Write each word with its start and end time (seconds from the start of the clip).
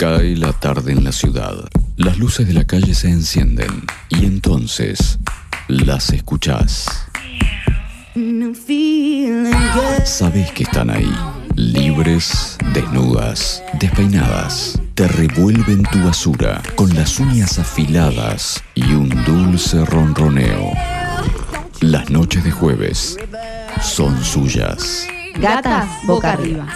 Cae 0.00 0.34
la 0.34 0.54
tarde 0.54 0.92
en 0.92 1.04
la 1.04 1.12
ciudad. 1.12 1.54
Las 1.98 2.16
luces 2.16 2.46
de 2.46 2.54
la 2.54 2.66
calle 2.66 2.94
se 2.94 3.10
encienden 3.10 3.84
y 4.08 4.24
entonces 4.24 5.18
las 5.68 6.08
escuchás. 6.08 6.86
Sabes 10.04 10.52
que 10.52 10.62
están 10.62 10.88
ahí, 10.88 11.14
libres, 11.54 12.56
desnudas, 12.72 13.62
despeinadas. 13.78 14.80
Te 14.94 15.06
revuelven 15.06 15.82
tu 15.92 16.02
basura 16.02 16.62
con 16.76 16.88
las 16.94 17.20
uñas 17.20 17.58
afiladas 17.58 18.64
y 18.74 18.94
un 18.94 19.10
dulce 19.26 19.84
ronroneo. 19.84 20.72
Las 21.82 22.08
noches 22.08 22.42
de 22.42 22.52
jueves 22.52 23.18
son 23.82 24.24
suyas. 24.24 25.06
Gatas 25.34 25.86
boca 26.06 26.32
arriba. 26.32 26.66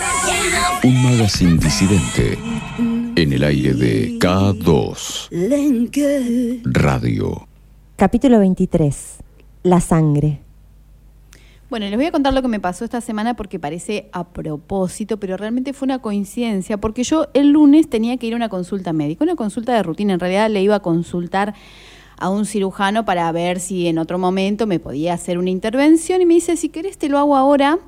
Un 0.82 1.02
magazine 1.02 1.56
disidente 1.56 2.38
en 3.16 3.32
el 3.32 3.44
aire 3.44 3.74
de 3.74 4.18
K2 4.18 5.28
Radio. 6.64 7.46
Capítulo 7.96 8.41
23. 8.41 9.18
La 9.62 9.80
sangre. 9.80 10.41
Bueno, 11.70 11.86
les 11.86 11.96
voy 11.96 12.06
a 12.06 12.12
contar 12.12 12.34
lo 12.34 12.42
que 12.42 12.48
me 12.48 12.58
pasó 12.58 12.84
esta 12.84 13.00
semana 13.00 13.34
porque 13.34 13.60
parece 13.60 14.08
a 14.12 14.24
propósito, 14.24 15.19
pero 15.19 15.36
realmente 15.36 15.72
fue 15.72 15.86
una 15.86 16.00
coincidencia, 16.00 16.77
porque 16.78 17.05
yo 17.05 17.28
el 17.34 17.50
lunes 17.50 17.88
tenía 17.88 18.16
que 18.16 18.27
ir 18.27 18.32
a 18.32 18.36
una 18.36 18.48
consulta 18.48 18.92
médica, 18.92 19.22
una 19.24 19.36
consulta 19.36 19.74
de 19.74 19.83
rutina. 19.84 20.14
En 20.14 20.20
realidad 20.20 20.50
le 20.50 20.62
iba 20.62 20.74
a 20.77 20.80
consultar 20.80 21.55
a 22.19 22.28
un 22.30 22.46
cirujano 22.46 23.05
para 23.05 23.30
ver 23.33 23.60
si 23.60 23.86
en 23.86 23.98
otro 23.98 24.19
momento 24.19 24.66
me 24.66 24.80
podía 24.80 25.14
hacer 25.14 25.38
una 25.38 25.50
intervención 25.50 26.20
y 26.20 26.27
me 26.27 26.34
dice, 26.34 26.56
si 26.56 26.69
querés 26.69 26.98
te 26.98 27.08
lo 27.08 27.19
hago 27.19 27.36
ahora. 27.36 27.78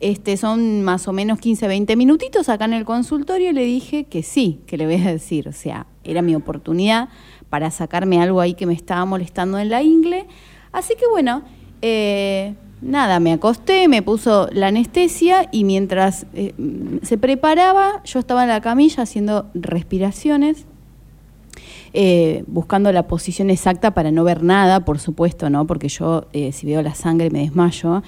Este, 0.00 0.36
son 0.36 0.82
más 0.82 1.08
o 1.08 1.12
menos 1.12 1.38
15, 1.38 1.68
20 1.68 1.96
minutitos 1.96 2.48
acá 2.48 2.64
en 2.64 2.74
el 2.74 2.84
consultorio. 2.84 3.52
Le 3.52 3.64
dije 3.64 4.04
que 4.04 4.22
sí, 4.22 4.60
que 4.66 4.76
le 4.76 4.86
voy 4.86 4.96
a 4.96 5.12
decir. 5.12 5.48
O 5.48 5.52
sea, 5.52 5.86
era 6.02 6.22
mi 6.22 6.34
oportunidad 6.34 7.08
para 7.48 7.70
sacarme 7.70 8.20
algo 8.20 8.40
ahí 8.40 8.54
que 8.54 8.66
me 8.66 8.74
estaba 8.74 9.04
molestando 9.04 9.58
en 9.58 9.70
la 9.70 9.82
ingle. 9.82 10.26
Así 10.72 10.94
que 10.98 11.06
bueno, 11.08 11.42
eh, 11.82 12.54
nada, 12.82 13.20
me 13.20 13.32
acosté, 13.32 13.86
me 13.86 14.02
puso 14.02 14.48
la 14.52 14.66
anestesia 14.66 15.48
y 15.52 15.62
mientras 15.62 16.26
eh, 16.34 16.52
se 17.02 17.16
preparaba, 17.16 18.02
yo 18.04 18.18
estaba 18.18 18.42
en 18.42 18.48
la 18.48 18.60
camilla 18.60 19.04
haciendo 19.04 19.46
respiraciones. 19.54 20.66
Eh, 21.96 22.42
buscando 22.48 22.90
la 22.90 23.06
posición 23.06 23.50
exacta 23.50 23.92
para 23.94 24.10
no 24.10 24.24
ver 24.24 24.42
nada, 24.42 24.84
por 24.84 24.98
supuesto, 24.98 25.48
¿no? 25.48 25.64
Porque 25.64 25.88
yo, 25.88 26.26
si 26.32 26.66
veo 26.66 26.82
la 26.82 26.96
sangre, 26.96 27.30
me 27.30 27.38
desmayo. 27.38 28.02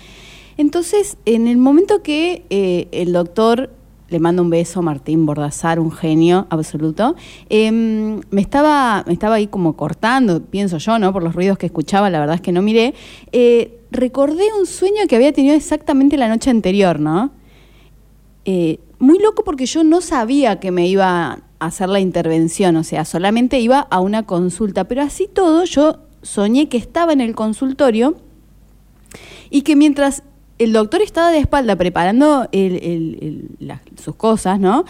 Entonces, 0.56 1.18
en 1.26 1.48
el 1.48 1.58
momento 1.58 2.02
que 2.02 2.44
eh, 2.50 2.88
el 2.92 3.12
doctor, 3.12 3.70
le 4.08 4.20
mando 4.20 4.42
un 4.42 4.50
beso 4.50 4.80
a 4.80 4.82
Martín 4.82 5.26
Bordazar, 5.26 5.80
un 5.80 5.90
genio 5.90 6.46
absoluto, 6.50 7.16
em, 7.48 8.20
me, 8.30 8.40
estaba, 8.40 9.04
me 9.06 9.12
estaba 9.12 9.36
ahí 9.36 9.48
como 9.48 9.76
cortando, 9.76 10.42
pienso 10.42 10.78
yo, 10.78 10.98
¿no? 10.98 11.12
Por 11.12 11.22
los 11.22 11.34
ruidos 11.34 11.58
que 11.58 11.66
escuchaba, 11.66 12.08
la 12.08 12.20
verdad 12.20 12.36
es 12.36 12.40
que 12.40 12.52
no 12.52 12.62
miré. 12.62 12.94
Eh, 13.32 13.80
recordé 13.90 14.44
un 14.58 14.66
sueño 14.66 15.06
que 15.08 15.16
había 15.16 15.32
tenido 15.32 15.54
exactamente 15.54 16.16
la 16.16 16.28
noche 16.28 16.50
anterior, 16.50 17.00
¿no? 17.00 17.32
Eh, 18.44 18.78
muy 18.98 19.18
loco 19.18 19.44
porque 19.44 19.66
yo 19.66 19.84
no 19.84 20.00
sabía 20.00 20.60
que 20.60 20.70
me 20.70 20.86
iba 20.86 21.42
a 21.58 21.66
hacer 21.66 21.88
la 21.88 22.00
intervención, 22.00 22.76
o 22.76 22.84
sea, 22.84 23.04
solamente 23.04 23.58
iba 23.58 23.80
a 23.80 24.00
una 24.00 24.24
consulta, 24.24 24.84
pero 24.84 25.02
así 25.02 25.28
todo 25.32 25.64
yo 25.64 25.98
soñé 26.22 26.68
que 26.68 26.76
estaba 26.76 27.12
en 27.12 27.20
el 27.20 27.34
consultorio 27.34 28.16
y 29.50 29.62
que 29.62 29.76
mientras 29.76 30.22
el 30.58 30.72
doctor 30.72 31.02
estaba 31.02 31.30
de 31.30 31.38
espalda 31.38 31.76
preparando 31.76 32.48
sus 34.02 34.16
cosas, 34.16 34.58
¿no? 34.58 34.84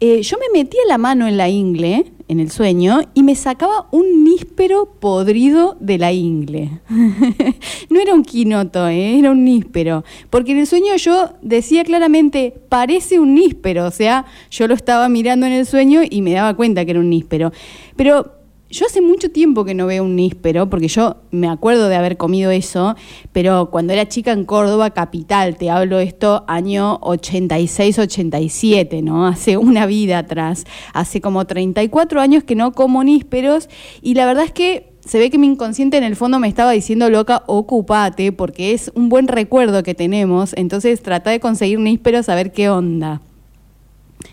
Eh, 0.00 0.22
yo 0.22 0.38
me 0.38 0.58
metía 0.58 0.80
la 0.88 0.96
mano 0.96 1.28
en 1.28 1.36
la 1.36 1.48
ingle, 1.48 2.06
en 2.28 2.40
el 2.40 2.50
sueño, 2.50 3.00
y 3.12 3.22
me 3.22 3.34
sacaba 3.34 3.86
un 3.90 4.24
níspero 4.24 4.86
podrido 4.98 5.76
de 5.80 5.98
la 5.98 6.12
ingle. 6.12 6.80
no 7.90 8.00
era 8.00 8.14
un 8.14 8.24
quinoto, 8.24 8.88
¿eh? 8.88 9.18
era 9.18 9.30
un 9.30 9.44
níspero. 9.44 10.04
Porque 10.30 10.52
en 10.52 10.58
el 10.58 10.66
sueño 10.66 10.96
yo 10.96 11.30
decía 11.42 11.84
claramente, 11.84 12.54
parece 12.68 13.18
un 13.18 13.34
níspero, 13.34 13.86
o 13.86 13.90
sea, 13.90 14.24
yo 14.50 14.68
lo 14.68 14.74
estaba 14.74 15.08
mirando 15.10 15.44
en 15.44 15.52
el 15.52 15.66
sueño 15.66 16.00
y 16.08 16.22
me 16.22 16.32
daba 16.32 16.54
cuenta 16.54 16.84
que 16.84 16.92
era 16.92 17.00
un 17.00 17.10
níspero. 17.10 17.52
Pero 17.96 18.39
yo 18.70 18.86
hace 18.86 19.00
mucho 19.00 19.30
tiempo 19.30 19.64
que 19.64 19.74
no 19.74 19.86
veo 19.86 20.04
un 20.04 20.14
níspero, 20.14 20.70
porque 20.70 20.86
yo 20.86 21.16
me 21.32 21.48
acuerdo 21.48 21.88
de 21.88 21.96
haber 21.96 22.16
comido 22.16 22.52
eso, 22.52 22.94
pero 23.32 23.68
cuando 23.70 23.92
era 23.92 24.08
chica 24.08 24.30
en 24.30 24.44
Córdoba, 24.44 24.90
capital, 24.90 25.56
te 25.56 25.70
hablo 25.70 25.98
esto 25.98 26.44
año 26.46 27.00
86-87, 27.00 29.02
¿no? 29.02 29.26
Hace 29.26 29.56
una 29.56 29.86
vida 29.86 30.18
atrás, 30.18 30.64
hace 30.94 31.20
como 31.20 31.46
34 31.46 32.20
años 32.20 32.44
que 32.44 32.54
no 32.54 32.72
como 32.72 33.02
nísperos, 33.02 33.68
y 34.02 34.14
la 34.14 34.24
verdad 34.24 34.44
es 34.44 34.52
que 34.52 34.92
se 35.04 35.18
ve 35.18 35.30
que 35.30 35.38
mi 35.38 35.48
inconsciente 35.48 35.96
en 35.96 36.04
el 36.04 36.14
fondo 36.14 36.38
me 36.38 36.46
estaba 36.46 36.70
diciendo, 36.70 37.10
loca, 37.10 37.42
ocupate, 37.46 38.30
porque 38.30 38.72
es 38.72 38.92
un 38.94 39.08
buen 39.08 39.26
recuerdo 39.26 39.82
que 39.82 39.96
tenemos, 39.96 40.52
entonces 40.56 41.02
trata 41.02 41.30
de 41.30 41.40
conseguir 41.40 41.80
nísperos 41.80 42.28
a 42.28 42.36
ver 42.36 42.52
qué 42.52 42.70
onda. 42.70 43.20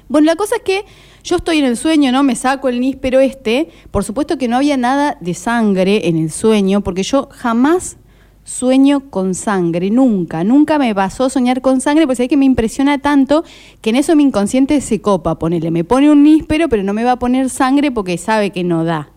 Bueno, 0.09 0.25
la 0.25 0.35
cosa 0.35 0.57
es 0.57 0.61
que 0.61 0.85
yo 1.27 1.35
estoy 1.35 1.57
en 1.57 1.65
el 1.65 1.75
sueño, 1.75 2.13
¿no? 2.13 2.23
Me 2.23 2.35
saco 2.35 2.69
el 2.69 2.79
níspero 2.79 3.19
este. 3.19 3.67
Por 3.91 4.05
supuesto 4.05 4.37
que 4.37 4.47
no 4.47 4.55
había 4.55 4.77
nada 4.77 5.17
de 5.19 5.33
sangre 5.33 6.07
en 6.07 6.17
el 6.17 6.31
sueño, 6.31 6.79
porque 6.81 7.03
yo 7.03 7.27
jamás 7.31 7.97
sueño 8.45 9.09
con 9.09 9.35
sangre, 9.35 9.89
nunca, 9.89 10.45
nunca 10.45 10.79
me 10.79 10.95
pasó 10.95 11.29
soñar 11.29 11.61
con 11.61 11.81
sangre, 11.81 12.05
pues 12.05 12.21
es 12.21 12.29
que 12.29 12.37
me 12.37 12.45
impresiona 12.45 12.99
tanto 12.99 13.43
que 13.81 13.89
en 13.89 13.97
eso 13.97 14.15
mi 14.15 14.23
inconsciente 14.23 14.79
se 14.79 15.01
copa, 15.01 15.37
ponele, 15.37 15.69
me 15.69 15.83
pone 15.83 16.09
un 16.09 16.23
níspero, 16.23 16.69
pero 16.69 16.81
no 16.81 16.93
me 16.93 17.03
va 17.03 17.13
a 17.13 17.19
poner 17.19 17.49
sangre 17.49 17.91
porque 17.91 18.17
sabe 18.17 18.51
que 18.51 18.63
no 18.63 18.85
da. 18.85 19.11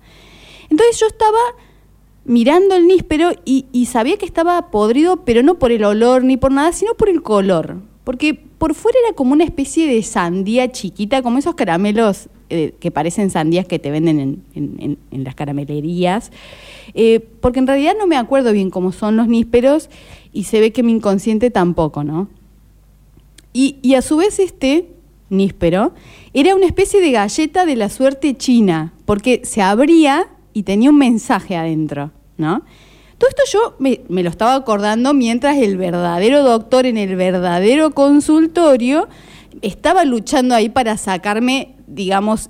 Entonces 0.68 0.98
yo 0.98 1.06
estaba 1.06 1.38
mirando 2.24 2.74
el 2.74 2.88
níspero 2.88 3.30
y, 3.44 3.66
y 3.70 3.86
sabía 3.86 4.16
que 4.16 4.26
estaba 4.26 4.72
podrido, 4.72 5.24
pero 5.24 5.44
no 5.44 5.60
por 5.60 5.70
el 5.70 5.84
olor 5.84 6.24
ni 6.24 6.36
por 6.36 6.50
nada, 6.50 6.72
sino 6.72 6.94
por 6.94 7.08
el 7.08 7.22
color. 7.22 7.76
Porque 8.02 8.49
por 8.60 8.74
fuera 8.74 8.98
era 9.06 9.16
como 9.16 9.32
una 9.32 9.44
especie 9.44 9.86
de 9.86 10.02
sandía 10.02 10.70
chiquita, 10.70 11.22
como 11.22 11.38
esos 11.38 11.54
caramelos 11.54 12.28
eh, 12.50 12.74
que 12.78 12.90
parecen 12.90 13.30
sandías 13.30 13.64
que 13.64 13.78
te 13.78 13.90
venden 13.90 14.44
en, 14.54 14.98
las 15.24 15.34
caramelerías. 15.34 16.30
Eh, 16.92 17.26
porque 17.40 17.60
en 17.60 17.66
realidad 17.66 17.94
no 17.98 18.06
me 18.06 18.18
acuerdo 18.18 18.52
bien 18.52 18.68
cómo 18.68 18.92
son 18.92 19.16
los 19.16 19.28
nísperos 19.28 19.88
y 20.34 20.44
se 20.44 20.60
ve 20.60 20.72
que 20.72 20.82
mi 20.82 20.92
inconsciente 20.92 21.50
tampoco, 21.50 22.04
¿no? 22.04 22.28
Y, 23.54 23.78
y 23.80 23.94
a 23.94 24.02
su 24.02 24.18
vez 24.18 24.38
este 24.38 24.90
níspero 25.30 25.94
era 26.34 26.54
una 26.54 26.66
especie 26.66 27.00
de 27.00 27.12
galleta 27.12 27.64
de 27.64 27.76
la 27.76 27.88
suerte 27.88 28.36
china, 28.36 28.92
porque 29.06 29.40
se 29.42 29.62
abría 29.62 30.28
y 30.52 30.64
tenía 30.64 30.90
un 30.90 30.98
mensaje 30.98 31.56
adentro, 31.56 32.10
¿no? 32.36 32.60
Todo 33.20 33.28
esto 33.28 33.42
yo 33.52 33.74
me, 33.78 34.22
lo 34.22 34.30
estaba 34.30 34.54
acordando 34.54 35.12
mientras 35.12 35.58
el 35.58 35.76
verdadero 35.76 36.42
doctor 36.42 36.86
en 36.86 36.96
el 36.96 37.16
verdadero 37.16 37.90
consultorio 37.90 39.08
estaba 39.60 40.06
luchando 40.06 40.54
ahí 40.54 40.70
para 40.70 40.96
sacarme, 40.96 41.74
digamos, 41.86 42.48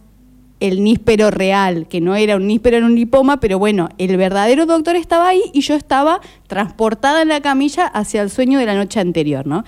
el 0.60 0.84
níspero 0.84 1.32
real, 1.32 1.88
que 1.88 2.00
no 2.00 2.14
era 2.14 2.36
un 2.36 2.46
níspero, 2.46 2.76
era 2.76 2.86
un 2.86 2.94
lipoma, 2.94 3.40
pero 3.40 3.58
bueno, 3.58 3.88
el 3.98 4.16
verdadero 4.16 4.64
doctor 4.64 4.94
estaba 4.94 5.26
ahí 5.26 5.42
y 5.52 5.62
yo 5.62 5.74
estaba 5.74 6.20
transportada 6.46 7.22
en 7.22 7.30
la 7.30 7.40
camilla 7.40 7.86
hacia 7.88 8.22
el 8.22 8.30
sueño 8.30 8.60
de 8.60 8.66
la 8.66 8.76
noche 8.76 9.00
anterior, 9.00 9.48
¿no? 9.48 9.64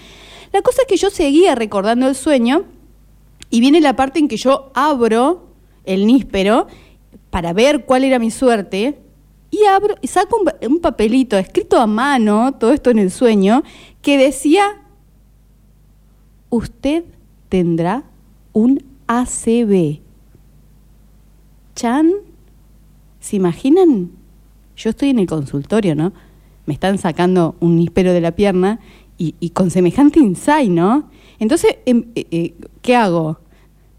La 0.52 0.62
cosa 0.62 0.82
es 0.82 0.86
que 0.86 0.96
yo 0.96 1.10
seguía 1.10 1.56
recordando 1.56 2.06
el 2.06 2.14
sueño 2.14 2.62
y 3.50 3.58
viene 3.58 3.80
la 3.80 3.96
parte 3.96 4.20
en 4.20 4.28
que 4.28 4.36
yo 4.36 4.70
abro 4.74 5.48
el 5.84 6.06
níspero 6.06 6.68
para 7.30 7.52
ver 7.52 7.86
cuál 7.86 8.04
era 8.04 8.20
mi 8.20 8.30
suerte 8.30 9.01
y 9.52 9.66
abro 9.66 9.96
y 10.00 10.06
saco 10.08 10.42
un, 10.62 10.80
papelito 10.80 11.36
escrito 11.36 11.78
a 11.78 11.86
mano, 11.86 12.54
todo 12.54 12.72
esto 12.72 12.90
en 12.90 12.98
el 12.98 13.10
sueño, 13.10 13.62
que 14.00 14.16
decía, 14.16 14.80
usted 16.48 17.04
tendrá 17.50 18.02
un 18.54 18.82
ACB. 19.06 20.00
Chan, 21.76 22.12
¿se 23.20 23.36
imaginan? 23.36 24.10
Yo 24.74 24.90
estoy 24.90 25.10
en 25.10 25.18
el 25.18 25.26
consultorio, 25.26 25.94
¿no? 25.94 26.14
Me 26.64 26.72
están 26.72 26.96
sacando 26.96 27.54
un 27.60 27.76
níspero 27.76 28.14
de 28.14 28.22
la 28.22 28.32
pierna 28.32 28.80
y, 29.18 29.50
con 29.50 29.70
semejante 29.70 30.18
insight, 30.18 30.70
¿no? 30.70 31.10
Entonces, 31.38 31.76
em, 31.84 32.06
eh, 32.14 32.26
eh, 32.30 32.54
¿qué 32.80 32.96
hago? 32.96 33.38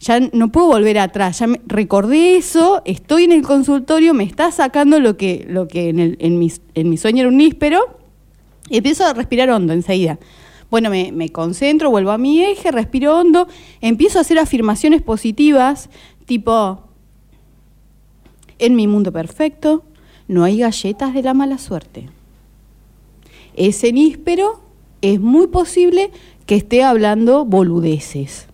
Ya 0.03 0.19
no 0.19 0.51
puedo 0.51 0.67
volver 0.67 0.99
atrás, 0.99 1.39
ya 1.39 1.47
me, 1.47 1.61
recordé 1.65 2.35
eso, 2.35 2.81
estoy 2.83 3.23
en 3.23 3.31
el 3.31 3.41
consultorio, 3.41 4.13
me 4.13 4.25
está 4.25 4.51
sacando 4.51 4.99
lo 4.99 5.15
que, 5.15 5.45
lo 5.49 5.67
que 5.67 5.89
en, 5.89 6.39
mi 6.89 6.97
sueño 6.97 7.21
era 7.21 7.29
un 7.29 7.37
níspero, 7.37 7.97
y 8.69 8.77
empiezo 8.77 9.05
a 9.05 9.13
respirar 9.13 9.49
hondo 9.49 9.71
enseguida. 9.71 10.19
Bueno, 10.69 10.89
me, 10.89 11.11
me, 11.13 11.29
concentro, 11.29 11.89
vuelvo 11.89 12.11
a 12.11 12.17
mi 12.17 12.43
eje, 12.43 12.71
respiro 12.71 13.17
hondo, 13.17 13.47
empiezo 13.79 14.17
a 14.17 14.21
hacer 14.21 14.39
afirmaciones 14.39 15.01
positivas, 15.01 15.89
tipo, 16.25 16.81
en 18.59 18.75
mi 18.75 18.87
mundo 18.87 19.11
perfecto 19.11 19.83
no 20.27 20.43
hay 20.43 20.59
galletas 20.59 21.13
de 21.13 21.23
la 21.23 21.33
mala 21.33 21.57
suerte. 21.57 22.09
Ese 23.55 23.93
níspero 23.93 24.61
es 25.01 25.19
muy 25.19 25.47
posible 25.47 26.11
que 26.45 26.55
esté 26.55 26.83
hablando 26.83 27.45
boludeces 27.45 28.47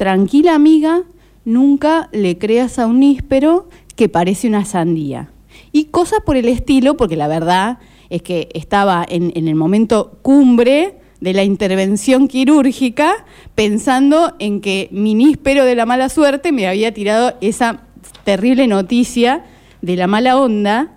tranquila 0.00 0.54
amiga, 0.54 1.02
nunca 1.44 2.08
le 2.12 2.38
creas 2.38 2.78
a 2.78 2.86
un 2.86 3.00
níspero 3.00 3.68
que 3.96 4.08
parece 4.08 4.48
una 4.48 4.64
sandía. 4.64 5.30
Y 5.72 5.88
cosas 5.90 6.20
por 6.24 6.38
el 6.38 6.48
estilo, 6.48 6.96
porque 6.96 7.16
la 7.16 7.28
verdad 7.28 7.80
es 8.08 8.22
que 8.22 8.48
estaba 8.54 9.04
en, 9.06 9.30
el 9.34 9.54
momento 9.56 10.18
cumbre 10.22 10.94
de 11.20 11.34
la 11.34 11.44
intervención 11.44 12.28
quirúrgica, 12.28 13.26
pensando 13.54 14.36
en 14.38 14.62
que 14.62 14.88
mi 14.90 15.14
níspero 15.14 15.66
de 15.66 15.74
la 15.74 15.84
mala 15.84 16.08
suerte 16.08 16.50
me 16.50 16.66
había 16.66 16.94
tirado 16.94 17.34
esa 17.42 17.82
terrible 18.24 18.68
noticia 18.68 19.44
de 19.82 19.96
la 19.96 20.06
mala 20.06 20.38
onda. 20.38 20.96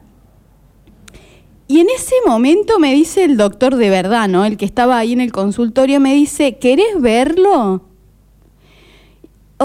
Y 1.67 1.81
en 1.81 1.87
ese 1.89 2.15
momento 2.25 2.79
me 2.79 2.93
dice 2.93 3.25
el 3.25 3.35
doctor 3.35 3.75
de 3.75 3.89
verdad, 3.89 4.29
¿no? 4.29 4.45
El 4.45 4.55
que 4.55 4.63
estaba 4.63 4.97
ahí 4.97 5.11
en 5.11 5.19
el 5.19 5.33
consultorio, 5.33 5.99
me 5.99 6.13
dice, 6.13 6.57
¿querés 6.57 7.01
verlo? 7.01 7.89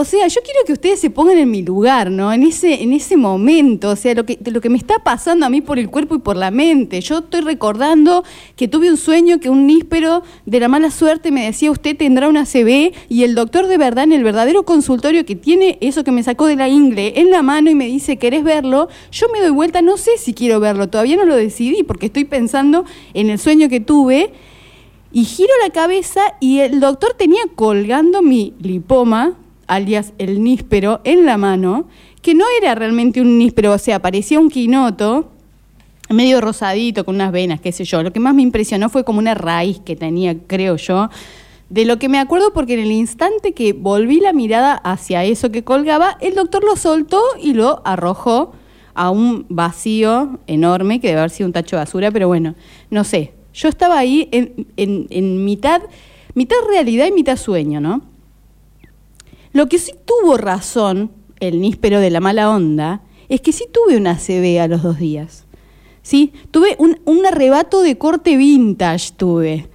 O 0.01 0.05
sea, 0.05 0.29
yo 0.29 0.41
quiero 0.45 0.61
que 0.65 0.73
ustedes 0.73 1.01
se 1.01 1.11
pongan 1.11 1.39
en 1.39 1.51
mi 1.51 1.63
lugar, 1.63 2.09
¿no? 2.13 2.33
En 2.33 2.45
ese, 2.45 2.85
en 2.85 2.93
ese 2.93 3.17
momento, 3.17 3.91
o 3.91 3.97
sea, 3.97 4.15
lo 4.15 4.25
que, 4.25 4.39
lo 4.45 4.61
que 4.61 4.69
me 4.69 4.79
está 4.79 5.01
pasando 5.01 5.45
a 5.45 5.51
mí 5.51 5.61
por 5.61 5.81
el 5.81 5.91
cuerpo 5.91 6.15
y 6.15 6.19
por 6.21 6.37
la 6.37 6.53
mente. 6.53 7.01
Yo 7.01 7.19
estoy 7.19 7.41
recordando 7.41 8.23
que 8.55 8.69
tuve 8.69 8.91
un 8.91 8.97
sueño 8.97 9.41
que 9.41 9.51
un 9.51 9.67
níspero 9.67 10.23
de 10.47 10.61
la 10.61 10.69
mala 10.69 10.93
suerte 10.93 11.33
me 11.33 11.47
decía, 11.47 11.73
usted 11.73 11.97
tendrá 11.97 12.29
una 12.29 12.45
CB, 12.45 12.93
y 13.09 13.25
el 13.25 13.35
doctor 13.35 13.67
de 13.67 13.77
verdad 13.77 14.05
en 14.05 14.13
el 14.13 14.23
verdadero 14.23 14.63
consultorio 14.63 15.27
que 15.27 15.35
tiene 15.35 15.79
eso 15.81 16.05
que 16.05 16.13
me 16.13 16.23
sacó 16.23 16.47
de 16.47 16.55
la 16.55 16.69
ingle 16.69 17.15
en 17.17 17.33
la 17.33 17.43
mano 17.43 17.69
y 17.69 17.75
me 17.75 17.87
dice, 17.87 18.19
¿querés 18.19 18.45
verlo? 18.45 18.89
Yo 19.11 19.27
me 19.33 19.41
doy 19.41 19.51
vuelta, 19.51 19.83
no 19.83 19.97
sé 19.97 20.13
si 20.17 20.33
quiero 20.33 20.61
verlo, 20.61 20.89
todavía 20.89 21.17
no 21.17 21.25
lo 21.25 21.35
decidí 21.35 21.83
porque 21.83 22.07
estoy 22.07 22.25
pensando 22.25 22.85
en 23.15 23.31
el 23.31 23.41
sueño 23.41 23.69
que 23.69 23.81
tuve. 23.81 24.31
Y 25.11 25.25
giro 25.25 25.51
la 25.65 25.71
cabeza 25.71 26.21
y 26.39 26.61
el 26.61 26.79
doctor 26.79 27.15
tenía 27.15 27.41
colgando 27.57 28.23
mi 28.23 28.55
lipoma, 28.61 29.37
alias 29.69 30.13
el 30.19 30.43
níspero, 30.43 31.01
en 31.05 31.25
la 31.25 31.39
mano, 31.39 31.87
que 32.23 32.35
no 32.35 32.45
era 32.61 32.75
realmente 32.75 33.21
un 33.21 33.39
níspero, 33.39 33.73
o 33.73 33.79
sea, 33.79 34.03
parecía 34.03 34.41
un 34.41 34.51
quinoto, 34.51 35.31
medio 36.11 36.41
rosadito, 36.41 37.05
con 37.05 37.15
unas 37.15 37.33
venas, 37.33 37.61
qué 37.61 37.71
sé 37.73 37.85
yo. 37.85 38.03
Lo 38.03 38.13
que 38.13 38.21
más 38.21 38.35
me 38.35 38.43
impresionó 38.43 38.89
fue 38.89 39.05
como 39.05 39.19
una 39.19 39.35
raíz 39.35 39.79
que 39.81 39.95
tenía, 39.95 40.37
creo 40.47 40.77
yo. 40.77 41.11
De 41.69 41.85
lo 41.85 41.99
que 41.99 42.09
me 42.09 42.19
acuerdo 42.19 42.53
porque 42.55 42.75
en 42.75 42.81
el 42.81 42.93
instante 42.93 43.53
que 43.53 43.75
volví 43.75 44.21
la 44.21 44.33
mirada 44.33 44.75
hacia 44.75 45.25
eso 45.25 45.51
que 45.51 45.65
colgaba, 45.65 46.17
el 46.21 46.35
doctor 46.35 46.65
lo 46.65 46.77
soltó 46.77 47.21
y 47.41 47.53
lo 47.53 47.83
arrojó 47.85 48.53
a 48.95 49.11
un 49.11 49.45
vacío 49.49 50.41
enorme, 50.47 50.99
que 50.99 51.09
debe 51.09 51.21
haber 51.21 51.31
sido 51.31 51.47
un 51.47 51.53
tacho 51.53 51.77
de 51.77 51.83
basura, 51.83 52.11
pero 52.11 52.27
bueno, 52.27 52.55
no 52.91 53.05
sé. 53.05 53.35
Yo 53.53 53.69
estaba 53.69 53.99
ahí 53.99 54.29
en, 54.33 54.67
en, 54.77 55.07
en 55.11 55.45
mitad, 55.45 55.83
mitad 56.35 56.57
realidad 56.69 57.07
y 57.07 57.13
mitad 57.13 57.37
sueño, 57.37 57.81
¿no? 57.81 58.03
Lo 59.53 59.69
que 59.69 59.79
sí 59.79 59.93
tuvo 60.05 60.37
razón 60.37 61.11
el 61.41 61.61
níspero 61.61 62.01
de 62.01 62.11
la 62.11 62.21
mala 62.21 62.51
onda 62.51 63.03
es 63.29 63.41
que 63.41 63.53
sí 63.53 63.67
tuve 63.73 63.97
una 63.97 64.17
CB 64.17 64.61
a 64.61 64.69
los 64.69 64.83
dos 64.83 64.99
días. 64.99 65.45
¿sí? 66.03 66.33
Tuve 66.51 66.75
un, 66.79 67.01
un 67.05 67.27
arrebato 67.27 67.83
de 67.83 67.99
corte 67.99 68.37
vintage, 68.37 69.13
tuve. 69.17 69.69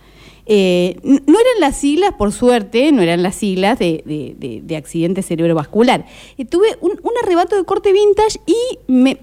Eh, 0.46 1.00
no 1.04 1.40
eran 1.40 1.60
las 1.62 1.78
siglas, 1.78 2.14
por 2.18 2.34
suerte, 2.34 2.92
no 2.92 3.02
eran 3.02 3.24
las 3.24 3.36
siglas 3.36 3.80
de, 3.80 4.04
de, 4.06 4.62
de, 4.62 4.76
accidente 4.76 5.22
cerebrovascular. 5.22 6.06
Eh, 6.38 6.44
tuve 6.44 6.68
un, 6.82 6.92
arrebato 7.24 7.56
de 7.56 7.64
corte 7.64 7.94
vintage 7.94 8.40
y 8.46 8.80
me, 8.88 9.16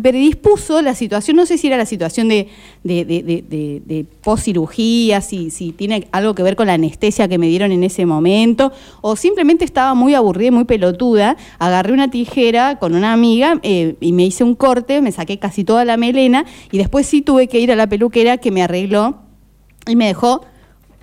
predispuso 0.00 0.82
la 0.82 0.96
situación, 0.96 1.36
no 1.36 1.46
sé 1.46 1.58
si 1.58 1.68
era 1.68 1.76
la 1.76 1.86
situación 1.86 2.28
de, 2.28 2.48
de 2.82 4.06
post-cirugía, 4.22 5.20
si, 5.20 5.50
si 5.50 5.70
tiene 5.70 6.08
algo 6.10 6.34
que 6.34 6.42
ver 6.42 6.56
con 6.56 6.66
la 6.66 6.72
anestesia 6.72 7.28
que 7.28 7.38
me 7.38 7.46
dieron 7.46 7.70
en 7.70 7.84
ese 7.84 8.04
momento, 8.04 8.72
o 9.02 9.14
simplemente 9.14 9.64
estaba 9.64 9.94
muy 9.94 10.14
aburrida 10.14 10.48
y 10.48 10.50
muy 10.50 10.64
pelotuda. 10.64 11.36
Agarré 11.60 11.92
una 11.92 12.10
tijera 12.10 12.80
con 12.80 12.96
una 12.96 13.12
amiga 13.12 13.60
eh, 13.62 13.94
y 14.00 14.12
me 14.12 14.24
hice 14.24 14.42
un 14.42 14.56
corte, 14.56 15.00
me 15.00 15.12
saqué 15.12 15.38
casi 15.38 15.62
toda 15.62 15.84
la 15.84 15.96
melena 15.96 16.44
y 16.72 16.78
después 16.78 17.06
sí 17.06 17.22
tuve 17.22 17.46
que 17.46 17.60
ir 17.60 17.70
a 17.70 17.76
la 17.76 17.88
peluquera 17.88 18.38
que 18.38 18.50
me 18.50 18.62
arregló 18.62 19.18
y 19.86 19.94
me 19.94 20.06
dejó 20.06 20.42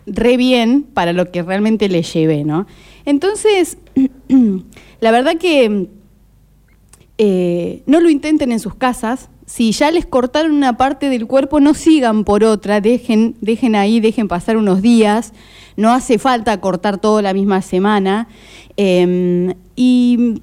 re 0.05 0.37
bien 0.37 0.83
para 0.83 1.13
lo 1.13 1.31
que 1.31 1.43
realmente 1.43 1.89
le 1.89 2.03
llevé, 2.03 2.43
¿no? 2.43 2.67
Entonces, 3.05 3.77
la 4.99 5.11
verdad 5.11 5.37
que 5.37 5.87
eh, 7.17 7.83
no 7.85 7.99
lo 7.99 8.09
intenten 8.09 8.51
en 8.51 8.59
sus 8.59 8.75
casas. 8.75 9.29
Si 9.45 9.71
ya 9.71 9.91
les 9.91 10.05
cortaron 10.05 10.53
una 10.53 10.77
parte 10.77 11.09
del 11.09 11.27
cuerpo, 11.27 11.59
no 11.59 11.73
sigan 11.73 12.23
por 12.23 12.43
otra, 12.43 12.81
dejen, 12.81 13.35
dejen 13.41 13.75
ahí, 13.75 13.99
dejen 13.99 14.27
pasar 14.27 14.57
unos 14.57 14.81
días. 14.81 15.33
No 15.75 15.91
hace 15.91 16.17
falta 16.17 16.59
cortar 16.61 16.99
todo 16.99 17.21
la 17.21 17.33
misma 17.33 17.61
semana. 17.61 18.27
Eh, 18.77 19.53
y 19.75 20.41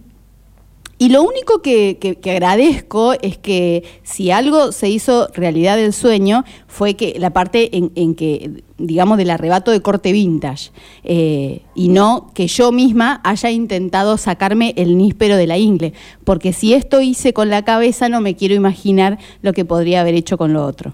y 1.02 1.08
lo 1.08 1.22
único 1.22 1.62
que, 1.62 1.96
que, 1.98 2.30
agradezco 2.30 3.14
es 3.22 3.38
que 3.38 3.84
si 4.02 4.30
algo 4.30 4.70
se 4.70 4.90
hizo 4.90 5.28
realidad 5.28 5.78
del 5.78 5.94
sueño 5.94 6.44
fue 6.66 6.92
que 6.92 7.14
la 7.18 7.30
parte 7.30 7.74
en, 7.74 7.90
en 7.94 8.14
que, 8.14 8.62
digamos, 8.76 9.16
del 9.16 9.30
arrebato 9.30 9.70
de 9.70 9.80
corte 9.80 10.12
vintage, 10.12 10.72
eh, 11.02 11.62
y 11.74 11.88
no 11.88 12.30
que 12.34 12.48
yo 12.48 12.70
misma 12.70 13.22
haya 13.24 13.50
intentado 13.50 14.18
sacarme 14.18 14.74
el 14.76 14.98
níspero 14.98 15.38
de 15.38 15.46
la 15.46 15.56
ingle, 15.56 15.94
porque 16.24 16.52
si 16.52 16.74
esto 16.74 17.00
hice 17.00 17.32
con 17.32 17.48
la 17.48 17.64
cabeza 17.64 18.10
no 18.10 18.20
me 18.20 18.36
quiero 18.36 18.54
imaginar 18.54 19.18
lo 19.40 19.54
que 19.54 19.64
podría 19.64 20.02
haber 20.02 20.16
hecho 20.16 20.36
con 20.36 20.52
lo 20.52 20.66
otro. 20.66 20.92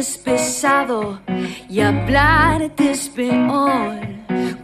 Es 0.00 0.16
pesado 0.16 1.20
y 1.68 1.80
hablarte 1.80 2.92
es 2.92 3.10
peor, 3.10 4.00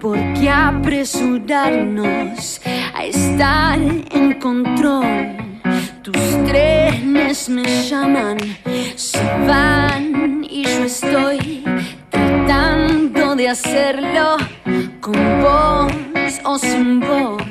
¿por 0.00 0.16
qué 0.32 0.48
apresurarnos 0.48 2.62
a 2.94 3.04
estar 3.04 3.78
en 3.78 4.40
control? 4.40 5.36
Tus 6.00 6.16
trenes 6.46 7.50
me 7.50 7.64
llaman, 7.86 8.38
se 8.94 9.22
van 9.46 10.42
y 10.48 10.64
yo 10.64 10.84
estoy 10.84 11.62
tratando 12.08 13.36
de 13.36 13.50
hacerlo 13.50 14.38
con 15.02 15.42
voz 15.42 15.92
o 16.44 16.58
sin 16.58 17.00
voz. 17.00 17.42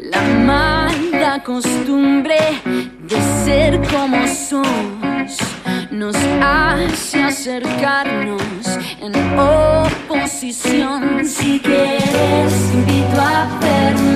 La 0.00 0.22
mala 0.22 1.42
costumbre 1.44 2.38
de 2.64 3.20
ser 3.44 3.78
como 3.90 4.26
sos 4.26 5.55
nos 5.96 6.16
hace 6.42 7.22
acercarnos 7.22 8.42
en 9.00 9.14
oposición. 9.38 11.24
Si 11.24 11.58
quieres, 11.60 12.52
invito 12.74 13.18
a 13.18 13.58
verme, 13.60 14.15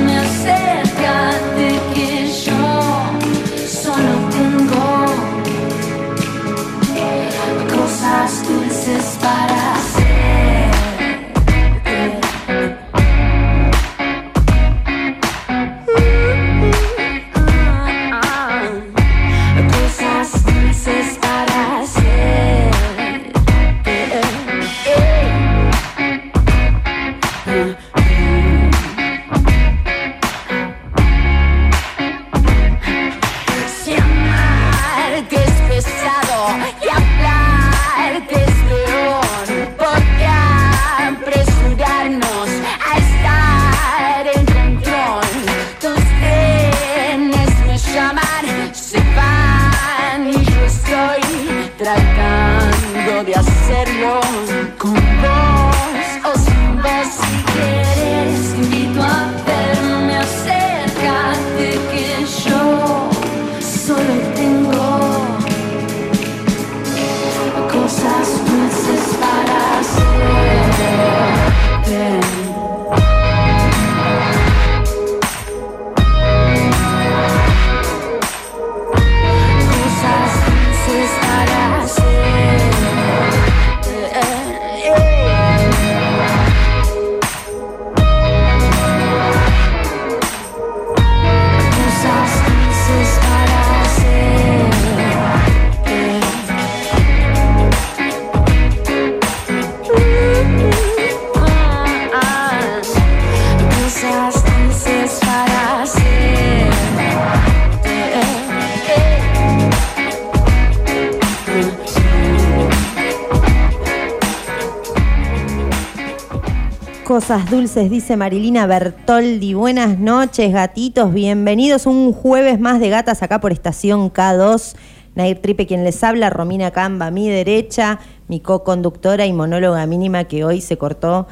Cosas 117.31 117.49
dulces, 117.49 117.91
dice 117.91 118.17
Marilina 118.17 118.67
Bertoldi. 118.67 119.55
Buenas 119.55 120.01
noches, 120.01 120.53
gatitos. 120.53 121.15
Bienvenidos 121.15 121.87
un 121.87 122.13
jueves 122.13 122.59
más 122.59 122.81
de 122.81 122.89
gatas 122.89 123.23
acá 123.23 123.39
por 123.39 123.53
estación 123.53 124.13
K2. 124.13 124.75
Nair 125.15 125.39
Tripe, 125.41 125.65
quien 125.65 125.85
les 125.85 126.03
habla, 126.03 126.29
Romina 126.31 126.73
Camba, 126.73 127.07
a 127.07 127.11
mi 127.13 127.29
derecha, 127.29 128.01
mi 128.27 128.41
co-conductora 128.41 129.27
y 129.27 129.33
monóloga 129.33 129.87
mínima 129.87 130.25
que 130.25 130.45
hoy 130.45 130.61
se 130.61 130.77
cortó, 130.77 131.29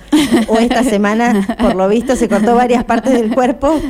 o 0.49 0.59
esta 0.59 0.85
semana, 0.85 1.57
por 1.61 1.75
lo 1.75 1.89
visto, 1.89 2.15
se 2.15 2.29
cortó 2.29 2.55
varias 2.55 2.85
partes 2.85 3.13
del 3.13 3.35
cuerpo. 3.35 3.81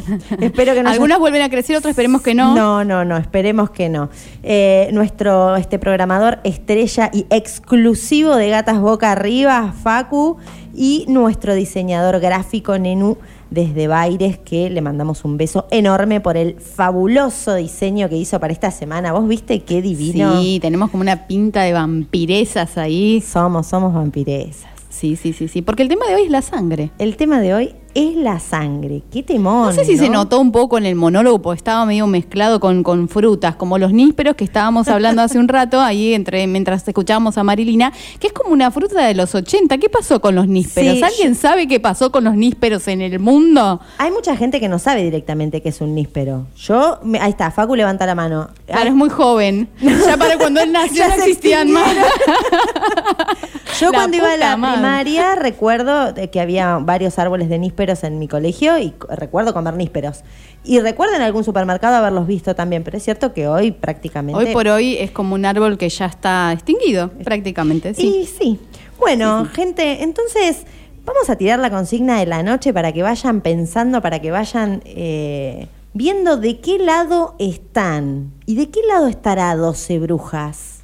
Espero 0.40 0.74
que 0.74 0.82
no 0.82 0.90
Algunas 0.90 1.18
vuelven 1.18 1.42
a 1.42 1.50
crecer, 1.50 1.76
otras 1.76 1.90
esperemos 1.90 2.22
que 2.22 2.34
no. 2.34 2.54
No, 2.54 2.84
no, 2.84 3.04
no, 3.04 3.18
esperemos 3.18 3.70
que 3.70 3.88
no. 3.88 4.08
Eh, 4.42 4.88
nuestro 4.92 5.56
este 5.56 5.78
programador 5.78 6.38
estrella 6.44 7.10
y 7.12 7.26
exclusivo 7.30 8.36
de 8.36 8.48
Gatas 8.50 8.80
Boca 8.80 9.12
Arriba, 9.12 9.74
Facu, 9.82 10.38
y 10.78 11.04
nuestro 11.08 11.56
diseñador 11.56 12.20
gráfico, 12.20 12.78
Nenu, 12.78 13.16
desde 13.50 13.88
Baires, 13.88 14.38
que 14.38 14.70
le 14.70 14.80
mandamos 14.80 15.24
un 15.24 15.36
beso 15.36 15.66
enorme 15.72 16.20
por 16.20 16.36
el 16.36 16.60
fabuloso 16.60 17.56
diseño 17.56 18.08
que 18.08 18.16
hizo 18.16 18.38
para 18.38 18.52
esta 18.52 18.70
semana. 18.70 19.12
¿Vos 19.12 19.26
viste 19.26 19.60
qué 19.62 19.82
divino? 19.82 20.40
Sí, 20.40 20.60
tenemos 20.62 20.90
como 20.90 21.00
una 21.00 21.26
pinta 21.26 21.62
de 21.62 21.72
vampiresas 21.72 22.78
ahí. 22.78 23.20
Somos, 23.20 23.66
somos 23.66 23.92
vampiresas. 23.92 24.70
Sí, 24.88 25.16
sí, 25.16 25.32
sí, 25.32 25.48
sí. 25.48 25.62
Porque 25.62 25.82
el 25.82 25.88
tema 25.88 26.06
de 26.06 26.14
hoy 26.14 26.22
es 26.22 26.30
la 26.30 26.42
sangre. 26.42 26.92
El 26.98 27.16
tema 27.16 27.40
de 27.40 27.54
hoy 27.54 27.74
es 27.94 28.14
la 28.16 28.38
sangre. 28.40 29.02
Qué 29.10 29.22
temón. 29.22 29.66
No 29.66 29.72
sé 29.72 29.84
si 29.84 29.96
se 29.96 30.08
notó 30.08 30.40
un 30.40 30.52
poco 30.52 30.78
en 30.78 30.86
el 30.86 30.94
monólogo, 30.94 31.40
porque 31.42 31.58
estaba 31.58 31.84
medio 31.86 32.06
mezclado 32.06 32.60
con, 32.60 32.82
con 32.82 33.08
frutas, 33.08 33.56
como 33.56 33.78
los 33.78 33.92
nísperos 33.92 34.34
que 34.36 34.44
estábamos 34.44 34.88
hablando 34.88 35.22
hace 35.22 35.38
un 35.38 35.48
rato, 35.48 35.80
ahí 35.80 36.14
entre 36.14 36.46
mientras 36.46 36.86
escuchábamos 36.86 37.38
a 37.38 37.44
Marilina, 37.44 37.92
que 38.20 38.28
es 38.28 38.32
como 38.32 38.52
una 38.52 38.70
fruta 38.70 39.04
de 39.06 39.14
los 39.14 39.34
80. 39.34 39.78
¿Qué 39.78 39.88
pasó 39.88 40.20
con 40.20 40.34
los 40.34 40.46
nísperos? 40.48 40.96
Sí, 40.96 41.02
¿Alguien 41.02 41.34
sabe 41.34 41.66
qué 41.66 41.80
pasó 41.80 42.12
con 42.12 42.24
los 42.24 42.34
nísperos 42.34 42.86
en 42.88 43.00
el 43.02 43.18
mundo? 43.18 43.80
Hay 43.98 44.10
mucha 44.10 44.36
gente 44.36 44.60
que 44.60 44.68
no 44.68 44.78
sabe 44.78 45.02
directamente 45.02 45.60
qué 45.62 45.70
es 45.70 45.80
un 45.80 45.94
níspero. 45.94 46.46
Yo, 46.56 46.98
me- 47.02 47.18
ahí 47.20 47.30
está, 47.30 47.50
Facu 47.50 47.74
levanta 47.74 48.06
la 48.06 48.14
mano. 48.14 48.48
Claro, 48.66 48.88
es 48.88 48.94
muy 48.94 49.08
joven. 49.10 49.68
Ya 50.08 50.16
para 50.16 50.38
cuando 50.38 50.60
él 50.60 50.72
nació 50.72 50.96
Ya 50.98 51.08
no 51.08 51.14
existían 51.24 51.70
más. 51.72 51.92
Yo 53.80 53.90
La 53.92 53.98
cuando 53.98 54.16
iba 54.16 54.32
a 54.32 54.36
la 54.36 54.56
madre. 54.56 54.74
primaria 54.78 55.34
recuerdo 55.36 56.12
que 56.32 56.40
había 56.40 56.78
varios 56.78 57.18
árboles 57.18 57.48
de 57.48 57.58
nísperos 57.58 57.87
en 58.04 58.18
mi 58.18 58.28
colegio 58.28 58.78
y 58.78 58.94
recuerdo 59.08 59.52
comer 59.54 59.74
nísperos. 59.74 60.22
Y 60.64 60.80
recuerdo 60.80 61.14
en 61.14 61.22
algún 61.22 61.44
supermercado 61.44 61.96
haberlos 61.96 62.26
visto 62.26 62.54
también, 62.54 62.84
pero 62.84 62.96
es 62.98 63.04
cierto 63.04 63.32
que 63.32 63.48
hoy 63.48 63.72
prácticamente... 63.72 64.38
Hoy 64.38 64.52
por 64.52 64.68
hoy 64.68 64.96
es 64.98 65.10
como 65.10 65.34
un 65.34 65.44
árbol 65.44 65.78
que 65.78 65.88
ya 65.88 66.06
está 66.06 66.52
extinguido, 66.52 67.10
prácticamente. 67.24 67.94
Sí. 67.94 68.20
Y 68.22 68.26
sí. 68.26 68.60
Bueno, 68.98 69.46
gente, 69.46 70.02
entonces 70.02 70.64
vamos 71.04 71.30
a 71.30 71.36
tirar 71.36 71.58
la 71.58 71.70
consigna 71.70 72.18
de 72.18 72.26
la 72.26 72.42
noche 72.42 72.72
para 72.72 72.92
que 72.92 73.02
vayan 73.02 73.40
pensando, 73.40 74.02
para 74.02 74.20
que 74.20 74.30
vayan 74.30 74.82
eh, 74.84 75.68
viendo 75.94 76.36
de 76.36 76.60
qué 76.60 76.78
lado 76.78 77.34
están 77.38 78.32
y 78.44 78.56
de 78.56 78.70
qué 78.70 78.80
lado 78.86 79.06
estará 79.06 79.54
12 79.56 79.98
brujas. 80.00 80.77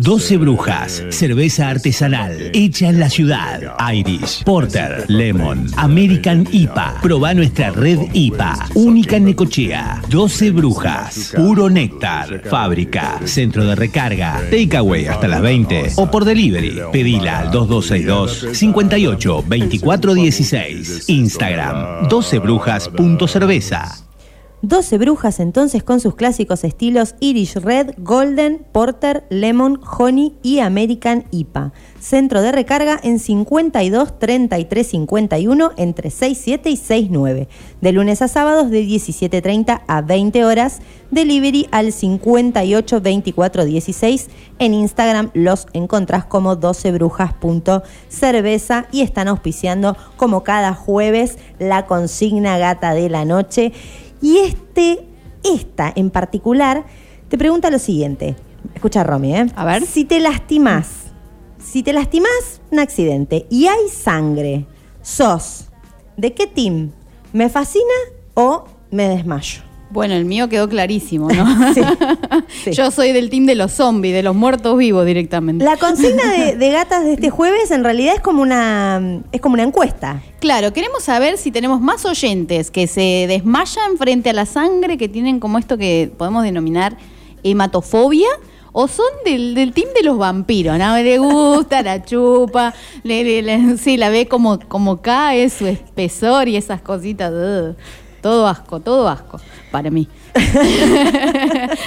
12 0.00 0.36
Brujas, 0.36 1.02
cerveza 1.10 1.70
artesanal, 1.70 2.52
hecha 2.54 2.88
en 2.88 3.00
la 3.00 3.10
ciudad. 3.10 3.60
Irish, 3.92 4.44
Porter, 4.44 5.04
Lemon, 5.08 5.66
American 5.76 6.46
IPA. 6.52 7.00
Proba 7.02 7.34
nuestra 7.34 7.72
red 7.72 7.98
IPA, 8.12 8.68
única 8.74 9.16
en 9.16 9.24
Necochea. 9.24 10.00
12 10.08 10.52
Brujas, 10.52 11.32
puro 11.34 11.68
néctar. 11.68 12.42
Fábrica, 12.48 13.18
centro 13.24 13.64
de 13.64 13.74
recarga, 13.74 14.40
takeaway 14.52 15.06
hasta 15.06 15.26
las 15.26 15.42
20 15.42 15.90
o 15.96 16.08
por 16.08 16.24
delivery. 16.24 16.78
Pedila 16.92 17.40
al 17.40 17.50
2262 17.50 18.56
58 18.56 19.44
24 19.48 20.14
16. 20.14 21.08
Instagram 21.08 22.08
12brujas.cerveza. 22.08 24.07
12 24.62 24.98
brujas 24.98 25.38
entonces 25.38 25.84
con 25.84 26.00
sus 26.00 26.16
clásicos 26.16 26.64
estilos 26.64 27.14
Irish 27.20 27.54
Red, 27.54 27.92
Golden, 27.98 28.66
Porter, 28.72 29.24
Lemon, 29.30 29.80
Honey 29.98 30.34
y 30.42 30.58
American 30.58 31.26
IPA. 31.30 31.72
Centro 32.00 32.42
de 32.42 32.50
recarga 32.50 32.98
en 33.02 33.20
52 33.20 34.18
33 34.18 34.86
51 34.86 35.72
entre 35.76 36.10
6 36.10 36.40
7 36.42 36.70
y 36.70 36.76
6 36.76 37.08
9. 37.10 37.48
De 37.80 37.92
lunes 37.92 38.20
a 38.20 38.28
sábados 38.28 38.70
de 38.70 38.84
17.30 38.84 39.82
a 39.86 40.02
20 40.02 40.44
horas. 40.44 40.80
Delivery 41.12 41.68
al 41.70 41.92
58 41.92 43.00
24 43.00 43.64
16. 43.64 44.28
En 44.58 44.74
Instagram 44.74 45.30
los 45.34 45.68
encontrás 45.72 46.24
como 46.24 46.56
12brujas.cerveza 46.56 48.86
y 48.90 49.02
están 49.02 49.28
auspiciando 49.28 49.96
como 50.16 50.42
cada 50.42 50.74
jueves 50.74 51.38
la 51.60 51.86
consigna 51.86 52.58
gata 52.58 52.94
de 52.94 53.08
la 53.08 53.24
noche. 53.24 53.72
Y 54.20 54.38
este, 54.38 55.06
esta 55.44 55.92
en 55.94 56.10
particular, 56.10 56.84
te 57.28 57.38
pregunta 57.38 57.70
lo 57.70 57.78
siguiente. 57.78 58.36
Escucha, 58.74 59.04
Romy, 59.04 59.34
¿eh? 59.34 59.46
A 59.54 59.64
ver. 59.64 59.84
Si 59.84 60.04
te 60.04 60.20
lastimas, 60.20 61.12
si 61.58 61.82
te 61.82 61.92
lastimas, 61.92 62.60
un 62.70 62.78
accidente 62.78 63.46
y 63.50 63.66
hay 63.66 63.88
sangre, 63.88 64.66
sos, 65.02 65.68
¿de 66.16 66.34
qué 66.34 66.46
team? 66.46 66.92
¿Me 67.32 67.48
fascina 67.48 67.94
o 68.34 68.64
me 68.90 69.08
desmayo? 69.08 69.67
Bueno, 69.90 70.14
el 70.14 70.24
mío 70.26 70.48
quedó 70.48 70.68
clarísimo, 70.68 71.28
¿no? 71.30 71.46
Sí, 71.74 71.80
sí. 72.64 72.70
Yo 72.72 72.90
soy 72.90 73.12
del 73.12 73.30
team 73.30 73.46
de 73.46 73.54
los 73.54 73.72
zombies, 73.72 74.14
de 74.14 74.22
los 74.22 74.34
muertos 74.34 74.76
vivos 74.76 75.06
directamente. 75.06 75.64
La 75.64 75.76
consigna 75.76 76.30
de, 76.32 76.56
de 76.58 76.70
gatas 76.70 77.04
de 77.04 77.14
este 77.14 77.30
jueves 77.30 77.70
en 77.70 77.84
realidad 77.84 78.14
es 78.16 78.20
como 78.20 78.42
una, 78.42 79.20
es 79.32 79.40
como 79.40 79.54
una 79.54 79.62
encuesta. 79.62 80.22
Claro, 80.40 80.72
queremos 80.72 81.02
saber 81.04 81.38
si 81.38 81.50
tenemos 81.50 81.80
más 81.80 82.04
oyentes 82.04 82.70
que 82.70 82.86
se 82.86 83.26
desmayan 83.28 83.96
frente 83.96 84.30
a 84.30 84.32
la 84.34 84.44
sangre, 84.46 84.98
que 84.98 85.08
tienen 85.08 85.40
como 85.40 85.58
esto 85.58 85.78
que 85.78 86.10
podemos 86.18 86.42
denominar 86.44 86.96
hematofobia. 87.42 88.28
O 88.72 88.86
son 88.86 89.06
del, 89.24 89.54
del 89.54 89.72
team 89.72 89.88
de 89.96 90.02
los 90.04 90.18
vampiros, 90.18 90.78
¿no? 90.78 90.96
Le 90.98 91.18
gusta, 91.18 91.82
la 91.82 92.04
chupa, 92.04 92.74
le, 93.02 93.24
le- 93.24 93.42
le- 93.42 93.78
sí, 93.78 93.96
la 93.96 94.08
ve 94.10 94.28
como, 94.28 94.60
como 94.68 95.00
cae 95.00 95.48
su 95.48 95.66
espesor 95.66 96.46
y 96.48 96.56
esas 96.56 96.80
cositas. 96.82 97.32
ugh. 97.32 97.76
Todo 98.28 98.46
asco, 98.46 98.78
todo 98.78 99.08
asco, 99.08 99.40
para 99.72 99.90
mí. 99.90 100.06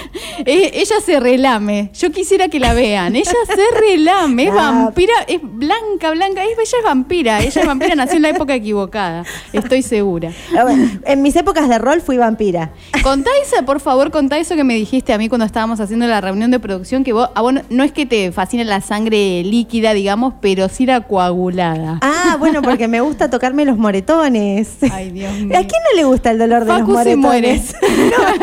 Eh, 0.43 0.72
ella 0.81 0.96
se 1.05 1.20
relame. 1.20 1.91
Yo 1.93 2.12
quisiera 2.12 2.48
que 2.48 2.60
la 2.60 2.74
vean. 2.74 3.15
Ella 3.15 3.31
se 3.46 3.79
relame. 3.79 4.48
Es 4.48 4.53
vampira. 4.53 5.13
Es 5.27 5.39
blanca, 5.43 6.10
blanca. 6.12 6.43
Es, 6.43 6.51
ella 6.58 6.77
es 6.79 6.84
vampira. 6.84 7.39
Ella 7.41 7.62
es 7.62 7.67
vampira. 7.67 7.96
Nació 7.96 8.15
en 8.15 8.24
la 8.24 8.29
época 8.29 8.55
equivocada. 8.55 9.24
Estoy 9.53 9.84
segura. 9.84 10.31
A 10.58 11.12
En 11.12 11.22
mis 11.22 11.36
épocas 11.36 11.70
de 11.70 11.77
rol 11.77 12.01
fui 12.01 12.17
vampira. 12.17 12.72
Contá 13.03 13.29
esa, 13.43 13.63
por 13.65 13.79
favor, 13.81 14.10
contá 14.10 14.39
eso 14.39 14.55
que 14.55 14.63
me 14.63 14.74
dijiste 14.75 15.13
a 15.13 15.17
mí 15.20 15.29
cuando 15.29 15.46
estábamos 15.46 15.79
haciendo 15.79 16.08
la 16.08 16.22
reunión 16.22 16.50
de 16.50 16.60
producción, 16.60 17.03
que 17.03 17.13
vos, 17.13 17.29
a 17.36 17.41
vos 17.41 17.53
no, 17.53 17.62
no 17.70 17.84
es 17.84 17.91
que 17.91 18.05
te 18.08 18.31
fascine 18.31 18.65
la 18.65 18.81
sangre 18.81 19.43
líquida, 19.43 19.93
digamos, 19.93 20.34
pero 20.41 20.70
sí 20.70 20.86
la 20.88 21.01
coagulada. 21.01 22.00
Ah, 22.01 22.38
bueno, 22.39 22.62
porque 22.63 22.88
me 22.88 23.01
gusta 23.01 23.29
tocarme 23.29 23.63
los 23.65 23.77
moretones. 23.77 24.77
Ay, 24.91 25.12
Dios 25.12 25.31
¿A 25.31 25.36
mío. 25.36 25.50
quién 25.50 25.81
no 25.91 25.96
le 25.98 26.03
gusta 26.05 26.31
el 26.31 26.39
dolor 26.39 26.65
de 26.65 26.72
Facu 26.72 26.93
los 26.93 27.03
se 27.03 27.15
muere. 27.15 27.62
moretones? 27.62 27.75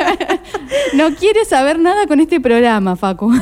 No 0.95 1.15
quiere 1.15 1.45
saber 1.45 1.79
nada 1.79 2.07
con 2.07 2.21
este 2.21 2.41
programa, 2.41 2.97
Facu. 2.97 3.31
No, 3.31 3.41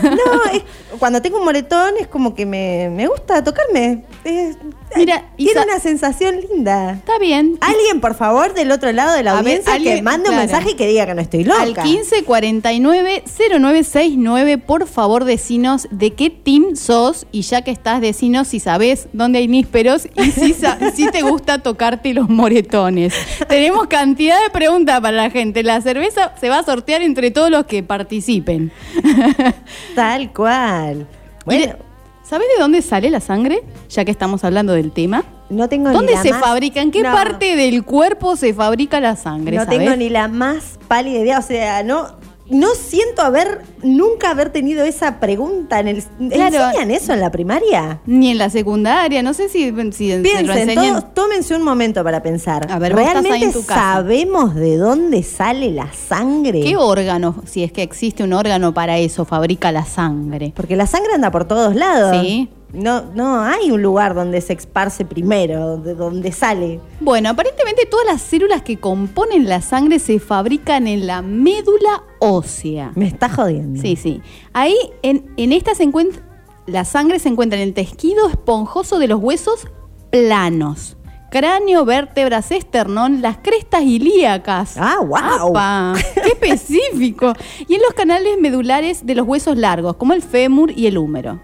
es- 0.53 0.63
cuando 0.99 1.21
tengo 1.21 1.39
un 1.39 1.45
moretón 1.45 1.95
es 2.01 2.07
como 2.07 2.35
que 2.35 2.47
me, 2.47 2.89
me 2.91 3.07
gusta 3.07 3.45
tocarme. 3.45 4.05
Es- 4.25 4.57
Mira, 4.95 5.25
tiene 5.37 5.61
una 5.63 5.79
sensación 5.81 6.37
linda. 6.41 6.93
Está 6.93 7.19
bien. 7.19 7.59
Alguien, 7.61 8.01
por 8.01 8.15
favor, 8.15 8.55
del 8.55 8.71
otro 8.73 8.91
lado 8.93 9.15
de 9.15 9.23
la 9.23 9.33
A 9.33 9.35
ver, 9.35 9.41
audiencia 9.43 9.73
que 9.73 9.77
alguien- 9.91 10.05
mande 10.05 10.31
un 10.31 10.37
claro. 10.37 10.49
mensaje 10.49 10.71
y 10.71 10.75
que 10.75 10.87
diga 10.87 11.05
que 11.07 11.15
no 11.15 11.21
estoy 11.21 11.45
loca. 11.45 11.61
Al 11.61 11.75
1549-0969, 11.75 14.59
por 14.59 14.87
favor, 14.87 15.25
decinos 15.25 15.89
de 15.91 16.15
qué 16.15 16.31
team 16.31 16.77
sos 16.77 17.27
y 17.33 17.43
ya 17.43 17.63
que 17.63 17.73
estás, 17.73 18.01
decinos 18.01 18.49
si 18.49 18.61
sabés 18.61 19.09
dónde 19.13 19.41
hay 19.41 19.49
nísperos 19.49 20.09
y 20.15 20.31
si, 20.31 20.55
sa- 20.55 20.79
si 20.95 21.11
te 21.11 21.23
gusta 21.23 21.59
tocarte 21.63 22.15
los 22.15 22.29
moretones. 22.29 23.13
Tenemos 23.49 23.87
cantidad 23.89 24.41
de 24.43 24.51
preguntas 24.51 25.01
para 25.01 25.17
la 25.17 25.31
gente. 25.31 25.63
La 25.63 25.81
cerveza 25.81 26.33
se 26.41 26.46
va 26.49 26.59
a 26.61 26.65
sortear 26.65 27.03
entre 27.03 27.31
todos 27.31 27.50
los 27.50 27.67
que 27.67 27.83
participen. 27.83 28.71
Tal 29.95 30.33
cual. 30.33 31.07
Bueno, 31.45 31.75
¿Sabés 32.23 32.49
de 32.57 32.61
dónde 32.61 32.83
sale 32.83 33.09
la 33.09 33.21
sangre? 33.21 33.62
Ya 33.88 34.05
que 34.05 34.11
estamos 34.11 34.43
hablando 34.43 34.73
del 34.73 34.91
tema. 34.91 35.23
no 35.49 35.69
tengo 35.69 35.91
ni 35.91 35.95
¿Dónde 35.95 36.15
la 36.15 36.23
se 36.23 36.33
más- 36.33 36.41
fabrica? 36.41 36.81
¿En 36.83 36.91
qué 36.91 37.03
No, 37.03 37.12
parte 37.12 37.55
del 37.55 37.85
cuerpo 37.85 38.35
se 38.35 38.53
fabrica 38.53 38.99
la 38.99 39.15
sangre? 39.15 39.57
No 39.57 39.65
tengo 39.67 39.95
ni 39.95 40.09
la 40.09 40.26
más 40.26 40.76
pálida 40.88 41.21
idea. 41.21 41.38
O 41.38 41.43
sea, 41.43 41.85
no, 41.85 42.09
no 42.49 42.69
siento 42.75 43.23
haber, 43.23 43.62
nunca 43.83 44.31
haber 44.31 44.50
tenido 44.50 44.85
esa 44.85 45.19
pregunta 45.21 45.81
en 45.81 45.88
el. 45.88 46.03
Claro. 46.31 46.57
¿Enseñan 46.67 46.91
eso 46.91 47.12
en 47.12 47.21
la 47.21 47.31
primaria? 47.31 48.00
Ni 48.07 48.31
en 48.31 48.38
la 48.38 48.50
secundaria, 48.50 49.23
no 49.23 49.35
sé 49.35 49.49
si, 49.49 49.69
si 49.93 50.17
Piensen, 50.19 50.50
enseñan. 50.50 50.75
todos, 51.00 51.15
tómense 51.15 51.55
un 51.55 51.62
momento 51.62 52.05
para 52.05 52.23
pensar. 52.23 52.67
A 52.71 52.79
ver, 52.79 52.93
vos 52.93 53.00
estás 53.03 53.17
ahí 53.17 53.23
¿Realmente 53.23 53.47
en 53.47 53.53
tu 53.53 53.67
casa. 53.67 53.95
sabemos 53.95 54.55
de 54.55 54.76
dónde 54.76 55.23
sale 55.23 55.71
la 55.73 55.93
sangre? 55.93 56.61
¿Qué 56.61 56.76
órgano, 56.76 57.43
si 57.47 57.65
es 57.65 57.73
que 57.73 57.83
existe 57.83 58.23
un 58.23 58.33
órgano 58.33 58.73
para 58.73 58.99
eso, 58.99 59.25
fabrica 59.25 59.73
la 59.73 59.85
sangre? 59.85 60.53
Porque 60.55 60.76
la 60.76 60.87
sangre 60.87 61.15
anda 61.15 61.31
por 61.31 61.47
todos 61.47 61.75
lados. 61.75 62.17
Sí. 62.23 62.49
No, 62.73 63.03
no 63.15 63.43
hay 63.43 63.71
un 63.71 63.81
lugar 63.81 64.15
donde 64.15 64.41
se 64.41 64.53
esparce 64.53 65.05
primero, 65.05 65.67
donde, 65.67 65.95
donde 65.95 66.33
sale. 66.33 66.81
Bueno, 67.01 67.31
aparentemente 67.31 67.87
todas 67.87 68.07
las 68.07 68.21
células 68.23 68.63
que 68.63 68.79
componen 68.79 69.49
la 69.49 69.63
sangre 69.63 69.99
se 69.99 70.19
fabrican 70.19 70.87
en 70.87 71.07
la 71.07 71.23
médula 71.23 72.03
ósea. 72.19 72.93
Me 72.95 73.07
está 73.07 73.29
jodiendo. 73.29 73.81
Sí, 73.81 73.97
sí. 73.97 74.21
Ahí 74.53 74.77
en, 75.03 75.33
en 75.37 75.53
esta 75.53 75.75
se 75.75 75.85
encuentra, 75.85 76.23
la 76.67 76.85
sangre 76.85 77.19
se 77.19 77.29
encuentra 77.29 77.59
en 77.59 77.69
el 77.69 77.75
tejido 77.75 78.29
esponjoso 78.29 78.99
de 78.99 79.09
los 79.09 79.23
huesos 79.23 79.69
planos. 80.11 80.97
Cráneo, 81.31 81.85
vértebras, 81.85 82.51
esternón, 82.51 83.21
las 83.21 83.39
crestas 83.39 83.83
ilíacas. 83.83 84.77
Ah, 84.79 84.99
wow. 85.01 85.51
¡Apa! 85.51 85.95
¡Qué 86.15 86.29
específico! 86.29 87.33
Y 87.67 87.75
en 87.75 87.81
los 87.83 87.93
canales 87.95 88.39
medulares 88.41 89.05
de 89.05 89.15
los 89.17 89.27
huesos 89.27 89.57
largos, 89.57 89.97
como 89.97 90.13
el 90.13 90.23
fémur 90.23 90.71
y 90.71 90.87
el 90.87 90.99
húmero. 90.99 91.41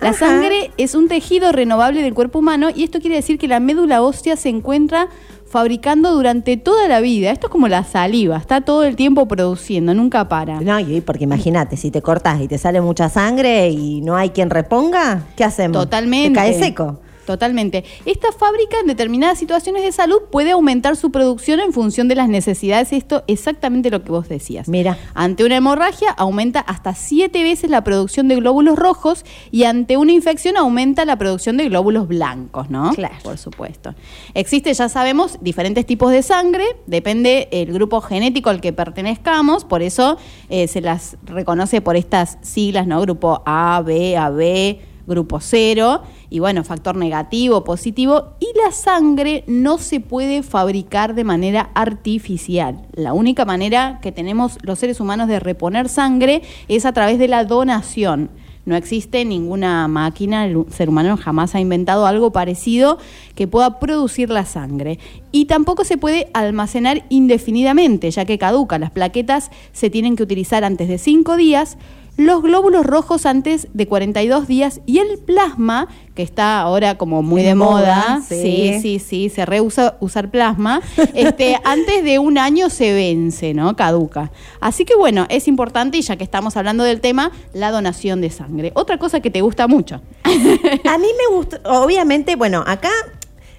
La 0.00 0.10
Ajá. 0.10 0.18
sangre 0.28 0.70
es 0.76 0.94
un 0.94 1.08
tejido 1.08 1.50
renovable 1.52 2.02
del 2.02 2.14
cuerpo 2.14 2.38
humano 2.38 2.68
y 2.74 2.84
esto 2.84 3.00
quiere 3.00 3.16
decir 3.16 3.38
que 3.38 3.48
la 3.48 3.60
médula 3.60 4.02
ósea 4.02 4.36
se 4.36 4.48
encuentra 4.48 5.08
fabricando 5.48 6.14
durante 6.14 6.56
toda 6.56 6.88
la 6.88 7.00
vida. 7.00 7.30
Esto 7.30 7.46
es 7.46 7.50
como 7.50 7.68
la 7.68 7.82
saliva, 7.84 8.36
está 8.36 8.60
todo 8.60 8.84
el 8.84 8.96
tiempo 8.96 9.26
produciendo, 9.26 9.94
nunca 9.94 10.28
para. 10.28 10.60
No, 10.60 10.78
y 10.78 11.00
porque 11.00 11.24
imagínate, 11.24 11.76
si 11.76 11.90
te 11.90 12.02
cortas 12.02 12.40
y 12.40 12.48
te 12.48 12.58
sale 12.58 12.80
mucha 12.80 13.08
sangre 13.08 13.70
y 13.70 14.00
no 14.02 14.16
hay 14.16 14.30
quien 14.30 14.50
reponga, 14.50 15.24
¿qué 15.36 15.44
hacemos? 15.44 15.76
Totalmente. 15.78 16.28
Te 16.30 16.34
cae 16.34 16.54
seco. 16.58 17.00
Totalmente. 17.28 17.84
Esta 18.06 18.32
fábrica 18.32 18.78
en 18.80 18.86
determinadas 18.86 19.38
situaciones 19.38 19.82
de 19.82 19.92
salud 19.92 20.22
puede 20.32 20.52
aumentar 20.52 20.96
su 20.96 21.10
producción 21.10 21.60
en 21.60 21.74
función 21.74 22.08
de 22.08 22.14
las 22.14 22.30
necesidades. 22.30 22.90
Esto 22.90 23.22
exactamente 23.26 23.90
lo 23.90 24.02
que 24.02 24.10
vos 24.10 24.30
decías. 24.30 24.66
Mira. 24.66 24.96
Ante 25.12 25.44
una 25.44 25.56
hemorragia 25.56 26.10
aumenta 26.12 26.60
hasta 26.60 26.94
siete 26.94 27.42
veces 27.42 27.68
la 27.68 27.84
producción 27.84 28.28
de 28.28 28.36
glóbulos 28.36 28.78
rojos 28.78 29.26
y 29.50 29.64
ante 29.64 29.98
una 29.98 30.12
infección 30.12 30.56
aumenta 30.56 31.04
la 31.04 31.16
producción 31.16 31.58
de 31.58 31.68
glóbulos 31.68 32.08
blancos, 32.08 32.70
¿no? 32.70 32.92
Claro. 32.94 33.16
Por 33.22 33.36
supuesto. 33.36 33.94
Existe, 34.32 34.72
ya 34.72 34.88
sabemos, 34.88 35.36
diferentes 35.42 35.84
tipos 35.84 36.10
de 36.10 36.22
sangre, 36.22 36.64
depende 36.86 37.48
el 37.50 37.74
grupo 37.74 38.00
genético 38.00 38.48
al 38.48 38.62
que 38.62 38.72
pertenezcamos, 38.72 39.66
por 39.66 39.82
eso 39.82 40.16
eh, 40.48 40.66
se 40.66 40.80
las 40.80 41.18
reconoce 41.24 41.82
por 41.82 41.94
estas 41.94 42.38
siglas, 42.40 42.86
¿no? 42.86 42.98
Grupo 43.02 43.42
A, 43.44 43.82
B, 43.84 44.16
AB, 44.16 44.78
grupo 45.08 45.40
cero, 45.40 46.02
y 46.30 46.40
bueno, 46.40 46.64
factor 46.64 46.96
negativo, 46.96 47.64
positivo, 47.64 48.34
y 48.40 48.46
la 48.64 48.72
sangre 48.72 49.44
no 49.46 49.78
se 49.78 50.00
puede 50.00 50.42
fabricar 50.42 51.14
de 51.14 51.24
manera 51.24 51.70
artificial. 51.74 52.86
La 52.92 53.12
única 53.12 53.44
manera 53.44 53.98
que 54.02 54.12
tenemos 54.12 54.58
los 54.62 54.78
seres 54.78 55.00
humanos 55.00 55.28
de 55.28 55.40
reponer 55.40 55.88
sangre 55.88 56.42
es 56.68 56.84
a 56.84 56.92
través 56.92 57.18
de 57.18 57.28
la 57.28 57.44
donación. 57.44 58.30
No 58.68 58.76
existe 58.76 59.24
ninguna 59.24 59.88
máquina, 59.88 60.44
el 60.44 60.66
ser 60.68 60.90
humano 60.90 61.16
jamás 61.16 61.54
ha 61.54 61.60
inventado 61.60 62.06
algo 62.06 62.32
parecido 62.32 62.98
que 63.34 63.48
pueda 63.48 63.80
producir 63.80 64.28
la 64.28 64.44
sangre. 64.44 64.98
Y 65.32 65.46
tampoco 65.46 65.84
se 65.84 65.96
puede 65.96 66.28
almacenar 66.34 67.06
indefinidamente, 67.08 68.10
ya 68.10 68.26
que 68.26 68.36
caduca. 68.36 68.78
Las 68.78 68.90
plaquetas 68.90 69.50
se 69.72 69.88
tienen 69.88 70.16
que 70.16 70.22
utilizar 70.22 70.64
antes 70.64 70.88
de 70.88 70.98
5 70.98 71.38
días, 71.38 71.78
los 72.18 72.42
glóbulos 72.42 72.84
rojos 72.84 73.26
antes 73.26 73.68
de 73.74 73.86
42 73.86 74.48
días 74.48 74.80
y 74.86 74.98
el 74.98 75.18
plasma, 75.18 75.86
que 76.16 76.24
está 76.24 76.60
ahora 76.60 76.98
como 76.98 77.22
muy 77.22 77.44
de 77.44 77.54
moda, 77.54 78.16
moda, 78.16 78.22
sí, 78.28 78.42
sí. 78.42 78.80
sí, 78.82 78.98
sí, 78.98 79.28
se 79.28 79.46
rehúsa 79.46 79.96
usar 80.00 80.28
plasma, 80.28 80.82
este, 81.14 81.56
antes 81.62 82.02
de 82.02 82.18
un 82.18 82.36
año 82.36 82.70
se 82.70 82.92
vence, 82.92 83.54
¿no? 83.54 83.76
Caduca. 83.76 84.32
Así 84.60 84.84
que 84.84 84.96
bueno, 84.96 85.26
es 85.30 85.46
importante, 85.46 85.96
y 85.96 86.02
ya 86.02 86.16
que 86.16 86.24
estamos 86.24 86.56
hablando 86.56 86.82
del 86.82 87.00
tema, 87.00 87.30
la 87.54 87.70
donación 87.70 88.20
de 88.20 88.30
sangre. 88.30 88.72
Otra 88.74 88.98
cosa 88.98 89.20
que 89.20 89.30
te 89.30 89.40
gusta 89.40 89.68
mucho. 89.68 90.02
A 90.24 90.98
mí 90.98 91.08
me 91.16 91.36
gustó, 91.36 91.58
obviamente, 91.66 92.34
bueno, 92.34 92.64
acá 92.66 92.90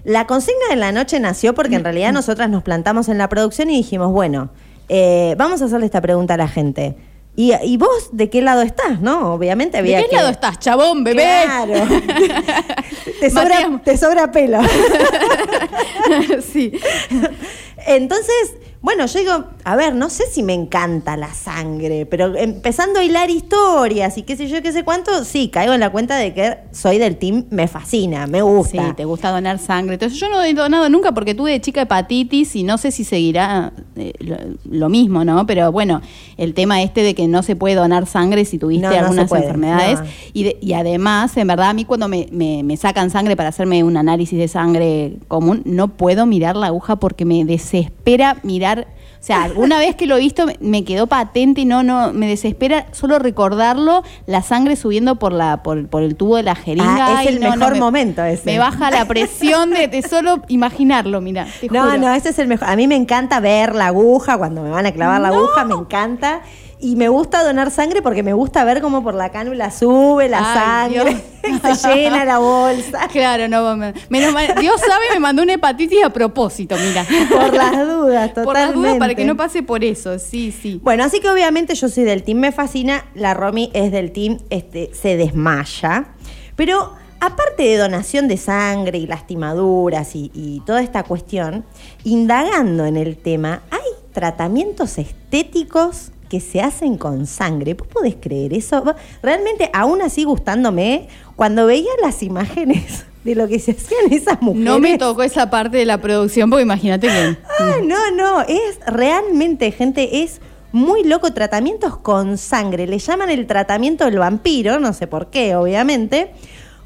la 0.04 0.28
consigna 0.28 0.68
de 0.70 0.76
la 0.76 0.92
noche 0.92 1.18
nació 1.22 1.56
porque 1.56 1.76
en 1.76 1.86
realidad 1.86 2.12
nosotras 2.12 2.50
nos 2.50 2.64
plantamos 2.64 3.08
en 3.08 3.20
la 3.20 3.30
producción 3.30 3.70
y 3.70 3.78
dijimos, 3.78 4.12
bueno, 4.12 4.50
eh, 4.90 5.36
vamos 5.38 5.62
a 5.62 5.66
hacerle 5.66 5.86
esta 5.86 6.02
pregunta 6.02 6.34
a 6.34 6.38
la 6.38 6.50
gente. 6.50 6.98
¿Y, 7.42 7.54
y 7.64 7.78
vos 7.78 8.10
de 8.12 8.30
qué 8.30 8.42
lado 8.42 8.62
estás, 8.64 9.00
no? 9.00 9.34
Obviamente 9.34 9.78
¿De 9.78 9.80
había 9.80 10.02
qué 10.02 10.10
que- 10.10 10.16
lado 10.18 10.28
estás, 10.28 10.60
chabón, 10.60 11.06
bebé? 11.06 11.24
Claro. 11.46 11.74
te, 13.22 13.30
sobra, 13.30 13.82
te 13.82 13.98
sobra 13.98 14.30
pelo. 14.30 14.60
sí. 16.54 16.74
Entonces, 17.88 18.56
bueno, 18.82 19.06
yo 19.08 19.20
digo, 19.20 19.44
a 19.66 19.76
ver, 19.76 19.94
no 19.94 20.10
sé 20.10 20.24
si 20.32 20.42
me 20.42 20.54
encanta 20.54 21.18
la 21.18 21.34
sangre, 21.34 22.06
pero 22.06 22.34
empezando 22.38 23.02
a 23.02 23.04
hilar 23.04 23.30
historias 23.30 24.18
y 24.18 24.24
qué 24.24 24.38
sé 24.38 24.48
yo, 24.48 24.62
qué 24.62 24.72
sé 24.72 24.86
cuánto, 24.86 25.26
sí, 25.26 25.50
caigo 25.50 25.74
en 25.74 25.82
la 25.82 25.90
cuenta 25.92 26.16
de 26.16 26.34
que 26.34 26.58
soy 26.72 26.98
del 26.98 27.18
team, 27.18 27.44
me 27.50 27.68
fascina, 27.68 28.26
me 28.26 28.38
Sí, 28.38 28.44
gusta. 28.46 28.94
te 28.96 29.04
gusta 29.04 29.32
donar 29.32 29.60
sangre. 29.60 29.96
Entonces 29.96 30.18
yo 30.18 30.30
no 30.30 30.42
he 30.42 30.54
donado 30.54 30.88
nunca 30.90 31.12
porque 31.12 31.36
tuve 31.36 31.52
de 31.52 31.60
chica 31.60 31.82
hepatitis 31.82 32.56
y 32.56 32.64
no 32.64 32.78
sé 32.78 32.92
si 32.92 33.04
seguirá 33.04 33.74
eh, 33.98 34.14
lo, 34.20 34.38
lo 34.64 34.88
mismo, 34.88 35.26
¿no? 35.26 35.46
Pero 35.46 35.74
bueno, 35.74 36.02
el 36.38 36.54
tema 36.54 36.82
este 36.82 37.04
de 37.04 37.14
que 37.16 37.28
no 37.28 37.44
se 37.44 37.58
puede 37.58 37.76
donar 37.76 38.06
sangre 38.08 38.46
si 38.46 38.58
tuviste 38.60 38.84
No, 38.84 38.92
no 38.92 38.96
se 38.96 39.00
algunas 39.00 39.28
puede, 39.30 39.44
enfermedades. 39.44 40.00
no. 40.00 40.06
Y, 40.32 40.44
de- 40.44 40.58
y 40.62 40.72
además, 40.72 41.36
en 41.36 41.48
verdad, 41.48 41.70
a 41.72 41.74
mí 41.74 41.84
cuando 41.84 42.08
me, 42.08 42.28
me- 42.32 42.64
me 42.64 42.78
sacan 42.78 43.10
sangre 43.10 43.36
para 43.36 43.50
hacerme 43.50 43.84
un 43.84 43.98
análisis 43.98 44.40
de 44.40 44.48
sangre 44.48 45.18
común, 45.28 45.64
no 45.66 45.90
puedo 45.90 46.26
mirar 46.26 46.56
la 46.56 46.68
aguja 46.68 46.96
porque 46.96 47.26
me 47.26 47.44
desespera 47.44 48.38
mirar. 48.44 48.69
O 48.78 49.22
sea, 49.22 49.44
alguna 49.44 49.80
vez 49.80 49.96
que 49.96 50.06
lo 50.06 50.16
he 50.16 50.20
visto 50.20 50.46
me- 50.62 50.86
quedó 50.86 51.08
patente 51.08 51.62
y 51.62 51.66
no, 51.66 51.84
no, 51.84 52.14
me 52.14 52.28
desespera 52.28 52.86
solo 52.94 53.20
recordarlo, 53.20 54.04
la 54.28 54.42
sangre 54.42 54.76
subiendo 54.78 55.16
por 55.18 55.34
la, 55.34 55.62
por, 55.62 55.88
por 55.88 56.04
el 56.04 56.16
tubo 56.16 56.38
de 56.38 56.44
la 56.44 56.56
jeringa. 56.56 57.18
Ah, 57.18 57.24
es 57.24 57.30
el 57.30 57.40
no, 57.42 57.50
no, 57.50 57.56
mejor 57.58 57.74
me- 57.74 57.80
momento 57.80 58.24
ese. 58.24 58.46
Me 58.46 58.60
baja 58.60 58.92
la 58.92 59.04
presión 59.06 59.72
de, 59.72 59.88
de 59.90 60.02
solo 60.04 60.42
imaginarlo, 60.48 61.20
mira. 61.20 61.48
No, 61.70 61.84
juro. 61.84 61.98
no, 61.98 62.14
ese 62.14 62.30
es 62.30 62.40
el 62.40 62.48
mejor. 62.48 62.70
A 62.70 62.76
mí 62.78 62.88
me 62.88 62.96
encanta 62.96 63.40
ver 63.42 63.76
la 63.76 63.88
aguja, 63.88 64.38
cuando 64.38 64.62
me 64.64 64.70
van 64.70 64.86
a 64.86 64.92
clavar 64.94 65.20
la 65.20 65.30
aguja, 65.30 65.66
me 65.66 65.74
encanta. 65.74 66.42
Y 66.82 66.96
me 66.96 67.10
gusta 67.10 67.44
donar 67.44 67.72
sangre 67.72 68.02
porque 68.02 68.24
me 68.24 68.32
gusta 68.32 68.64
ver 68.64 68.80
cómo 68.82 69.04
por 69.04 69.14
la 69.14 69.30
cánula 69.32 69.70
sube 69.70 70.30
la 70.30 70.40
Ay, 70.40 70.94
sangre, 70.94 71.24
se 71.76 71.94
llena 71.94 72.24
la 72.24 72.38
bolsa. 72.38 73.08
Claro, 73.12 73.50
no, 73.50 73.76
me- 73.76 73.94
menos 74.08 74.34
mal. 74.34 74.56
Dios 74.60 74.80
sabe, 74.80 75.06
me 75.14 75.20
mandó 75.20 75.44
una 75.44 75.54
hepatitis 75.56 76.04
a 76.06 76.10
propósito, 76.10 76.78
mira. 76.78 77.06
Por 77.30 77.54
las 77.54 77.72
dudas, 77.86 78.30
totalmente. 78.34 78.44
Por 78.46 78.54
las 78.54 78.74
dudas, 78.74 78.96
para 78.98 79.14
que 79.14 79.26
no 79.26 79.36
pase 79.36 79.62
por 79.62 79.84
eso, 79.84 80.18
sí, 80.20 80.54
sí. 80.54 80.80
Bueno, 80.82 81.04
así 81.04 81.20
que 81.20 81.30
obviamente 81.30 81.76
yo 81.76 81.90
soy 81.90 82.06
del 82.06 82.24
team 82.24 82.38
Me 82.40 82.52
Fascina, 82.54 83.06
la 83.14 83.34
Romy 83.34 83.72
es 83.74 83.92
del 83.92 84.12
team 84.14 84.38
este, 84.50 84.92
Se 84.94 85.18
Desmaya. 85.18 86.10
Pero 86.56 86.94
aparte 87.20 87.64
de 87.64 87.76
donación 87.78 88.30
de 88.30 88.38
sangre 88.38 89.00
y 89.00 89.06
lastimaduras 89.08 90.16
y, 90.16 90.32
y 90.34 90.62
toda 90.66 90.82
esta 90.82 91.04
cuestión, 91.04 91.66
indagando 92.06 92.86
en 92.86 92.96
el 92.96 93.18
tema, 93.18 93.64
hay 93.70 93.80
tratamientos 94.14 94.98
estéticos 94.98 96.12
que 96.30 96.40
se 96.40 96.62
hacen 96.62 96.98
con 96.98 97.26
sangre. 97.26 97.74
¿Vos 97.74 97.88
podés 97.88 98.16
creer 98.20 98.54
eso? 98.54 98.84
Realmente, 99.22 99.70
aún 99.74 100.02
así 100.02 100.24
gustándome, 100.24 101.08
cuando 101.36 101.66
veía 101.66 101.90
las 102.02 102.24
imágenes 102.24 103.06
de 103.24 103.36
lo 103.36 103.48
que 103.48 103.60
se 103.60 103.72
hacían 103.72 104.12
esas 104.14 104.42
mujeres. 104.42 104.66
No 104.66 104.80
me 104.80 104.98
tocó 104.98 105.24
esa 105.24 105.50
parte 105.50 105.78
de 105.78 105.86
la 105.86 106.00
producción 106.00 106.50
porque 106.50 106.64
imagínate 106.64 107.08
que. 107.08 107.38
Ah, 107.60 107.76
no, 107.84 108.12
no, 108.12 108.42
es 108.44 108.80
realmente, 108.88 109.72
gente, 109.74 110.24
es 110.24 110.40
muy 110.72 111.04
loco. 111.04 111.34
Tratamientos 111.34 111.98
con 111.98 112.38
sangre. 112.38 112.88
Le 112.88 113.00
llaman 113.00 113.30
el 113.30 113.48
tratamiento 113.48 114.06
del 114.06 114.20
vampiro, 114.20 114.80
no 114.80 114.94
sé 114.94 115.08
por 115.08 115.30
qué, 115.30 115.58
obviamente. 115.58 116.32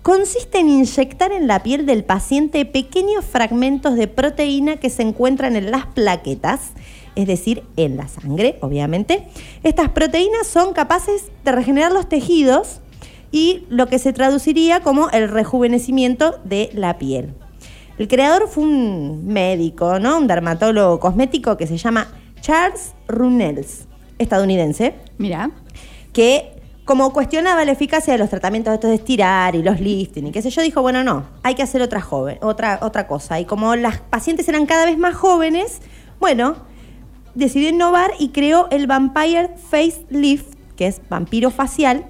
Consiste 0.03 0.59
en 0.59 0.67
inyectar 0.67 1.31
en 1.31 1.47
la 1.47 1.63
piel 1.63 1.85
del 1.85 2.03
paciente 2.03 2.65
pequeños 2.65 3.23
fragmentos 3.23 3.95
de 3.95 4.07
proteína 4.09 4.75
que 4.75 4.89
se 4.89 5.01
encuentran 5.01 5.55
en 5.55 5.71
las 5.71 5.85
plaquetas, 5.85 6.71
es 7.15 7.27
decir, 7.27 7.63
en 7.77 7.97
la 7.97 8.07
sangre, 8.07 8.57
obviamente. 8.61 9.27
Estas 9.63 9.89
proteínas 9.89 10.47
son 10.47 10.73
capaces 10.73 11.31
de 11.43 11.51
regenerar 11.51 11.91
los 11.91 12.09
tejidos 12.09 12.79
y 13.31 13.65
lo 13.69 13.87
que 13.87 13.99
se 13.99 14.13
traduciría 14.13 14.81
como 14.81 15.09
el 15.09 15.29
rejuvenecimiento 15.29 16.39
de 16.43 16.69
la 16.73 16.97
piel. 16.97 17.33
El 17.97 18.07
creador 18.07 18.47
fue 18.47 18.63
un 18.63 19.27
médico, 19.27 19.99
¿no? 19.99 20.17
Un 20.17 20.27
dermatólogo 20.27 20.99
cosmético 20.99 21.57
que 21.57 21.67
se 21.67 21.77
llama 21.77 22.07
Charles 22.41 22.93
Runels, 23.07 23.87
estadounidense, 24.17 24.95
Mira. 25.17 25.51
que 26.11 26.53
como 26.85 27.13
cuestionaba 27.13 27.63
la 27.63 27.71
eficacia 27.71 28.13
de 28.13 28.19
los 28.19 28.29
tratamientos 28.29 28.73
estos 28.73 28.89
de 28.89 28.97
estirar 28.97 29.55
y 29.55 29.63
los 29.63 29.79
lifting 29.79 30.27
y 30.27 30.31
qué 30.31 30.41
sé 30.41 30.49
yo, 30.49 30.61
dijo, 30.61 30.81
bueno, 30.81 31.03
no, 31.03 31.25
hay 31.41 31.55
que 31.55 31.63
hacer 31.63 31.81
otra 31.81 32.01
joven, 32.01 32.37
otra, 32.41 32.79
otra 32.81 33.07
cosa. 33.07 33.39
Y 33.39 33.45
como 33.45 33.75
las 33.75 34.01
pacientes 34.01 34.47
eran 34.49 34.65
cada 34.65 34.85
vez 34.85 34.97
más 34.97 35.15
jóvenes, 35.15 35.79
bueno, 36.19 36.55
decidió 37.35 37.69
innovar 37.69 38.11
y 38.19 38.29
creó 38.29 38.67
el 38.71 38.87
Vampire 38.87 39.49
Face 39.69 40.05
Lift, 40.09 40.55
que 40.75 40.87
es 40.87 41.01
vampiro 41.09 41.51
facial. 41.51 42.05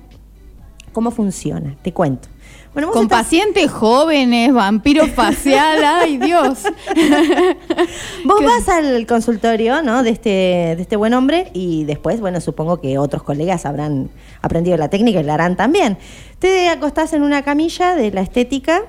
¿Cómo 0.92 1.12
funciona? 1.12 1.76
Te 1.82 1.92
cuento. 1.92 2.28
Bueno, 2.74 2.90
Con 2.92 3.08
pacientes 3.08 3.70
jóvenes, 3.70 4.52
vampiro 4.52 5.06
facial, 5.16 5.84
ay 5.84 6.18
Dios. 6.18 6.64
Vos 8.26 8.40
¿Qué? 8.40 8.46
vas 8.46 8.68
al 8.70 9.06
consultorio, 9.06 9.84
¿no? 9.84 10.02
De 10.02 10.10
este, 10.10 10.30
de 10.76 10.82
este 10.82 10.96
buen 10.96 11.14
hombre 11.14 11.52
y 11.54 11.84
después, 11.84 12.20
bueno, 12.20 12.42
supongo 12.42 12.82
que 12.82 12.98
otros 12.98 13.22
colegas 13.22 13.68
habrán 13.68 14.10
aprendido 14.42 14.76
la 14.78 14.90
técnica 14.90 15.20
y 15.20 15.24
la 15.24 15.36
harán 15.36 15.56
también. 15.56 16.00
Te 16.40 16.70
acostás 16.70 17.14
en 17.14 17.22
una 17.22 17.44
camilla 17.44 17.96
de 17.96 18.12
la 18.12 18.22
estética 18.22 18.82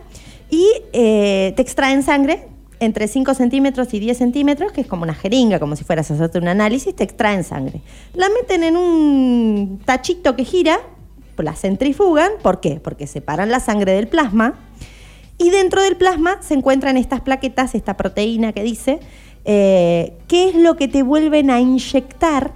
y 0.48 0.66
eh, 0.94 1.52
te 1.54 1.60
extraen 1.60 2.02
sangre 2.02 2.48
entre 2.80 3.08
5 3.08 3.34
centímetros 3.34 3.94
y 3.94 4.00
10 4.00 4.18
centímetros, 4.18 4.72
que 4.72 4.80
es 4.82 4.86
como 4.86 5.04
una 5.04 5.14
jeringa, 5.14 5.58
como 5.58 5.76
si 5.76 5.84
fueras 5.84 6.10
a 6.10 6.14
hacerte 6.14 6.38
un 6.38 6.48
análisis, 6.48 6.94
te 6.94 7.04
extraen 7.04 7.44
sangre. 7.44 7.80
La 8.14 8.28
meten 8.28 8.62
en 8.64 8.76
un 8.76 9.80
tachito 9.84 10.36
que 10.36 10.44
gira, 10.44 10.80
la 11.38 11.54
centrifugan, 11.54 12.30
¿por 12.42 12.60
qué? 12.60 12.80
Porque 12.82 13.06
separan 13.06 13.50
la 13.50 13.60
sangre 13.60 13.92
del 13.92 14.08
plasma 14.08 14.54
y 15.38 15.50
dentro 15.50 15.82
del 15.82 15.96
plasma 15.96 16.38
se 16.40 16.54
encuentran 16.54 16.96
estas 16.96 17.20
plaquetas, 17.20 17.74
esta 17.74 17.96
proteína 17.96 18.52
que 18.52 18.62
dice, 18.62 19.00
eh, 19.44 20.16
que 20.28 20.48
es 20.48 20.54
lo 20.54 20.76
que 20.76 20.88
te 20.88 21.02
vuelven 21.02 21.50
a 21.50 21.60
inyectar 21.60 22.52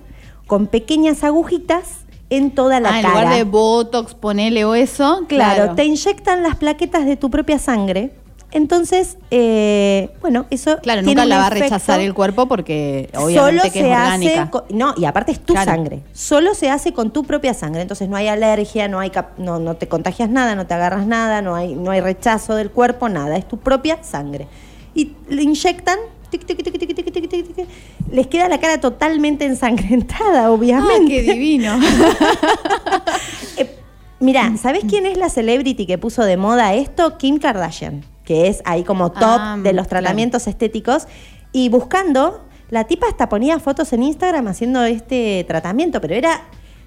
con 0.47 0.67
pequeñas 0.69 1.25
agujitas 1.25 2.05
en 2.31 2.51
toda 2.51 2.79
la 2.81 2.91
Ah, 2.91 2.97
en 2.99 3.03
cara. 3.03 3.21
lugar 3.21 3.37
de 3.37 3.45
Botox, 3.45 4.15
ponele 4.15 4.65
o 4.65 4.75
eso. 4.75 5.25
Claro, 5.29 5.75
te 5.75 5.85
inyectan 5.85 6.43
las 6.43 6.57
plaquetas 6.57 7.05
de 7.07 7.17
tu 7.17 7.31
propia 7.31 7.59
sangre. 7.59 8.13
Entonces, 8.51 9.19
eh, 9.31 10.11
bueno, 10.21 10.47
eso. 10.51 10.79
Claro, 10.79 11.03
nunca 11.03 11.25
la 11.27 11.39
va 11.39 11.47
a 11.49 11.51
rechazar 11.51 12.01
el 12.01 12.15
cuerpo 12.15 12.47
porque 12.47 13.11
obviamente 13.15 13.39
solo 13.39 13.63
que 13.63 13.71
se 13.71 13.81
es 13.81 13.85
orgánica. 13.85 14.43
Hace 14.43 14.75
no, 14.75 14.95
y 14.97 15.05
aparte 15.05 15.33
es 15.33 15.41
tu 15.41 15.55
sangre. 15.55 16.03
Solo 16.13 16.55
se 16.55 16.71
hace 16.71 16.93
con 16.93 17.11
tu 17.11 17.25
propia 17.25 17.53
sangre. 17.53 17.83
Entonces 17.83 18.09
no 18.09 18.17
hay 18.17 18.29
alergia, 18.29 18.89
no 18.89 19.01
hay 19.01 19.13
no, 19.37 19.59
no 19.59 19.77
te 19.77 19.87
contagias 19.89 20.31
nada, 20.31 20.55
no 20.55 20.67
te 20.67 20.75
agarras 20.75 21.07
nada, 21.07 21.43
no 21.43 21.55
hay, 21.55 21.75
no 21.75 21.91
hay 21.91 22.01
rechazo 22.01 22.55
del 22.55 22.71
cuerpo, 22.71 23.09
nada. 23.09 23.37
Es 23.37 23.47
tu 23.47 23.59
propia 23.59 24.03
sangre. 24.03 24.49
Y 24.95 25.13
le 25.29 25.43
inyectan 25.43 25.99
Tic, 26.31 26.45
tic, 26.45 26.63
tic, 26.63 27.69
les 28.11 28.27
queda 28.27 28.49
la 28.49 28.61
cara 28.61 28.79
totalmente 28.81 29.45
ensangrentada, 29.47 30.51
obviamente. 30.51 31.05
Ah, 31.05 31.09
¡Qué 31.09 31.23
divino! 31.23 31.81
eh, 33.57 33.75
mirá, 34.21 34.55
¿sabés 34.63 34.85
quién 34.89 35.07
es 35.07 35.17
la 35.17 35.31
celebrity 35.31 35.87
que 35.87 35.97
puso 35.97 36.25
de 36.25 36.37
moda 36.37 36.75
esto? 36.75 37.17
Kim 37.17 37.39
Kardashian 37.39 38.05
que 38.29 38.47
es 38.49 38.61
ahí 38.67 38.85
como 38.85 39.11
top 39.11 39.23
Ah, 39.25 39.57
de 39.57 39.73
los 39.73 39.89
claro. 39.89 40.03
tratamientos 40.05 40.47
estéticos. 40.47 41.09
Y 41.51 41.71
buscando, 41.71 42.45
la 42.69 42.85
tipa 42.85 43.07
hasta 43.09 43.31
ponía 43.31 43.59
fotos 43.59 43.91
en 43.95 44.03
Instagram 44.03 44.47
haciendo 44.49 44.85
este 44.85 45.45
tratamiento, 45.49 46.03
pero 46.03 46.15
era 46.15 46.43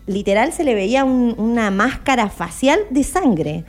literal, 0.05 0.53
se 0.53 0.63
le 0.63 0.75
veía 0.75 1.03
un- 1.03 1.33
una 1.39 1.71
máscara 1.71 2.29
facial 2.29 2.79
de 2.91 3.03
sangre. 3.03 3.65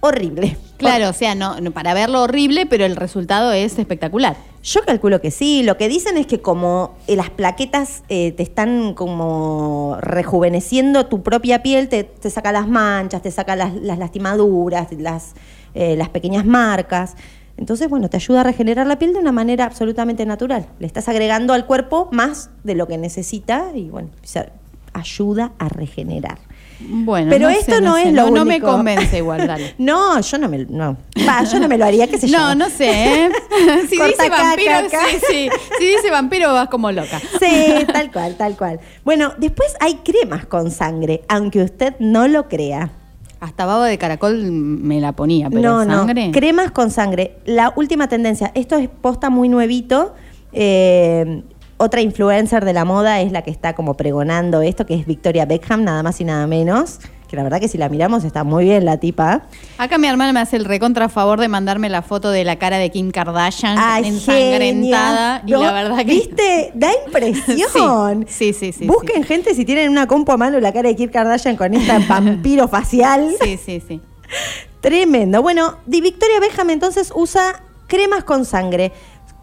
Horrible. 0.00 0.56
Claro, 0.76 1.08
o 1.08 1.12
sea, 1.14 1.34
no, 1.34 1.60
no, 1.60 1.70
para 1.70 1.94
verlo 1.94 2.22
horrible, 2.22 2.66
pero 2.66 2.84
el 2.84 2.94
resultado 2.96 3.52
es 3.52 3.78
espectacular. 3.78 4.36
Yo 4.62 4.80
calculo 4.84 5.20
que 5.22 5.30
sí. 5.30 5.62
Lo 5.62 5.78
que 5.78 5.88
dicen 5.88 6.18
es 6.18 6.26
que 6.26 6.40
como 6.42 6.94
eh, 7.06 7.16
las 7.16 7.30
plaquetas 7.30 8.02
eh, 8.10 8.32
te 8.32 8.42
están 8.42 8.92
como 8.94 9.96
rejuveneciendo 10.00 11.06
tu 11.06 11.22
propia 11.22 11.62
piel, 11.62 11.88
te, 11.88 12.04
te 12.04 12.28
saca 12.28 12.52
las 12.52 12.66
manchas, 12.68 13.22
te 13.22 13.30
saca 13.30 13.56
las, 13.56 13.74
las 13.74 13.98
lastimaduras, 13.98 14.88
las, 14.92 15.34
eh, 15.74 15.96
las 15.96 16.08
pequeñas 16.08 16.44
marcas. 16.46 17.14
Entonces, 17.56 17.88
bueno, 17.88 18.10
te 18.10 18.16
ayuda 18.16 18.40
a 18.40 18.44
regenerar 18.44 18.86
la 18.86 18.98
piel 18.98 19.12
de 19.12 19.20
una 19.20 19.32
manera 19.32 19.64
absolutamente 19.64 20.26
natural. 20.26 20.66
Le 20.80 20.86
estás 20.86 21.08
agregando 21.08 21.52
al 21.52 21.66
cuerpo 21.66 22.08
más 22.10 22.50
de 22.64 22.74
lo 22.74 22.88
que 22.88 22.98
necesita 22.98 23.66
y, 23.74 23.90
bueno, 23.90 24.08
ayuda 24.92 25.52
a 25.58 25.68
regenerar. 25.68 26.38
Bueno, 26.80 27.30
Pero 27.30 27.46
no 27.46 27.50
esto 27.50 27.76
sé, 27.76 27.80
no, 27.80 27.94
sé, 27.94 28.08
es 28.08 28.14
lo 28.14 28.22
no, 28.24 28.30
no 28.30 28.44
me 28.44 28.56
único. 28.56 28.66
convence 28.72 29.18
igual, 29.18 29.46
dale. 29.46 29.74
No, 29.78 30.20
yo 30.20 30.38
no 30.38 30.48
me, 30.48 30.58
no. 30.68 30.96
Va, 31.26 31.44
yo 31.44 31.60
no 31.60 31.68
me 31.68 31.78
lo 31.78 31.84
haría, 31.84 32.08
qué 32.08 32.18
sé 32.18 32.26
yo. 32.26 32.36
No, 32.36 32.54
no 32.56 32.68
sé, 32.68 32.90
¿eh? 33.24 33.28
Si 33.88 33.96
Corta 33.96 34.24
dice 34.24 34.30
vampiro, 34.30 34.72
acá, 34.72 34.86
acá. 34.86 35.00
sí, 35.10 35.18
sí. 35.30 35.48
Si 35.78 35.84
dice 35.84 36.10
vampiro 36.10 36.52
vas 36.52 36.68
como 36.68 36.90
loca. 36.90 37.20
Sí, 37.40 37.86
tal 37.92 38.10
cual, 38.10 38.36
tal 38.36 38.56
cual. 38.56 38.80
Bueno, 39.04 39.32
después 39.38 39.74
hay 39.80 39.94
cremas 40.04 40.46
con 40.46 40.70
sangre, 40.72 41.22
aunque 41.28 41.62
usted 41.62 41.94
no 42.00 42.26
lo 42.26 42.48
crea. 42.48 42.90
Hasta 43.44 43.66
baba 43.66 43.86
de 43.86 43.98
caracol 43.98 44.50
me 44.50 45.00
la 45.00 45.12
ponía, 45.12 45.50
pero 45.50 45.84
no, 45.84 45.96
sangre. 45.96 46.28
no. 46.28 46.32
Cremas 46.32 46.70
con 46.70 46.90
sangre. 46.90 47.36
La 47.44 47.74
última 47.76 48.08
tendencia. 48.08 48.50
Esto 48.54 48.76
es 48.76 48.88
posta 48.88 49.28
muy 49.28 49.50
nuevito. 49.50 50.14
Eh, 50.52 51.42
otra 51.76 52.00
influencer 52.00 52.64
de 52.64 52.72
la 52.72 52.86
moda 52.86 53.20
es 53.20 53.32
la 53.32 53.42
que 53.42 53.50
está 53.50 53.74
como 53.74 53.98
pregonando 53.98 54.62
esto, 54.62 54.86
que 54.86 54.94
es 54.94 55.04
Victoria 55.06 55.44
Beckham, 55.44 55.84
nada 55.84 56.02
más 56.02 56.20
y 56.22 56.24
nada 56.24 56.46
menos. 56.46 57.00
Que 57.34 57.38
la 57.38 57.42
verdad 57.42 57.58
que 57.58 57.66
si 57.66 57.78
la 57.78 57.88
miramos 57.88 58.22
está 58.22 58.44
muy 58.44 58.62
bien 58.66 58.84
la 58.84 58.98
tipa. 58.98 59.42
Acá 59.76 59.98
mi 59.98 60.06
hermana 60.06 60.32
me 60.32 60.38
hace 60.38 60.54
el 60.54 60.64
recontra 60.64 61.08
favor 61.08 61.40
de 61.40 61.48
mandarme 61.48 61.88
la 61.88 62.00
foto 62.00 62.30
de 62.30 62.44
la 62.44 62.60
cara 62.60 62.78
de 62.78 62.92
Kim 62.92 63.10
Kardashian 63.10 63.76
Ay, 63.76 64.06
ensangrentada. 64.06 65.40
genia. 65.40 65.42
Y 65.44 65.50
No, 65.50 65.62
la 65.64 65.72
verdad 65.72 65.96
que. 65.98 66.04
¿Viste? 66.04 66.70
Da 66.76 66.90
impresión. 67.04 68.24
Sí, 68.28 68.52
sí, 68.52 68.72
sí, 68.72 68.72
sí, 68.72 68.86
Busquen 68.86 69.24
gente 69.24 69.52
si 69.52 69.64
tienen 69.64 69.90
una 69.90 70.06
compu 70.06 70.30
a 70.30 70.36
mano 70.36 70.60
la 70.60 70.72
cara 70.72 70.90
de 70.90 70.94
Kim 70.94 71.10
Kardashian 71.10 71.56
con 71.56 71.74
esta 71.74 71.98
vampiro 72.08 72.68
facial. 72.68 73.34
Sí, 73.42 73.56
sí, 73.56 73.82
sí. 73.84 74.00
Tremendo. 74.80 75.42
Bueno, 75.42 75.78
Di 75.86 76.00
Victoria 76.00 76.38
Beckham 76.38 76.70
entonces 76.70 77.12
usa 77.16 77.64
cremas 77.88 78.22
con 78.22 78.44
sangre. 78.44 78.92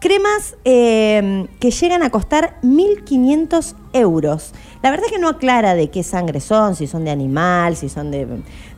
Cremas 0.00 0.56
eh, 0.64 1.46
que 1.60 1.70
llegan 1.70 2.02
a 2.02 2.08
costar 2.08 2.56
1.500 2.62 3.74
euros. 3.92 4.54
La 4.82 4.90
verdad 4.90 5.06
que 5.08 5.18
no 5.18 5.28
aclara 5.28 5.74
de 5.74 5.90
qué 5.90 6.02
sangre 6.02 6.40
son, 6.40 6.74
si 6.74 6.86
son 6.86 7.04
de 7.04 7.10
animal, 7.12 7.76
si 7.76 7.88
son 7.88 8.10
de, 8.10 8.26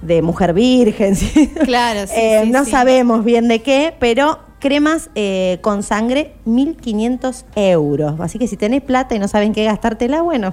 de 0.03 0.23
mujer 0.23 0.53
virgen. 0.53 1.17
si- 1.17 1.49
Claro, 1.49 2.07
sí, 2.07 2.13
Eh, 2.17 2.41
sí, 2.45 2.51
No 2.51 2.65
sí. 2.65 2.71
sabemos 2.71 3.25
bien 3.25 3.49
de 3.49 3.63
qué, 3.63 3.95
pero 3.99 4.39
cremas 4.61 5.11
eh, 5.15 5.59
con 5.63 5.83
sangre, 5.83 6.35
1.500 6.47 7.45
euros. 7.57 8.21
Así 8.21 8.39
que 8.39 8.47
si 8.47 8.57
tenés 8.57 8.83
plata 8.83 9.15
y 9.15 9.19
no 9.19 9.29
saben 9.29 9.53
qué 9.53 9.65
gastártela, 9.65 10.23
bueno, 10.23 10.53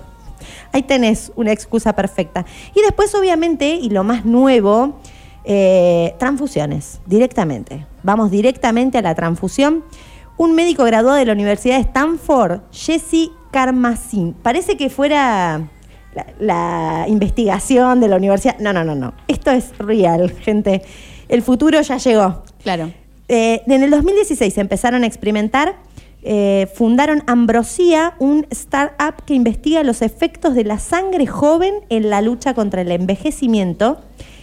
ahí 0.71 0.83
tenés 0.83 1.31
una 1.35 1.51
excusa 1.51 1.93
perfecta. 1.93 2.45
Y 2.75 2.81
después, 2.81 3.13
obviamente, 3.15 3.75
y 3.75 3.89
lo 3.89 4.03
más 4.03 4.25
nuevo, 4.25 4.99
eh, 5.43 6.15
transfusiones, 6.17 7.01
directamente. 7.05 7.85
Vamos 8.03 8.31
directamente 8.31 8.97
a 8.97 9.01
la 9.01 9.15
transfusión. 9.15 9.83
Un 10.37 10.53
médico 10.55 10.83
graduado 10.83 11.17
de 11.17 11.25
la 11.25 11.33
Universidad 11.33 11.75
de 11.75 11.81
Stanford, 11.81 12.61
Jesse 12.71 13.29
Carmazin. 13.51 14.33
Parece 14.33 14.77
que 14.77 14.89
fuera 14.89 15.69
la, 16.15 16.25
la 16.39 17.05
investigación 17.07 17.99
de 17.99 18.07
la 18.07 18.15
universidad. 18.15 18.57
No, 18.59 18.73
no, 18.73 18.83
no, 18.83 18.95
no. 18.95 19.13
Esto 19.27 19.51
es 19.51 19.77
real, 19.77 20.31
gente. 20.31 20.81
El 21.29 21.41
futuro 21.41 21.79
ya 21.81 21.97
llegó. 21.97 22.43
Claro. 22.63 22.91
Eh, 23.33 23.63
en 23.65 23.81
el 23.81 23.89
2016 23.89 24.57
empezaron 24.57 25.03
a 25.03 25.07
experimentar, 25.07 25.77
eh, 26.21 26.67
fundaron 26.75 27.23
Ambrosía, 27.27 28.13
un 28.19 28.45
startup 28.49 29.23
que 29.25 29.33
investiga 29.33 29.83
los 29.83 30.01
efectos 30.01 30.53
de 30.53 30.65
la 30.65 30.79
sangre 30.79 31.25
joven 31.27 31.75
en 31.87 32.09
la 32.09 32.21
lucha 32.21 32.53
contra 32.53 32.81
el 32.81 32.91
envejecimiento. 32.91 34.01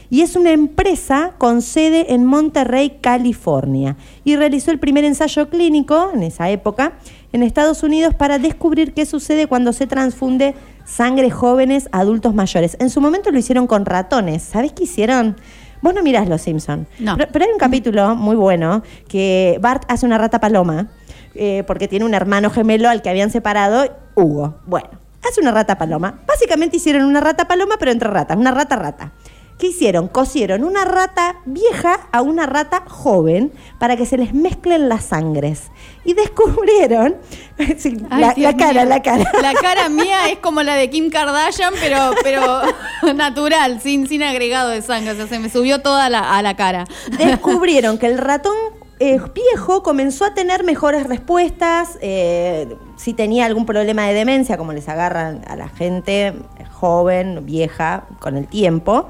Y 0.09 0.23
es 0.23 0.37
una 0.37 0.53
empresa 0.53 1.35
con 1.37 1.61
sede 1.61 2.15
en 2.15 2.25
Monterrey, 2.25 2.97
California. 3.03 3.97
Y 4.25 4.37
realizó 4.37 4.71
el 4.71 4.79
primer 4.79 5.05
ensayo 5.05 5.51
clínico 5.51 6.11
en 6.15 6.23
esa 6.23 6.49
época 6.49 6.95
en 7.33 7.43
Estados 7.43 7.83
Unidos 7.83 8.15
para 8.15 8.39
descubrir 8.39 8.95
qué 8.95 9.07
sucede 9.07 9.47
cuando 9.47 9.73
se 9.73 9.87
transfunde 9.87 10.55
sangre 10.85 11.31
jóvenes 11.31 11.89
a 11.93 12.01
adultos 12.01 12.35
mayores. 12.35 12.77
En 12.81 12.91
su 12.91 13.01
momento 13.01 13.31
lo 13.31 13.39
hicieron 13.39 13.67
con 13.67 13.85
ratones. 13.85 14.43
¿Sabés 14.43 14.73
qué 14.73 14.85
hicieron? 14.85 15.37
Vos 15.83 15.95
no 15.95 16.03
mirás 16.03 16.29
Los 16.29 16.43
Simpson. 16.43 16.87
No. 16.99 17.17
Pero, 17.17 17.31
pero 17.33 17.45
hay 17.45 17.53
un 17.53 17.59
capítulo 17.59 18.17
muy 18.17 18.37
bueno 18.37 18.83
que 19.09 19.59
Bart 19.61 19.85
hace 19.89 20.07
una 20.07 20.19
rata 20.19 20.41
paloma 20.41 20.89
eh, 21.35 21.63
porque 21.67 21.87
tiene 21.87 22.05
un 22.05 22.15
hermano 22.15 22.51
gemelo 22.51 22.89
al 22.89 23.03
que 23.03 23.11
habían 23.11 23.31
separado, 23.31 23.85
Hugo. 24.17 24.57
Bueno, 24.67 24.89
hace 25.23 25.41
una 25.41 25.53
rata 25.53 25.79
paloma. 25.79 26.21
Básicamente 26.27 26.79
hicieron 26.79 27.05
una 27.05 27.21
rata 27.21 27.47
paloma, 27.47 27.77
pero 27.79 27.93
entre 27.93 28.09
ratas, 28.09 28.37
una 28.37 28.51
rata 28.51 28.77
rata. 28.77 29.13
¿Qué 29.59 29.69
hicieron? 29.69 30.07
Cosieron 30.07 30.63
una 30.63 30.85
rata 30.85 31.41
vieja 31.45 32.09
a 32.13 32.23
una 32.23 32.47
rata 32.47 32.85
joven 32.87 33.53
para 33.79 33.97
que 33.97 34.07
se 34.07 34.17
les 34.17 34.33
mezclen 34.33 34.89
las 34.89 35.07
sangres. 35.07 35.71
Y 36.05 36.15
descubrieron. 36.15 37.17
Sí, 37.77 37.97
Ay, 38.09 38.35
la, 38.37 38.57
cara, 38.57 38.85
la 38.85 39.03
cara. 39.03 39.33
La 39.43 39.53
cara 39.61 39.89
mía 39.89 40.31
es 40.31 40.39
como 40.39 40.63
la 40.63 40.77
de 40.77 40.89
Kim 40.91 41.11
Kardashian, 41.11 41.75
pero, 41.81 42.13
pero 42.23 42.61
natural, 43.17 43.81
sin, 43.81 44.07
sin 44.07 44.23
agregado 44.23 44.71
de 44.71 44.81
sangre. 44.81 45.11
O 45.11 45.17
sea, 45.17 45.27
se 45.27 45.41
me 45.41 45.51
subió 45.51 45.81
toda 45.81 46.09
la, 46.09 46.37
a 46.37 46.41
la 46.43 46.55
cara. 46.55 46.85
descubrieron 47.19 47.99
que 47.99 48.07
el 48.07 48.19
ratón 48.19 48.55
eh, 49.01 49.21
viejo 49.33 49.83
comenzó 49.85 50.25
a 50.25 50.35
tener 50.35 50.65
mejores 50.65 51.07
respuestas, 51.07 51.99
eh, 52.01 52.77
si 52.97 53.13
tenía 53.13 53.47
algún 53.47 53.65
problema 53.65 54.07
de 54.07 54.15
demencia, 54.15 54.57
como 54.57 54.73
les 54.73 54.89
agarran 54.89 55.43
a 55.47 55.55
la 55.55 55.69
gente 55.69 56.35
joven, 56.73 57.47
vieja, 57.47 58.07
con 58.19 58.37
el 58.37 58.49
tiempo, 58.49 59.09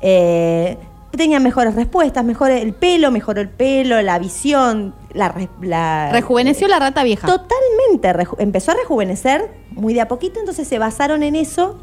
eh, 0.00 0.76
tenía 1.16 1.40
mejores 1.40 1.74
respuestas, 1.74 2.24
mejor 2.24 2.50
el 2.50 2.72
pelo, 2.72 3.10
mejoró 3.10 3.40
el 3.40 3.48
pelo, 3.48 4.00
la 4.02 4.18
visión, 4.18 4.94
la... 5.12 5.28
re- 5.30 5.48
la- 5.60 6.10
Rejuveneció 6.12 6.68
la 6.68 6.78
rata 6.78 7.02
vieja. 7.02 7.26
Totalmente, 7.26 8.12
reju- 8.12 8.36
empezó 8.38 8.70
a 8.72 8.74
rejuvenecer 8.74 9.50
muy 9.72 9.92
de 9.94 10.00
a 10.02 10.08
poquito, 10.08 10.38
entonces 10.40 10.66
se 10.68 10.78
basaron 10.78 11.22
en 11.22 11.34
eso 11.36 11.78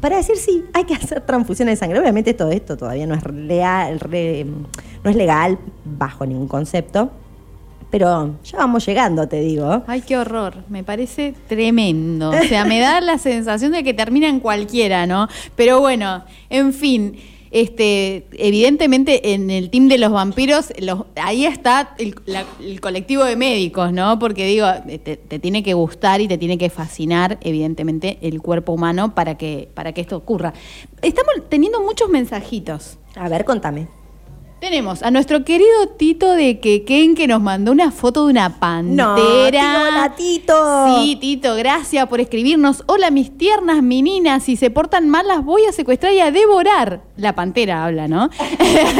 para 0.00 0.16
decir 0.16 0.36
sí, 0.36 0.64
hay 0.72 0.84
que 0.84 0.94
hacer 1.02 1.20
transfusiones 1.22 1.74
de 1.74 1.76
sangre. 1.80 2.00
Obviamente 2.00 2.34
todo 2.34 2.50
esto 2.50 2.76
todavía 2.76 3.06
no 3.06 3.14
es 3.14 3.24
leal, 3.30 4.00
re- 4.00 4.44
no 5.02 5.10
es 5.10 5.16
legal 5.16 5.58
bajo 5.84 6.24
ningún 6.26 6.48
concepto, 6.48 7.10
pero 7.90 8.34
ya 8.44 8.58
vamos 8.58 8.84
llegando, 8.86 9.28
te 9.28 9.38
digo. 9.40 9.84
Ay, 9.86 10.00
qué 10.00 10.16
horror. 10.16 10.64
Me 10.68 10.82
parece 10.82 11.32
tremendo. 11.48 12.30
O 12.30 12.42
sea, 12.48 12.64
me 12.64 12.80
da 12.80 13.00
la 13.00 13.18
sensación 13.18 13.70
de 13.72 13.84
que 13.84 13.94
termina 13.94 14.28
en 14.28 14.40
cualquiera, 14.40 15.06
¿no? 15.06 15.28
Pero 15.54 15.80
bueno, 15.80 16.24
en 16.50 16.72
fin. 16.72 17.16
Este, 17.54 18.26
evidentemente 18.32 19.32
en 19.32 19.48
el 19.48 19.70
team 19.70 19.86
de 19.86 19.96
los 19.98 20.10
vampiros, 20.10 20.72
los- 20.80 21.04
ahí 21.14 21.46
está 21.46 21.94
el, 21.98 22.80
colectivo 22.80 23.22
de 23.22 23.36
médicos, 23.36 23.92
¿no? 23.92 24.18
Porque 24.18 24.44
digo, 24.44 24.66
te, 25.04 25.16
te 25.16 25.38
tiene 25.38 25.62
que 25.62 25.72
gustar 25.72 26.20
y 26.20 26.26
te 26.26 26.36
tiene 26.36 26.58
que 26.58 26.68
fascinar, 26.68 27.38
evidentemente, 27.42 28.18
el 28.22 28.42
cuerpo 28.42 28.72
humano 28.72 29.14
para 29.14 29.36
que, 29.38 29.68
para 29.72 29.92
que 29.92 30.00
esto 30.00 30.16
ocurra. 30.16 30.52
Estamos 31.00 31.32
teniendo 31.48 31.80
muchos 31.80 32.08
mensajitos. 32.08 32.98
A 33.14 33.28
ver, 33.28 33.44
contame. 33.44 33.86
Tenemos 34.64 35.02
a 35.02 35.10
nuestro 35.10 35.44
querido 35.44 35.88
Tito 35.98 36.32
de 36.32 36.58
Quequén 36.58 37.14
que 37.14 37.26
nos 37.26 37.42
mandó 37.42 37.70
una 37.70 37.90
foto 37.90 38.24
de 38.24 38.30
una 38.30 38.48
No, 38.48 38.54
pantera. 38.58 39.50
tío, 39.50 39.82
hola, 39.88 40.14
Tito. 40.16 41.02
Sí, 41.02 41.16
Tito, 41.16 41.54
gracias 41.54 42.08
por 42.08 42.18
escribirnos. 42.18 42.82
Hola, 42.86 43.10
mis 43.10 43.36
tiernas 43.36 43.82
meninas. 43.82 44.44
Si 44.44 44.56
se 44.56 44.70
portan 44.70 45.10
mal, 45.10 45.28
las 45.28 45.44
voy 45.44 45.66
a 45.66 45.72
secuestrar 45.72 46.14
y 46.14 46.20
a 46.20 46.30
devorar. 46.30 47.02
La 47.18 47.34
pantera 47.34 47.84
habla, 47.84 48.08
¿no? 48.08 48.30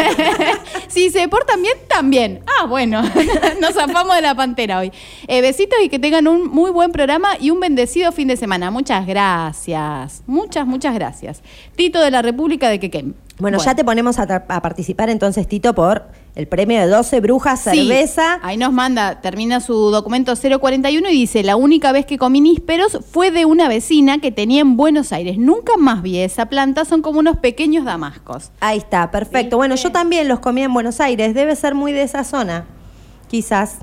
si 0.89 1.09
se 1.09 1.27
portan 1.29 1.63
bien, 1.63 1.79
también. 1.89 2.43
Ah, 2.61 2.67
bueno, 2.67 3.01
nos 3.63 3.73
zafamos 3.73 4.17
de 4.17 4.21
la 4.21 4.35
pantera 4.35 4.81
hoy. 4.81 4.93
Eh, 5.29 5.41
besitos 5.41 5.79
y 5.83 5.89
que 5.89 5.99
tengan 5.99 6.29
un 6.29 6.47
muy 6.47 6.73
buen 6.73 6.93
programa 6.93 7.39
y 7.41 7.49
un 7.49 7.61
bendecido 7.61 8.13
fin 8.13 8.29
de 8.29 8.37
semana. 8.37 8.71
Muchas 8.71 9.07
gracias. 9.07 10.25
Muchas, 10.27 10.67
muchas 10.67 10.93
gracias. 10.93 11.43
Tito 11.75 12.01
de 12.01 12.11
la 12.11 12.21
República 12.21 12.69
de 12.69 12.79
Quequén. 12.79 13.15
Bueno, 13.39 13.59
ya 13.59 13.75
te 13.75 13.85
ponemos 13.85 14.19
a, 14.19 14.27
participar 14.47 15.11
entonces, 15.11 15.49
Tito, 15.49 15.75
por 15.75 16.05
el 16.37 16.47
premio 16.47 16.81
de 16.81 16.87
12 16.87 17.21
brujas, 17.21 17.61
Sí, 17.61 17.71
cerveza. 17.71 18.39
ahí 18.43 18.57
nos 18.57 18.73
manda, 18.73 19.21
termina 19.21 19.61
su 19.61 19.91
documento 19.91 20.35
041 20.37 21.09
y 21.09 21.13
dice, 21.13 21.43
la 21.43 21.57
única 21.57 21.91
vez 21.91 22.07
que 22.07 22.17
comí 22.17 22.41
nísperos 22.41 23.01
fue 23.11 23.33
de 23.33 23.45
una 23.45 23.69
vecina 23.69 24.19
que 24.19 24.31
tenía 24.31 24.61
en 24.61 24.77
Buenos 24.77 25.13
Aires. 25.13 25.37
Nunca 25.37 25.77
más 25.77 26.03
vi 26.03 26.19
esa 26.19 26.47
planta, 26.47 26.85
son 26.85 27.03
como 27.03 27.19
unos 27.19 27.39
pequeños 27.39 27.85
damascos. 27.85 28.53
Ahí 28.61 28.79
está, 28.79 29.11
perfecto. 29.11 29.57
Bueno, 29.57 29.75
yo 29.75 29.91
también 29.91 30.29
los 30.29 30.39
comí 30.39 30.63
en 30.63 30.73
Buenos 30.73 31.01
Aires, 31.01 31.35
debe 31.35 31.57
ser 31.57 31.75
muy 31.75 31.93
de 31.93 32.03
esa 32.03 32.23
zona. 32.23 32.67
Quizás. 33.29 33.79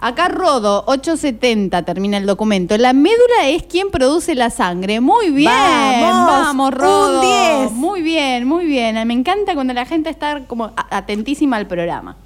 Acá 0.00 0.28
Rodo, 0.28 0.84
870, 0.86 1.82
termina 1.82 2.18
el 2.18 2.26
documento. 2.26 2.76
La 2.78 2.92
médula 2.92 3.48
es 3.48 3.64
quien 3.64 3.90
produce 3.90 4.36
la 4.36 4.48
sangre. 4.50 5.00
Muy 5.00 5.30
bien. 5.30 5.50
Vamos, 5.50 6.28
Vamos, 6.28 6.66
un 6.68 6.72
Rodo. 6.72 7.20
10. 7.20 7.72
Muy 7.72 8.02
bien, 8.02 8.46
muy 8.46 8.64
bien. 8.64 9.06
Me 9.08 9.14
encanta 9.14 9.54
cuando 9.54 9.72
la 9.74 9.84
gente 9.86 10.08
está 10.08 10.44
como 10.46 10.70
atentísima 10.90 11.56
al 11.56 11.66
programa. 11.66 12.16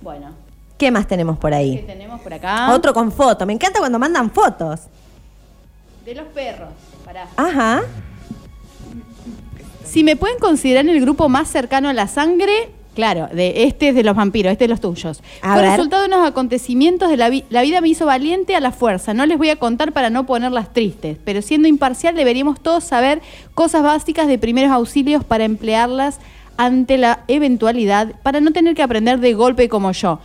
Bueno, 0.00 0.30
¿Qué 0.78 0.90
más 0.90 1.06
tenemos 1.06 1.38
por 1.38 1.50
¿qué 1.50 1.56
ahí? 1.56 1.84
tenemos 1.86 2.20
por 2.22 2.34
acá? 2.34 2.72
Otro 2.74 2.92
con 2.92 3.12
foto. 3.12 3.46
Me 3.46 3.52
encanta 3.52 3.78
cuando 3.78 4.00
mandan 4.00 4.28
fotos. 4.32 4.80
De 6.04 6.16
los 6.16 6.26
perros. 6.26 6.70
Pará. 7.04 7.28
Ajá. 7.36 7.82
Si 9.84 10.02
me 10.02 10.16
pueden 10.16 10.40
considerar 10.40 10.84
el 10.88 11.00
grupo 11.00 11.28
más 11.28 11.46
cercano 11.48 11.88
a 11.88 11.92
la 11.92 12.08
sangre, 12.08 12.70
claro, 12.94 13.28
de 13.32 13.64
este 13.64 13.88
es 13.88 13.94
de 13.94 14.02
los 14.02 14.16
vampiros, 14.16 14.52
este 14.52 14.64
es 14.64 14.68
de 14.68 14.72
los 14.72 14.80
tuyos. 14.80 15.22
A 15.42 15.54
Fue 15.54 15.62
ver. 15.62 15.70
resultado 15.72 16.02
de 16.02 16.08
unos 16.08 16.26
acontecimientos 16.26 17.10
de 17.10 17.16
la 17.16 17.30
vida. 17.30 17.46
La 17.50 17.62
vida 17.62 17.80
me 17.80 17.88
hizo 17.88 18.06
valiente 18.06 18.54
a 18.56 18.60
la 18.60 18.72
fuerza. 18.72 19.14
No 19.14 19.26
les 19.26 19.38
voy 19.38 19.50
a 19.50 19.56
contar 19.56 19.92
para 19.92 20.10
no 20.10 20.26
ponerlas 20.26 20.72
tristes, 20.72 21.18
pero 21.24 21.42
siendo 21.42 21.68
imparcial 21.68 22.14
deberíamos 22.14 22.60
todos 22.60 22.84
saber 22.84 23.20
cosas 23.54 23.82
básicas 23.82 24.28
de 24.28 24.38
primeros 24.38 24.70
auxilios 24.70 25.24
para 25.24 25.44
emplearlas 25.44 26.18
ante 26.56 26.98
la 26.98 27.24
eventualidad, 27.28 28.14
para 28.22 28.40
no 28.40 28.52
tener 28.52 28.74
que 28.74 28.82
aprender 28.82 29.20
de 29.20 29.34
golpe 29.34 29.68
como 29.68 29.92
yo. 29.92 30.20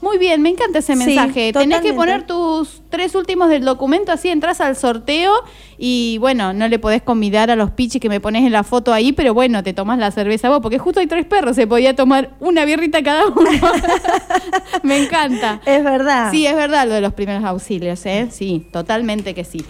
Muy 0.00 0.16
bien, 0.16 0.40
me 0.42 0.50
encanta 0.50 0.78
ese 0.78 0.94
Sí, 0.96 1.04
mensaje. 1.04 1.52
Tenés 1.52 1.80
que 1.80 1.92
poner 1.92 2.24
tus 2.24 2.82
tres 2.88 3.16
últimos 3.16 3.48
del 3.48 3.64
documento, 3.64 4.12
así 4.12 4.28
entras 4.28 4.60
al 4.60 4.76
sorteo 4.76 5.32
y 5.76 6.18
bueno, 6.18 6.52
no 6.52 6.68
le 6.68 6.78
podés 6.78 7.02
convidar 7.02 7.50
a 7.50 7.56
los 7.56 7.72
pichis 7.72 8.00
que 8.00 8.08
me 8.08 8.20
pones 8.20 8.44
en 8.44 8.52
la 8.52 8.62
foto 8.62 8.92
ahí, 8.92 9.12
pero 9.12 9.34
bueno, 9.34 9.62
te 9.64 9.72
tomás 9.74 9.98
la 9.98 10.12
cerveza 10.12 10.50
vos, 10.50 10.60
porque 10.62 10.78
justo 10.78 11.00
hay 11.00 11.08
tres 11.08 11.26
perros, 11.26 11.56
se 11.56 11.66
podía 11.66 11.96
tomar 11.96 12.30
una 12.38 12.64
birrita 12.64 13.02
cada 13.02 13.26
uno. 13.26 13.50
me 14.84 15.02
encanta. 15.02 15.60
Es 15.66 15.82
verdad. 15.82 16.30
Sí, 16.30 16.46
es 16.46 16.54
verdad 16.54 16.86
lo 16.86 16.94
de 16.94 17.00
los 17.00 17.12
primeros 17.14 17.44
auxilios, 17.44 18.04
¿eh? 18.06 18.28
Sí, 18.30 18.66
totalmente 18.72 19.34
que 19.34 19.42
sí. 19.44 19.64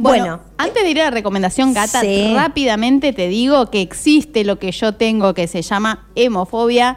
Bueno, 0.00 0.24
Bueno. 0.24 0.40
antes 0.58 0.82
de 0.84 0.90
ir 0.90 1.00
a 1.00 1.04
la 1.06 1.10
recomendación, 1.10 1.74
Gata, 1.74 2.00
Sí. 2.00 2.32
rápidamente 2.34 3.12
te 3.12 3.28
digo 3.28 3.70
que 3.70 3.82
existe 3.82 4.44
lo 4.44 4.58
que 4.58 4.70
yo 4.72 4.94
tengo 4.94 5.34
que 5.34 5.46
se 5.48 5.62
llama 5.62 6.06
hemofobia 6.14 6.96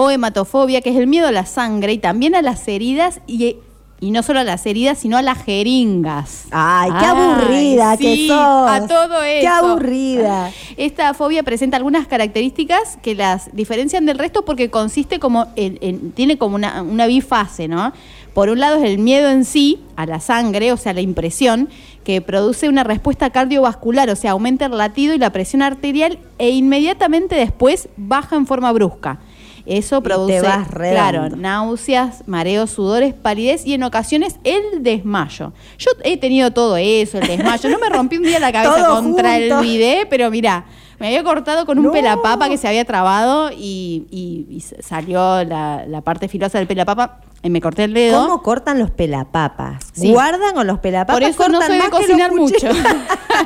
o 0.00 0.10
hematofobia, 0.12 0.80
que 0.80 0.90
es 0.90 0.96
el 0.96 1.08
miedo 1.08 1.26
a 1.26 1.32
la 1.32 1.44
sangre 1.44 1.92
y 1.92 1.98
también 1.98 2.36
a 2.36 2.40
las 2.42 2.68
heridas 2.68 3.20
y, 3.26 3.56
y 4.00 4.12
no 4.12 4.22
solo 4.22 4.38
a 4.38 4.44
las 4.44 4.64
heridas, 4.64 4.98
sino 4.98 5.16
a 5.16 5.22
las 5.22 5.42
jeringas. 5.42 6.44
Ay, 6.52 6.88
qué 7.00 7.04
aburrida 7.04 7.96
que 7.96 8.14
sí, 8.14 8.28
sos. 8.28 8.36
A 8.70 8.86
todo 8.86 9.22
eso. 9.24 9.40
Qué 9.40 9.46
aburrida. 9.48 10.52
Esta 10.76 11.14
fobia 11.14 11.42
presenta 11.42 11.76
algunas 11.78 12.06
características 12.06 12.96
que 13.02 13.16
las 13.16 13.50
diferencian 13.56 14.06
del 14.06 14.18
resto 14.18 14.44
porque 14.44 14.70
consiste 14.70 15.18
como 15.18 15.48
en, 15.56 15.78
en- 15.80 16.12
tiene 16.12 16.38
como 16.38 16.54
una, 16.54 16.80
una 16.82 17.06
bifase, 17.08 17.66
¿no? 17.66 17.92
Por 18.34 18.50
un 18.50 18.60
lado 18.60 18.76
es 18.76 18.84
el 18.84 18.98
miedo 18.98 19.28
en 19.30 19.44
sí 19.44 19.80
a 19.96 20.06
la 20.06 20.20
sangre, 20.20 20.70
o 20.70 20.76
sea, 20.76 20.92
la 20.92 21.00
impresión, 21.00 21.68
que 22.04 22.20
produce 22.20 22.68
una 22.68 22.84
respuesta 22.84 23.30
cardiovascular, 23.30 24.08
o 24.10 24.14
sea, 24.14 24.30
aumenta 24.30 24.66
el 24.66 24.78
latido 24.78 25.12
y 25.12 25.18
la 25.18 25.30
presión 25.32 25.60
arterial 25.60 26.20
e 26.38 26.50
inmediatamente 26.50 27.34
después 27.34 27.88
baja 27.96 28.36
en 28.36 28.46
forma 28.46 28.70
brusca. 28.70 29.18
Eso 29.68 30.02
produce, 30.02 30.40
claro, 30.72 31.28
náuseas, 31.36 32.24
mareos, 32.26 32.70
sudores, 32.70 33.12
palidez 33.12 33.66
y 33.66 33.74
en 33.74 33.82
ocasiones 33.82 34.36
el 34.44 34.82
desmayo. 34.82 35.52
Yo 35.78 35.90
he 36.04 36.16
tenido 36.16 36.50
todo 36.52 36.76
eso, 36.78 37.18
el 37.18 37.26
desmayo. 37.28 37.68
No 37.68 37.78
me 37.78 37.88
rompí 37.90 38.16
un 38.16 38.22
día 38.22 38.40
la 38.40 38.50
cabeza 38.52 38.86
contra 38.88 39.34
junto. 39.38 39.58
el 39.58 39.60
bidet, 39.66 40.08
pero 40.08 40.30
mira, 40.30 40.64
me 40.98 41.08
había 41.08 41.22
cortado 41.22 41.66
con 41.66 41.78
un 41.78 41.84
No. 41.84 41.92
pelapapa 41.92 42.48
que 42.48 42.56
se 42.56 42.66
había 42.66 42.84
trabado 42.84 43.50
y, 43.52 44.06
y- 44.10 44.46
y 44.50 44.60
salió 44.60 45.44
la, 45.44 45.84
la 45.86 46.00
parte 46.00 46.28
filosa 46.28 46.58
del 46.58 46.66
pelapapa 46.66 47.20
me 47.42 47.60
corté 47.60 47.84
el 47.84 47.94
dedo. 47.94 48.22
¿Cómo 48.22 48.42
cortan 48.42 48.78
los 48.78 48.90
pelapapas? 48.90 49.84
Sí. 49.92 50.10
¿Guardan 50.10 50.56
o 50.56 50.64
los 50.64 50.80
pelapapas 50.80 51.14
Por 51.14 51.22
eso 51.22 51.48
no 51.48 51.62
soy 51.62 51.78
de 51.78 51.90
cocinar 51.90 52.34
mucho. 52.34 52.68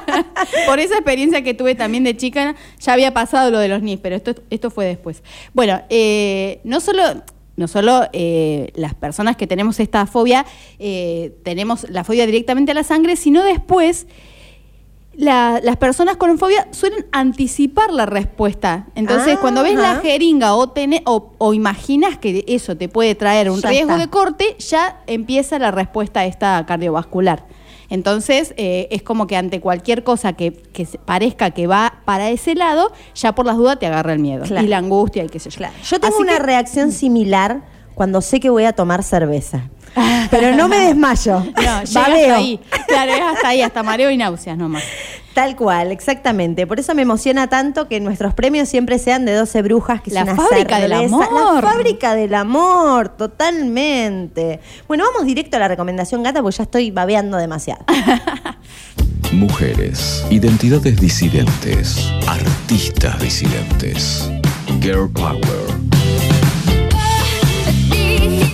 Por 0.66 0.80
esa 0.80 0.94
experiencia 0.94 1.42
que 1.42 1.54
tuve 1.54 1.74
también 1.74 2.04
de 2.04 2.16
chica, 2.16 2.54
ya 2.80 2.92
había 2.92 3.12
pasado 3.12 3.50
lo 3.50 3.58
de 3.58 3.68
los 3.68 3.82
NIS, 3.82 4.00
pero 4.02 4.16
esto, 4.16 4.34
esto 4.50 4.70
fue 4.70 4.86
después. 4.86 5.22
Bueno, 5.52 5.82
eh, 5.90 6.60
no 6.64 6.80
solo, 6.80 7.02
no 7.56 7.68
solo 7.68 8.08
eh, 8.12 8.72
las 8.74 8.94
personas 8.94 9.36
que 9.36 9.46
tenemos 9.46 9.78
esta 9.78 10.06
fobia, 10.06 10.46
eh, 10.78 11.34
tenemos 11.42 11.88
la 11.90 12.04
fobia 12.04 12.24
directamente 12.24 12.72
a 12.72 12.74
la 12.74 12.84
sangre, 12.84 13.16
sino 13.16 13.42
después 13.42 14.06
la- 15.14 15.60
las 15.62 15.76
personas 15.76 16.16
con 16.16 16.38
fobia 16.38 16.68
suelen 16.70 17.06
anticipar 17.12 17.92
la 17.92 18.06
respuesta. 18.06 18.86
Entonces, 18.94 19.34
Ah, 19.36 19.40
cuando 19.40 19.62
ves 19.62 19.74
la 19.74 19.92
ajá. 19.92 20.00
jeringa 20.00 20.54
o, 20.54 20.68
tene- 20.70 21.02
o, 21.06 21.32
o 21.38 21.52
imaginas 21.54 22.16
que 22.18 22.44
eso 22.48 22.76
te 22.76 22.88
puede 22.88 23.14
traer 23.14 23.50
un 23.50 23.60
Ya 23.60 23.68
riesgo 23.70 23.90
está. 23.92 24.02
de 24.02 24.10
corte, 24.10 24.56
ya 24.58 25.00
empieza 25.06 25.58
la 25.58 25.70
respuesta 25.70 26.24
esta 26.24 26.64
cardiovascular. 26.66 27.44
Entonces, 27.90 28.54
eh, 28.56 28.88
es 28.90 29.02
como 29.02 29.26
que 29.26 29.36
ante 29.36 29.60
cualquier 29.60 30.02
cosa 30.02 30.32
que, 30.32 30.52
parezca 31.04 31.50
que 31.50 31.66
va 31.66 32.00
para 32.06 32.30
ese 32.30 32.54
lado, 32.54 32.90
ya 33.14 33.34
por 33.34 33.44
las 33.44 33.58
dudas 33.58 33.78
te 33.78 33.86
agarra 33.86 34.14
el 34.14 34.18
miedo 34.18 34.44
Claro. 34.44 34.64
y 34.64 34.68
la 34.70 34.78
angustia 34.78 35.24
y 35.24 35.28
qué 35.28 35.38
sé 35.38 35.50
yo. 35.50 35.60
Yo 35.84 36.00
tengo 36.00 36.14
Así 36.14 36.22
una 36.22 36.38
que- 36.38 36.42
reacción 36.42 36.90
similar 36.90 37.60
cuando 37.94 38.22
sé 38.22 38.40
que 38.40 38.48
voy 38.48 38.64
a 38.64 38.72
tomar 38.72 39.02
cerveza. 39.02 39.64
Pero 40.30 40.56
no 40.56 40.68
me 40.68 40.78
desmayo. 40.78 41.44
No, 41.62 41.70
hasta 41.70 42.00
Babeo. 42.08 42.36
ahí. 42.36 42.60
Claro, 42.88 43.12
es 43.12 43.20
hasta 43.20 43.48
ahí, 43.48 43.62
hasta 43.62 43.82
mareo 43.82 44.10
y 44.10 44.16
náuseas 44.16 44.56
nomás. 44.56 44.82
Tal 45.34 45.56
cual, 45.56 45.92
exactamente. 45.92 46.66
Por 46.66 46.78
eso 46.78 46.94
me 46.94 47.02
emociona 47.02 47.46
tanto 47.48 47.88
que 47.88 48.00
nuestros 48.00 48.34
premios 48.34 48.68
siempre 48.68 48.98
sean 48.98 49.24
de 49.24 49.32
12 49.32 49.62
brujas, 49.62 50.02
que 50.02 50.10
La 50.10 50.20
es 50.20 50.26
una 50.28 50.36
fábrica 50.36 50.78
del 50.78 50.92
amor. 50.92 51.26
La 51.32 51.62
fábrica 51.62 52.14
del 52.14 52.34
amor, 52.34 53.08
totalmente. 53.16 54.60
Bueno, 54.88 55.04
vamos 55.10 55.26
directo 55.26 55.56
a 55.56 55.60
la 55.60 55.68
recomendación 55.68 56.22
gata 56.22 56.42
porque 56.42 56.58
ya 56.58 56.64
estoy 56.64 56.90
babeando 56.90 57.38
demasiado. 57.38 57.82
Mujeres, 59.32 60.22
identidades 60.28 61.00
disidentes, 61.00 61.96
artistas 62.26 63.18
disidentes, 63.18 64.30
girl 64.80 65.08
power. 65.10 65.40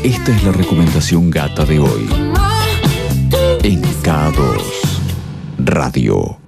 Esta 0.02 0.34
es 0.34 0.44
la 0.44 0.52
recomendación 0.52 1.30
gata 1.30 1.64
de 1.64 1.80
hoy 1.80 2.08
en 3.62 3.82
K2 4.02 4.62
Radio. 5.58 6.47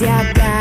Yeah. 0.00 0.53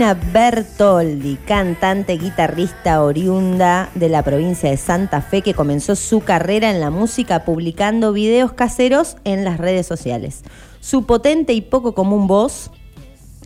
Bertoldi, 0.00 1.36
cantante, 1.36 2.16
guitarrista 2.16 3.02
oriunda 3.02 3.90
de 3.94 4.08
la 4.08 4.22
provincia 4.22 4.70
de 4.70 4.78
Santa 4.78 5.20
Fe, 5.20 5.42
que 5.42 5.52
comenzó 5.52 5.94
su 5.94 6.20
carrera 6.20 6.70
en 6.70 6.80
la 6.80 6.88
música 6.88 7.44
publicando 7.44 8.14
videos 8.14 8.54
caseros 8.54 9.18
en 9.24 9.44
las 9.44 9.58
redes 9.58 9.86
sociales. 9.86 10.42
Su 10.80 11.04
potente 11.04 11.52
y 11.52 11.60
poco 11.60 11.94
común 11.94 12.26
voz, 12.26 12.70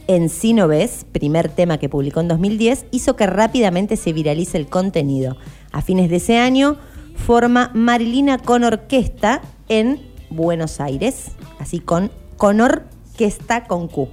en 0.07 0.29
Sí 0.29 0.53
no 0.53 0.69
ves, 0.69 1.05
primer 1.11 1.49
tema 1.49 1.79
que 1.79 1.89
publicó 1.89 2.21
en 2.21 2.29
2010, 2.29 2.87
hizo 2.93 3.17
que 3.17 3.27
rápidamente 3.27 3.97
se 3.97 4.13
viralice 4.13 4.57
el 4.57 4.69
contenido. 4.69 5.37
A 5.73 5.83
fines 5.83 6.09
de 6.09 6.17
ese 6.17 6.39
año 6.39 6.77
forma 7.17 7.73
Marilina 7.75 8.39
con 8.39 8.63
orquesta 8.63 9.43
en 9.69 10.01
Buenos 10.31 10.81
Aires, 10.81 11.33
así 11.59 11.81
con, 11.81 12.13
con 12.37 12.61
orquesta 12.61 13.65
con 13.65 13.89
Q. 13.89 14.09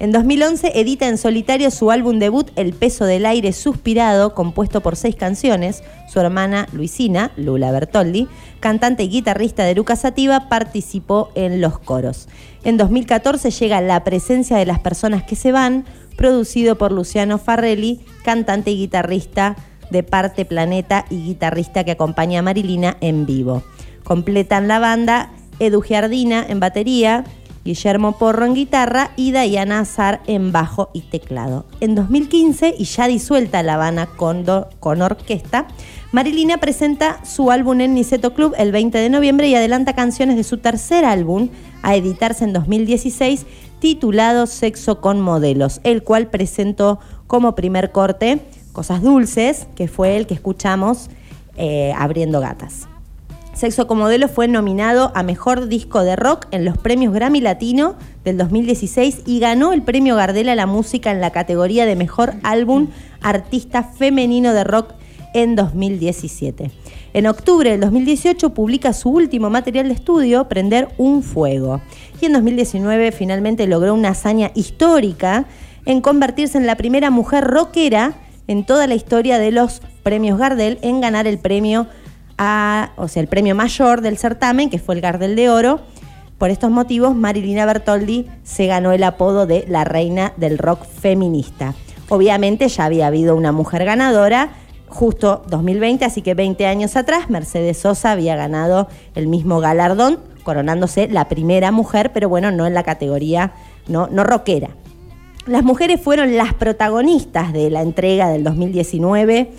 En 0.00 0.12
2011 0.12 0.80
edita 0.80 1.08
en 1.08 1.18
solitario 1.18 1.70
su 1.70 1.90
álbum 1.90 2.18
debut 2.18 2.50
El 2.56 2.72
peso 2.72 3.04
del 3.04 3.26
aire 3.26 3.52
suspirado, 3.52 4.34
compuesto 4.34 4.80
por 4.80 4.96
seis 4.96 5.14
canciones. 5.14 5.82
Su 6.08 6.20
hermana 6.20 6.66
Luisina, 6.72 7.32
Lula 7.36 7.70
Bertoldi, 7.70 8.26
cantante 8.60 9.02
y 9.02 9.10
guitarrista 9.10 9.62
de 9.64 9.74
Luca 9.74 9.96
Sativa, 9.96 10.48
participó 10.48 11.30
en 11.34 11.60
los 11.60 11.78
coros. 11.78 12.28
En 12.64 12.78
2014 12.78 13.50
llega 13.50 13.82
La 13.82 14.02
presencia 14.02 14.56
de 14.56 14.64
las 14.64 14.78
personas 14.78 15.22
que 15.24 15.36
se 15.36 15.52
van, 15.52 15.84
producido 16.16 16.78
por 16.78 16.92
Luciano 16.92 17.36
Farrelly, 17.36 18.00
cantante 18.24 18.70
y 18.70 18.78
guitarrista 18.78 19.54
de 19.90 20.02
Parte 20.02 20.46
Planeta 20.46 21.04
y 21.10 21.24
guitarrista 21.24 21.84
que 21.84 21.90
acompaña 21.90 22.38
a 22.38 22.42
Marilina 22.42 22.96
en 23.02 23.26
vivo. 23.26 23.62
Completan 24.02 24.66
la 24.66 24.78
banda 24.78 25.30
Edu 25.58 25.82
Giardina 25.82 26.44
en 26.48 26.58
batería, 26.58 27.24
Guillermo 27.64 28.12
Porro 28.18 28.44
en 28.46 28.54
guitarra 28.54 29.10
y 29.16 29.32
Diana 29.32 29.80
Azar 29.80 30.20
en 30.26 30.50
bajo 30.52 30.90
y 30.92 31.02
teclado. 31.02 31.64
En 31.80 31.94
2015, 31.94 32.74
y 32.78 32.84
ya 32.84 33.06
disuelta 33.06 33.62
La 33.62 33.74
Habana 33.74 34.06
con, 34.06 34.44
do- 34.44 34.68
con 34.80 35.02
orquesta, 35.02 35.66
Marilina 36.12 36.58
presenta 36.58 37.24
su 37.24 37.50
álbum 37.50 37.80
en 37.82 37.94
Niceto 37.94 38.34
Club 38.34 38.54
el 38.58 38.72
20 38.72 38.98
de 38.98 39.10
noviembre 39.10 39.46
y 39.48 39.54
adelanta 39.54 39.94
canciones 39.94 40.36
de 40.36 40.44
su 40.44 40.58
tercer 40.58 41.04
álbum 41.04 41.50
a 41.82 41.94
editarse 41.94 42.44
en 42.44 42.52
2016 42.52 43.46
titulado 43.78 44.46
Sexo 44.46 45.00
con 45.00 45.20
Modelos, 45.20 45.80
el 45.84 46.02
cual 46.02 46.26
presentó 46.28 46.98
como 47.26 47.54
primer 47.54 47.92
corte 47.92 48.40
Cosas 48.72 49.02
Dulces, 49.02 49.66
que 49.76 49.86
fue 49.88 50.16
el 50.16 50.26
que 50.26 50.34
escuchamos 50.34 51.08
eh, 51.56 51.92
abriendo 51.96 52.40
gatas. 52.40 52.88
Sexo 53.54 53.86
como 53.86 54.02
modelo 54.02 54.28
fue 54.28 54.48
nominado 54.48 55.12
a 55.14 55.22
Mejor 55.22 55.68
Disco 55.68 56.02
de 56.02 56.16
Rock 56.16 56.46
en 56.50 56.64
los 56.64 56.78
premios 56.78 57.12
Grammy 57.12 57.40
Latino 57.40 57.96
del 58.24 58.38
2016 58.38 59.22
y 59.26 59.40
ganó 59.40 59.72
el 59.72 59.82
premio 59.82 60.16
Gardel 60.16 60.48
a 60.48 60.54
la 60.54 60.66
música 60.66 61.10
en 61.10 61.20
la 61.20 61.30
categoría 61.30 61.84
de 61.84 61.96
Mejor 61.96 62.34
Álbum 62.42 62.88
Artista 63.20 63.82
Femenino 63.82 64.54
de 64.54 64.64
Rock 64.64 64.94
en 65.34 65.56
2017. 65.56 66.70
En 67.12 67.26
octubre 67.26 67.70
del 67.70 67.80
2018 67.80 68.54
publica 68.54 68.92
su 68.92 69.10
último 69.10 69.50
material 69.50 69.88
de 69.88 69.94
estudio, 69.94 70.48
Prender 70.48 70.88
un 70.96 71.22
Fuego. 71.22 71.80
Y 72.20 72.26
en 72.26 72.32
2019 72.32 73.12
finalmente 73.12 73.66
logró 73.66 73.94
una 73.94 74.10
hazaña 74.10 74.52
histórica 74.54 75.46
en 75.86 76.00
convertirse 76.00 76.56
en 76.56 76.66
la 76.66 76.76
primera 76.76 77.10
mujer 77.10 77.44
rockera 77.44 78.14
en 78.46 78.64
toda 78.64 78.86
la 78.86 78.94
historia 78.94 79.38
de 79.38 79.50
los 79.50 79.82
premios 80.02 80.38
Gardel 80.38 80.78
en 80.82 81.00
ganar 81.00 81.26
el 81.26 81.38
premio 81.38 81.86
o 82.96 83.08
sea, 83.08 83.20
el 83.20 83.28
premio 83.28 83.54
mayor 83.54 84.00
del 84.00 84.16
certamen, 84.16 84.70
que 84.70 84.78
fue 84.78 84.94
el 84.94 85.00
Gardel 85.00 85.36
de 85.36 85.50
Oro. 85.50 85.80
Por 86.38 86.48
estos 86.48 86.70
motivos, 86.70 87.14
Marilina 87.14 87.66
Bertoldi 87.66 88.26
se 88.44 88.66
ganó 88.66 88.92
el 88.92 89.02
apodo 89.04 89.46
de 89.46 89.66
la 89.68 89.84
reina 89.84 90.32
del 90.38 90.56
rock 90.56 90.86
feminista. 90.86 91.74
Obviamente 92.08 92.66
ya 92.68 92.86
había 92.86 93.08
habido 93.08 93.36
una 93.36 93.52
mujer 93.52 93.84
ganadora, 93.84 94.52
justo 94.88 95.42
2020, 95.48 96.04
así 96.06 96.22
que 96.22 96.32
20 96.34 96.66
años 96.66 96.96
atrás, 96.96 97.28
Mercedes 97.28 97.78
Sosa 97.78 98.12
había 98.12 98.36
ganado 98.36 98.88
el 99.14 99.26
mismo 99.26 99.60
galardón, 99.60 100.18
coronándose 100.42 101.08
la 101.08 101.28
primera 101.28 101.70
mujer, 101.72 102.10
pero 102.12 102.30
bueno, 102.30 102.50
no 102.50 102.66
en 102.66 102.72
la 102.72 102.84
categoría 102.84 103.52
no, 103.86 104.06
no 104.06 104.24
rockera. 104.24 104.70
Las 105.46 105.62
mujeres 105.62 106.00
fueron 106.00 106.36
las 106.36 106.54
protagonistas 106.54 107.52
de 107.52 107.68
la 107.68 107.82
entrega 107.82 108.30
del 108.30 108.44
2019 108.44 109.50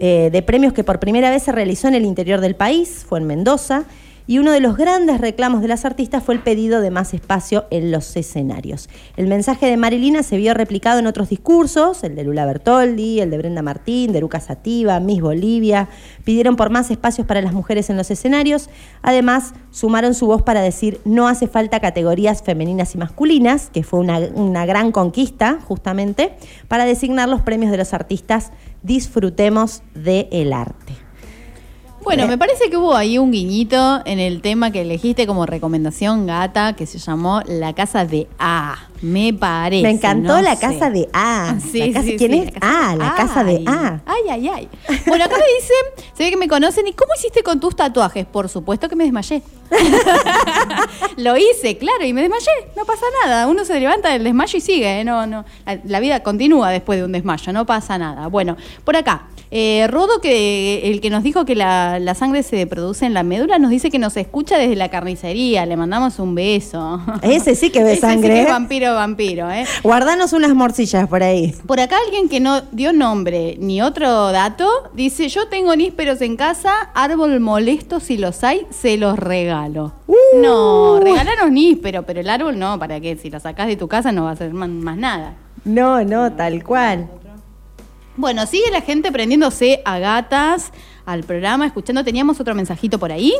eh, 0.00 0.30
de 0.32 0.42
premios 0.42 0.72
que 0.72 0.82
por 0.82 0.98
primera 0.98 1.30
vez 1.30 1.42
se 1.42 1.52
realizó 1.52 1.86
en 1.88 1.94
el 1.94 2.04
interior 2.04 2.40
del 2.40 2.56
país, 2.56 3.04
fue 3.08 3.20
en 3.20 3.26
Mendoza, 3.26 3.84
y 4.30 4.38
uno 4.38 4.52
de 4.52 4.60
los 4.60 4.76
grandes 4.76 5.20
reclamos 5.20 5.60
de 5.60 5.66
las 5.66 5.84
artistas 5.84 6.22
fue 6.22 6.36
el 6.36 6.40
pedido 6.40 6.80
de 6.80 6.92
más 6.92 7.14
espacio 7.14 7.64
en 7.72 7.90
los 7.90 8.16
escenarios. 8.16 8.88
El 9.16 9.26
mensaje 9.26 9.66
de 9.66 9.76
Marilina 9.76 10.22
se 10.22 10.36
vio 10.36 10.54
replicado 10.54 11.00
en 11.00 11.08
otros 11.08 11.30
discursos, 11.30 12.04
el 12.04 12.14
de 12.14 12.22
Lula 12.22 12.46
Bertoldi, 12.46 13.18
el 13.18 13.28
de 13.30 13.38
Brenda 13.38 13.62
Martín, 13.62 14.12
de 14.12 14.20
Lucas 14.20 14.44
Sativa, 14.44 15.00
Miss 15.00 15.20
Bolivia, 15.20 15.88
pidieron 16.22 16.54
por 16.54 16.70
más 16.70 16.92
espacios 16.92 17.26
para 17.26 17.42
las 17.42 17.52
mujeres 17.52 17.90
en 17.90 17.96
los 17.96 18.08
escenarios, 18.12 18.70
además 19.02 19.52
sumaron 19.72 20.14
su 20.14 20.28
voz 20.28 20.42
para 20.42 20.60
decir 20.60 21.00
no 21.04 21.26
hace 21.26 21.48
falta 21.48 21.80
categorías 21.80 22.44
femeninas 22.44 22.94
y 22.94 22.98
masculinas, 22.98 23.68
que 23.72 23.82
fue 23.82 23.98
una, 23.98 24.20
una 24.20 24.64
gran 24.64 24.92
conquista 24.92 25.58
justamente, 25.66 26.34
para 26.68 26.84
designar 26.84 27.28
los 27.28 27.42
premios 27.42 27.72
de 27.72 27.78
los 27.78 27.92
artistas 27.92 28.52
disfrutemos 28.84 29.82
del 29.92 30.52
arte. 30.52 31.09
Bueno, 32.02 32.26
me 32.26 32.38
parece 32.38 32.70
que 32.70 32.76
hubo 32.76 32.94
ahí 32.96 33.18
un 33.18 33.30
guiñito 33.30 34.00
en 34.04 34.18
el 34.18 34.40
tema 34.40 34.70
que 34.70 34.80
elegiste 34.82 35.26
como 35.26 35.46
recomendación, 35.46 36.26
gata, 36.26 36.74
que 36.74 36.86
se 36.86 36.98
llamó 36.98 37.42
La 37.46 37.74
Casa 37.74 38.04
de 38.04 38.26
A. 38.38 38.76
Me 39.02 39.32
parece. 39.32 39.82
Me 39.82 39.90
encantó 39.90 40.34
no 40.36 40.42
la 40.42 40.58
casa 40.58 40.90
de 40.90 41.08
A. 41.14 41.56
Sí, 41.72 41.78
La 41.78 41.92
casa- 41.94 42.02
sí, 42.06 42.16
¿Quién 42.18 42.32
sí, 42.32 42.38
es? 42.48 42.52
ah, 42.60 42.94
la 42.98 43.14
casa 43.14 43.44
de. 43.44 43.64
A. 43.66 44.00
Ay, 44.04 44.22
ay, 44.30 44.48
ay. 44.48 44.68
Bueno, 45.06 45.24
acá 45.24 45.36
me 45.36 45.44
dicen, 45.54 46.06
se 46.14 46.24
ve 46.24 46.30
que 46.30 46.36
me 46.36 46.48
conocen. 46.48 46.86
¿Y 46.86 46.92
cómo 46.92 47.12
hiciste 47.16 47.42
con 47.42 47.60
tus 47.60 47.74
tatuajes? 47.74 48.26
Por 48.26 48.50
supuesto 48.50 48.90
que 48.90 48.96
me 48.96 49.04
desmayé. 49.04 49.42
Lo 51.16 51.36
hice, 51.36 51.78
claro, 51.78 52.04
y 52.04 52.12
me 52.12 52.22
desmayé. 52.22 52.50
No 52.76 52.84
pasa 52.84 53.06
nada. 53.24 53.46
Uno 53.46 53.64
se 53.64 53.78
levanta 53.80 54.10
del 54.10 54.24
desmayo 54.24 54.58
y 54.58 54.60
sigue. 54.60 55.00
¿eh? 55.00 55.04
No, 55.04 55.26
no. 55.26 55.46
La, 55.64 55.80
la 55.84 56.00
vida 56.00 56.22
continúa 56.22 56.68
después 56.70 56.98
de 56.98 57.04
un 57.06 57.12
desmayo. 57.12 57.52
No 57.54 57.64
pasa 57.66 57.96
nada. 57.96 58.26
Bueno, 58.26 58.56
por 58.84 58.96
acá. 58.96 59.28
Eh, 59.52 59.86
Rodo, 59.88 60.20
que 60.20 60.90
el 60.90 61.00
que 61.00 61.10
nos 61.10 61.24
dijo 61.24 61.44
que 61.44 61.56
la, 61.56 61.98
la 61.98 62.14
sangre 62.14 62.42
se 62.44 62.66
produce 62.66 63.04
en 63.04 63.14
la 63.14 63.24
médula, 63.24 63.58
nos 63.58 63.70
dice 63.70 63.90
que 63.90 63.98
nos 63.98 64.16
escucha 64.16 64.56
desde 64.56 64.76
la 64.76 64.90
carnicería. 64.90 65.66
Le 65.66 65.76
mandamos 65.76 66.18
un 66.20 66.34
beso. 66.34 67.00
Ese 67.22 67.56
sí 67.56 67.70
que 67.70 67.82
ve 67.82 67.92
Ese 67.92 68.00
sí 68.00 68.06
sangre, 68.06 68.28
que 68.28 68.40
es 68.42 68.46
¿eh? 68.46 68.50
vampiro, 68.50 68.94
vampiro, 68.94 69.50
¿eh? 69.50 69.64
Guardanos 69.82 70.32
unas 70.32 70.54
morcillas 70.54 71.08
por 71.08 71.22
ahí. 71.22 71.54
Por 71.66 71.80
acá 71.80 71.96
alguien 72.04 72.28
que 72.28 72.38
no 72.38 72.60
dio 72.72 72.92
nombre 72.92 73.56
ni 73.58 73.82
otro 73.82 74.30
dato 74.30 74.68
dice, 74.94 75.28
yo 75.28 75.48
tengo 75.48 75.74
nísperos 75.74 76.20
en 76.20 76.36
casa, 76.36 76.72
árbol 76.94 77.40
molesto 77.40 77.98
si 77.98 78.18
los 78.18 78.44
hay, 78.44 78.66
se 78.70 78.96
los 78.96 79.18
regalo. 79.18 79.92
Uh. 80.06 80.14
No, 80.36 81.00
regalanos 81.00 81.50
níspero, 81.50 82.04
pero 82.04 82.20
el 82.20 82.28
árbol 82.28 82.58
no, 82.58 82.78
¿para 82.78 83.00
qué? 83.00 83.16
Si 83.16 83.30
lo 83.30 83.40
sacás 83.40 83.66
de 83.66 83.76
tu 83.76 83.88
casa 83.88 84.12
no 84.12 84.24
va 84.24 84.30
a 84.30 84.32
hacer 84.34 84.52
más 84.52 84.96
nada. 84.96 85.34
No, 85.64 86.02
no, 86.04 86.32
tal 86.32 86.64
cual. 86.64 87.08
Bueno, 88.16 88.44
sigue 88.46 88.70
la 88.70 88.80
gente 88.80 89.12
prendiéndose 89.12 89.82
a 89.84 89.98
gatas 89.98 90.72
al 91.06 91.22
programa, 91.24 91.66
escuchando. 91.66 92.04
¿Teníamos 92.04 92.40
otro 92.40 92.54
mensajito 92.54 92.98
por 92.98 93.12
ahí? 93.12 93.32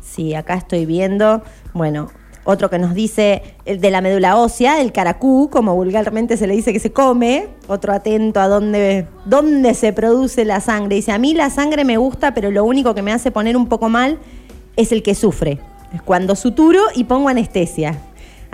Sí, 0.00 0.34
acá 0.34 0.54
estoy 0.54 0.86
viendo, 0.86 1.42
bueno, 1.72 2.10
otro 2.44 2.70
que 2.70 2.78
nos 2.78 2.94
dice 2.94 3.42
el 3.64 3.80
de 3.80 3.90
la 3.90 4.00
médula 4.00 4.36
ósea, 4.36 4.80
el 4.80 4.92
caracú, 4.92 5.48
como 5.50 5.74
vulgarmente 5.74 6.36
se 6.36 6.46
le 6.46 6.54
dice 6.54 6.72
que 6.72 6.80
se 6.80 6.92
come, 6.92 7.48
otro 7.68 7.92
atento 7.92 8.40
a 8.40 8.48
dónde, 8.48 9.06
dónde 9.24 9.74
se 9.74 9.92
produce 9.92 10.44
la 10.44 10.60
sangre. 10.60 10.96
Dice, 10.96 11.12
a 11.12 11.18
mí 11.18 11.34
la 11.34 11.50
sangre 11.50 11.84
me 11.84 11.96
gusta, 11.96 12.34
pero 12.34 12.50
lo 12.50 12.64
único 12.64 12.94
que 12.94 13.02
me 13.02 13.12
hace 13.12 13.30
poner 13.30 13.56
un 13.56 13.68
poco 13.68 13.88
mal 13.88 14.18
es 14.76 14.92
el 14.92 15.02
que 15.02 15.14
sufre. 15.14 15.60
Es 15.92 16.02
cuando 16.02 16.34
suturo 16.34 16.80
y 16.94 17.04
pongo 17.04 17.28
anestesia. 17.28 18.00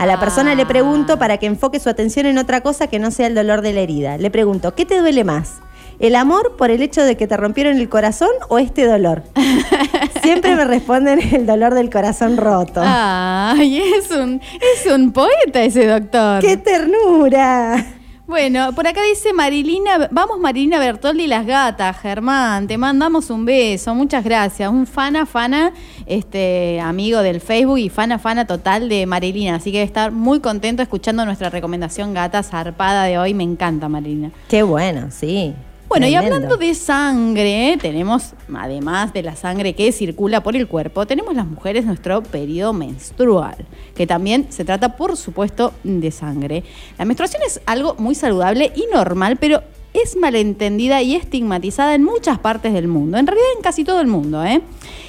A 0.01 0.07
la 0.07 0.18
persona 0.18 0.55
le 0.55 0.64
pregunto 0.64 1.18
para 1.18 1.36
que 1.36 1.44
enfoque 1.44 1.78
su 1.78 1.90
atención 1.90 2.24
en 2.24 2.38
otra 2.38 2.62
cosa 2.62 2.86
que 2.86 2.98
no 2.98 3.11
sea 3.11 3.26
el 3.26 3.34
dolor 3.34 3.61
de 3.61 3.74
la 3.74 3.80
herida. 3.80 4.16
Le 4.16 4.30
pregunto, 4.30 4.74
¿qué 4.74 4.86
te 4.86 4.98
duele 4.98 5.24
más? 5.24 5.61
¿El 5.98 6.16
amor 6.16 6.57
por 6.57 6.70
el 6.70 6.80
hecho 6.80 7.03
de 7.03 7.18
que 7.18 7.26
te 7.26 7.36
rompieron 7.36 7.76
el 7.76 7.90
corazón 7.90 8.30
o 8.48 8.59
este 8.59 8.86
dolor? 8.86 9.24
Siempre 10.22 10.57
me 10.57 10.64
responden 10.64 11.20
el 11.34 11.44
dolor 11.44 11.74
del 11.74 11.90
corazón 11.90 12.38
roto. 12.38 12.80
Ay, 12.82 13.82
es 13.94 14.11
un, 14.11 14.40
es 14.74 14.90
un 14.90 15.12
poeta 15.12 15.62
ese 15.64 15.86
doctor. 15.86 16.40
¡Qué 16.40 16.57
ternura! 16.57 17.99
Bueno, 18.31 18.72
por 18.76 18.87
acá 18.87 19.03
dice 19.03 19.33
Marilina, 19.33 20.07
vamos 20.12 20.39
Marilina 20.39 20.78
Bertoldi 20.78 21.24
y 21.24 21.26
las 21.26 21.45
gatas, 21.45 21.99
Germán, 21.99 22.68
te 22.68 22.78
mandamos 22.78 23.28
un 23.28 23.45
beso, 23.45 23.93
muchas 23.93 24.22
gracias. 24.22 24.70
Un 24.70 24.87
fana, 24.87 25.26
fana, 25.26 25.72
este 26.07 26.78
amigo 26.81 27.22
del 27.22 27.41
Facebook 27.41 27.78
y 27.81 27.89
fana, 27.89 28.20
fana 28.20 28.47
total 28.47 28.89
de 28.89 29.05
Marilina. 29.05 29.57
Así 29.57 29.72
que 29.72 29.78
debe 29.78 29.87
estar 29.87 30.12
muy 30.12 30.39
contento 30.39 30.81
escuchando 30.81 31.24
nuestra 31.24 31.51
recomendación 31.51 32.14
gata 32.14 32.45
zarpada 32.45 33.03
de 33.03 33.18
hoy. 33.18 33.35
Me 33.35 33.43
encanta, 33.43 33.89
Marilina. 33.89 34.31
Qué 34.49 34.62
bueno, 34.62 35.09
sí. 35.11 35.53
Bueno, 35.91 36.07
y 36.07 36.14
hablando 36.14 36.57
de 36.57 36.72
sangre, 36.76 37.76
tenemos, 37.82 38.34
además 38.55 39.12
de 39.12 39.24
la 39.24 39.34
sangre 39.34 39.74
que 39.74 39.91
circula 39.91 40.41
por 40.41 40.55
el 40.55 40.68
cuerpo, 40.68 41.05
tenemos 41.05 41.34
las 41.34 41.49
mujeres 41.49 41.84
nuestro 41.84 42.22
periodo 42.22 42.72
menstrual, 42.72 43.57
que 43.97 44.07
también 44.07 44.47
se 44.51 44.64
trata, 44.64 44.97
por 44.97 45.16
supuesto, 45.16 45.72
de 45.82 46.12
sangre. 46.12 46.62
La 46.97 47.05
menstruación 47.05 47.43
es 47.45 47.61
algo 47.66 47.97
muy 47.99 48.14
saludable 48.14 48.70
y 48.76 48.84
normal, 48.95 49.36
pero 49.38 49.64
es 49.93 50.16
malentendida 50.16 51.03
y 51.03 51.16
estigmatizada 51.16 51.97
en 51.97 52.05
muchas 52.05 52.38
partes 52.38 52.72
del 52.72 52.86
mundo, 52.86 53.18
en 53.18 53.26
realidad 53.26 53.49
en 53.57 53.62
casi 53.62 53.82
todo 53.82 54.01
el 54.01 54.07
mundo. 54.07 54.45
¿eh? 54.45 54.61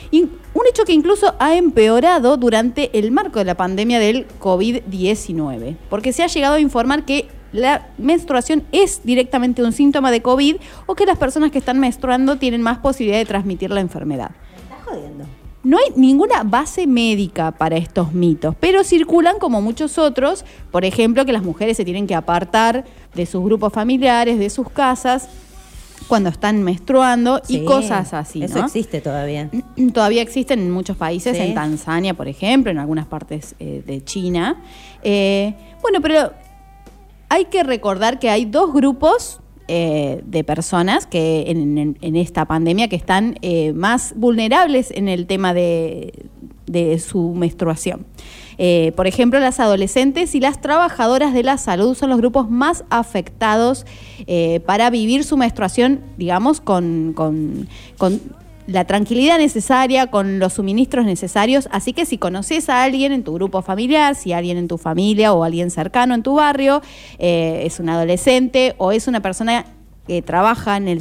Y 0.10 0.22
un 0.22 0.68
hecho 0.68 0.84
que 0.84 0.94
incluso 0.94 1.36
ha 1.38 1.56
empeorado 1.56 2.38
durante 2.38 2.98
el 2.98 3.12
marco 3.12 3.38
de 3.38 3.46
la 3.46 3.56
pandemia 3.56 4.00
del 4.00 4.28
COVID-19, 4.40 5.78
porque 5.92 6.12
se 6.12 6.24
ha 6.24 6.28
llegado 6.28 6.56
a 6.56 6.60
informar 6.60 7.06
que 7.06 7.28
la 7.52 7.88
menstruación 7.98 8.64
es 8.72 9.02
directamente 9.04 9.64
un 9.64 9.74
síntoma 9.74 10.12
de 10.12 10.22
COVID 10.22 10.56
o 10.86 10.96
que 10.96 11.06
las 11.06 11.18
personas 11.18 11.52
que 11.52 11.58
están 11.58 11.80
menstruando 11.80 12.38
tienen 12.38 12.62
más 12.62 12.78
posibilidad 12.80 13.18
de 13.20 13.26
transmitir 13.26 13.72
la 13.72 13.82
enfermedad. 13.82 14.32
Estás 14.64 14.86
jodiendo. 14.86 15.26
No 15.64 15.78
hay 15.78 15.94
ninguna 15.96 16.44
base 16.44 16.88
médica 16.88 17.52
para 17.52 17.78
estos 17.78 18.14
mitos, 18.14 18.56
pero 18.60 18.84
circulan 18.84 19.38
como 19.38 19.62
muchos 19.62 20.00
otros, 20.00 20.44
por 20.72 20.86
ejemplo, 20.86 21.24
que 21.24 21.34
las 21.34 21.44
mujeres 21.44 21.78
se 21.78 21.86
tienen 21.86 22.08
que 22.08 22.16
apartar 22.16 22.86
de 23.14 23.26
sus 23.28 23.44
grupos 23.44 23.72
familiares, 23.72 24.40
de 24.40 24.50
sus 24.50 24.70
casas, 24.70 25.30
cuando 26.08 26.30
están 26.30 26.64
menstruando 26.64 27.42
y 27.48 27.64
cosas 27.64 28.14
así. 28.14 28.44
Eso 28.44 28.58
¿no? 28.58 28.66
existe 28.66 29.02
todavía. 29.02 29.50
Todavía 29.94 30.22
existen 30.22 30.60
en 30.60 30.72
muchos 30.72 30.98
países, 30.98 31.38
Sí. 31.38 31.44
en 31.44 31.54
Tanzania, 31.54 32.16
por 32.16 32.28
ejemplo, 32.28 32.72
en 32.72 32.80
algunas 32.80 33.06
partes 33.06 33.56
eh, 33.60 33.84
de 33.86 34.04
China. 34.04 34.62
Eh, 35.04 35.54
bueno, 35.82 36.02
pero 36.02 36.34
hay 37.32 37.46
que 37.46 37.64
recordar 37.64 38.20
que 38.20 38.30
hay 38.30 38.44
dos 38.44 38.74
grupos 38.74 39.40
eh, 39.70 40.22
de 40.26 40.44
personas 40.44 41.06
que 41.06 41.46
en, 41.48 42.16
esta 42.18 42.44
pandemia 42.44 42.90
que 42.90 42.98
están 42.98 43.38
eh, 43.42 43.72
más 43.72 44.14
vulnerables 44.18 44.92
en 44.92 45.08
el 45.08 45.28
tema 45.28 45.54
de, 45.54 46.28
su 47.00 47.34
menstruación. 47.34 48.06
Eh, 48.58 48.92
por 48.98 49.08
ejemplo, 49.08 49.40
las 49.40 49.62
adolescentes 49.62 50.36
y 50.36 50.42
las 50.42 50.60
trabajadoras 50.60 51.34
de 51.34 51.44
la 51.44 51.58
salud 51.58 51.96
son 51.96 52.10
los 52.10 52.18
grupos 52.18 52.50
más 52.50 52.84
afectados 52.90 53.86
para 54.66 54.90
vivir 54.90 55.24
su 55.24 55.38
menstruación, 55.38 56.02
digamos, 56.18 56.60
con- 56.60 57.14
con 57.14 57.68
la 58.72 58.86
tranquilidad 58.86 59.38
necesaria, 59.38 60.08
con 60.08 60.40
los 60.40 60.54
suministros 60.54 61.06
necesarios. 61.06 61.68
Así 61.72 61.94
que 61.94 62.06
si 62.06 62.18
conoces 62.18 62.70
a 62.70 62.84
alguien 62.84 63.12
en 63.12 63.24
tu 63.24 63.34
grupo 63.34 63.62
familiar, 63.62 64.16
si 64.16 64.34
alguien 64.34 64.58
en 64.58 64.68
tu 64.68 64.78
familia 64.78 65.34
o 65.34 65.44
alguien 65.44 65.70
cercano 65.72 66.16
en 66.16 66.24
tu 66.24 66.36
barrio 66.36 66.82
eh, 67.20 67.64
es 67.66 67.80
un 67.80 67.90
adolescente 67.90 68.76
o 68.78 68.92
es 68.92 69.08
una 69.08 69.20
persona 69.22 69.66
que 70.08 70.24
trabaja 70.24 70.78
en 70.78 70.88
el, 70.88 71.00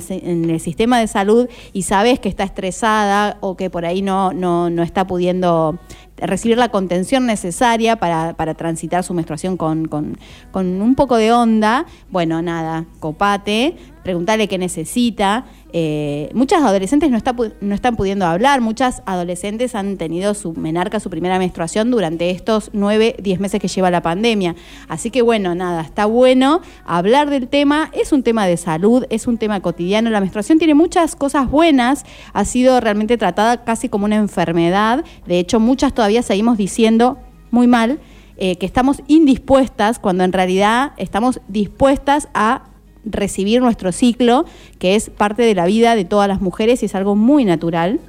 sistema 0.60 1.00
de 1.00 1.06
salud 1.06 1.48
y 1.72 1.82
sabes 1.82 2.20
que 2.20 2.28
está 2.28 2.44
estresada 2.44 3.38
o 3.40 3.56
que 3.56 3.70
por 3.70 3.86
ahí 3.86 4.02
no, 4.02 4.32
no, 4.34 4.68
no 4.68 4.82
está 4.82 5.06
pudiendo 5.06 5.78
recibir 6.18 6.58
la 6.58 6.68
contención 6.68 7.24
necesaria 7.24 7.96
para, 7.96 8.34
para 8.34 8.52
transitar 8.54 9.02
su 9.02 9.14
menstruación 9.14 9.56
con, 9.56 9.88
con- 9.88 10.18
con 10.52 10.82
un 10.82 10.94
poco 10.94 11.16
de 11.16 11.32
onda, 11.32 11.86
bueno, 12.10 12.42
nada, 12.42 12.84
copate, 13.00 13.74
preguntale 14.02 14.48
qué 14.48 14.58
necesita. 14.58 15.44
Eh, 15.72 16.30
muchas 16.34 16.62
adolescentes 16.62 17.10
no, 17.10 17.16
está 17.16 17.34
no 17.60 17.74
están 17.74 17.96
pudiendo 17.96 18.26
hablar, 18.26 18.60
muchas 18.60 19.02
adolescentes 19.06 19.74
han 19.74 19.96
tenido 19.96 20.34
su 20.34 20.52
menarca, 20.52 20.98
su 20.98 21.10
primera 21.10 21.38
menstruación 21.38 21.90
durante 21.90 22.30
estos 22.30 22.70
9, 22.72 23.16
10 23.22 23.40
meses 23.40 23.60
que 23.60 23.68
lleva 23.68 23.90
la 23.90 24.02
pandemia. 24.02 24.56
Así 24.88 25.10
que 25.10 25.22
bueno, 25.22 25.54
nada, 25.54 25.82
está 25.82 26.06
bueno 26.06 26.60
hablar 26.84 27.30
del 27.30 27.48
tema, 27.48 27.90
es 27.92 28.12
un 28.12 28.22
tema 28.22 28.46
de 28.46 28.56
salud, 28.56 29.04
es 29.10 29.26
un 29.26 29.38
tema 29.38 29.60
cotidiano, 29.60 30.10
la 30.10 30.20
menstruación 30.20 30.58
tiene 30.58 30.74
muchas 30.74 31.14
cosas 31.14 31.50
buenas, 31.50 32.04
ha 32.32 32.44
sido 32.44 32.80
realmente 32.80 33.16
tratada 33.16 33.64
casi 33.64 33.88
como 33.88 34.06
una 34.06 34.16
enfermedad, 34.16 35.04
de 35.26 35.38
hecho 35.38 35.60
muchas 35.60 35.94
todavía 35.94 36.22
seguimos 36.22 36.58
diciendo 36.58 37.18
muy 37.50 37.66
mal, 37.66 38.00
eh, 38.42 38.56
que 38.56 38.64
estamos 38.64 39.02
indispuestas 39.06 39.98
cuando 39.98 40.24
en 40.24 40.32
realidad 40.32 40.92
estamos 40.96 41.42
dispuestas 41.48 42.28
a 42.32 42.69
recibir 43.04 43.60
nuestro 43.60 43.92
ciclo, 43.92 44.44
que 44.78 44.94
es 44.94 45.10
parte 45.10 45.42
de 45.42 45.54
la 45.54 45.66
vida 45.66 45.94
de 45.94 46.04
todas 46.04 46.28
las 46.28 46.40
mujeres 46.40 46.82
y 46.82 46.86
es 46.86 46.94
algo 46.94 47.16
muy 47.16 47.44
natural. 47.44 48.00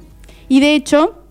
Y 0.48 0.60
de 0.60 0.74
hecho, 0.74 1.22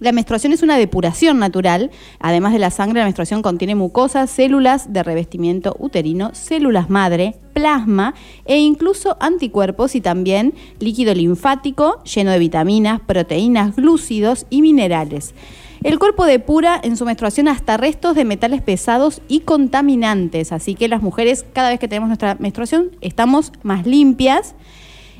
la 0.00 0.12
menstruación 0.12 0.52
es 0.52 0.62
una 0.62 0.76
depuración 0.76 1.38
natural. 1.38 1.90
Además 2.18 2.52
de 2.52 2.58
la 2.58 2.70
sangre, 2.70 2.98
la 2.98 3.06
menstruación 3.06 3.42
contiene 3.42 3.74
mucosas, 3.74 4.30
células 4.30 4.92
de 4.92 5.02
revestimiento 5.02 5.76
uterino, 5.78 6.30
células 6.34 6.90
madre, 6.90 7.36
plasma 7.52 8.14
e 8.44 8.58
incluso 8.58 9.16
anticuerpos 9.20 9.94
y 9.94 10.00
también 10.00 10.54
líquido 10.80 11.14
linfático 11.14 12.02
lleno 12.04 12.32
de 12.32 12.38
vitaminas, 12.38 13.00
proteínas, 13.00 13.76
glúcidos 13.76 14.46
y 14.50 14.62
minerales. 14.62 15.34
El 15.82 15.98
cuerpo 15.98 16.24
depura 16.24 16.80
en 16.82 16.96
su 16.96 17.04
menstruación 17.04 17.48
hasta 17.48 17.76
restos 17.76 18.14
de 18.14 18.24
metales 18.24 18.62
pesados 18.62 19.20
y 19.28 19.40
contaminantes, 19.40 20.52
así 20.52 20.74
que 20.74 20.88
las 20.88 21.02
mujeres 21.02 21.44
cada 21.52 21.70
vez 21.70 21.78
que 21.78 21.88
tenemos 21.88 22.08
nuestra 22.08 22.36
menstruación 22.36 22.90
estamos 23.00 23.52
más 23.62 23.86
limpias 23.86 24.54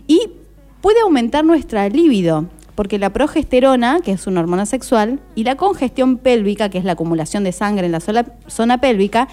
y 0.06 0.30
puede 0.80 1.00
aumentar 1.00 1.44
nuestra 1.44 1.88
libido, 1.88 2.46
porque 2.74 2.98
la 2.98 3.12
progesterona, 3.12 4.00
que 4.00 4.12
es 4.12 4.26
una 4.26 4.40
hormona 4.40 4.66
sexual, 4.66 5.20
y 5.34 5.44
la 5.44 5.56
congestión 5.56 6.18
pélvica, 6.18 6.68
que 6.68 6.78
es 6.78 6.84
la 6.84 6.92
acumulación 6.92 7.44
de 7.44 7.52
sangre 7.52 7.86
en 7.86 7.92
la 7.92 8.00
zona 8.00 8.80
pélvica, 8.80 9.28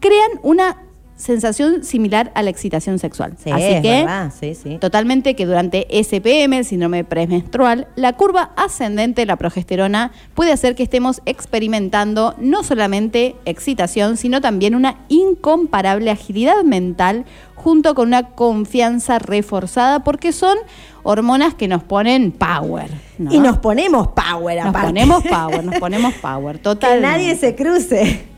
crean 0.00 0.30
una 0.42 0.85
sensación 1.16 1.82
similar 1.82 2.30
a 2.34 2.42
la 2.42 2.50
excitación 2.50 2.98
sexual. 2.98 3.34
Sí, 3.42 3.50
Así 3.50 3.64
es 3.64 3.82
que 3.82 3.90
verdad, 3.90 4.32
sí, 4.38 4.54
sí. 4.54 4.78
Totalmente 4.78 5.34
que 5.34 5.46
durante 5.46 5.86
SPM, 5.90 6.52
el 6.58 6.64
síndrome 6.64 7.04
premenstrual, 7.04 7.88
la 7.96 8.12
curva 8.12 8.50
ascendente 8.56 9.22
de 9.22 9.26
la 9.26 9.36
progesterona 9.36 10.12
puede 10.34 10.52
hacer 10.52 10.74
que 10.74 10.82
estemos 10.82 11.22
experimentando 11.24 12.34
no 12.38 12.62
solamente 12.62 13.34
excitación, 13.46 14.16
sino 14.16 14.40
también 14.40 14.74
una 14.74 14.98
incomparable 15.08 16.10
agilidad 16.10 16.62
mental 16.64 17.24
junto 17.54 17.94
con 17.94 18.08
una 18.08 18.28
confianza 18.30 19.18
reforzada, 19.18 20.04
porque 20.04 20.32
son 20.32 20.56
hormonas 21.02 21.54
que 21.54 21.66
nos 21.66 21.82
ponen 21.82 22.30
power. 22.32 22.90
¿no? 23.18 23.32
Y 23.32 23.38
nos 23.38 23.58
ponemos 23.58 24.08
power 24.08 24.58
Nos 24.58 24.66
aparte. 24.66 24.86
ponemos 24.88 25.24
power, 25.24 25.64
nos 25.64 25.76
ponemos 25.80 26.14
power, 26.14 26.56
que 26.56 26.62
total. 26.62 27.00
nadie 27.02 27.34
se 27.36 27.54
cruce. 27.54 28.35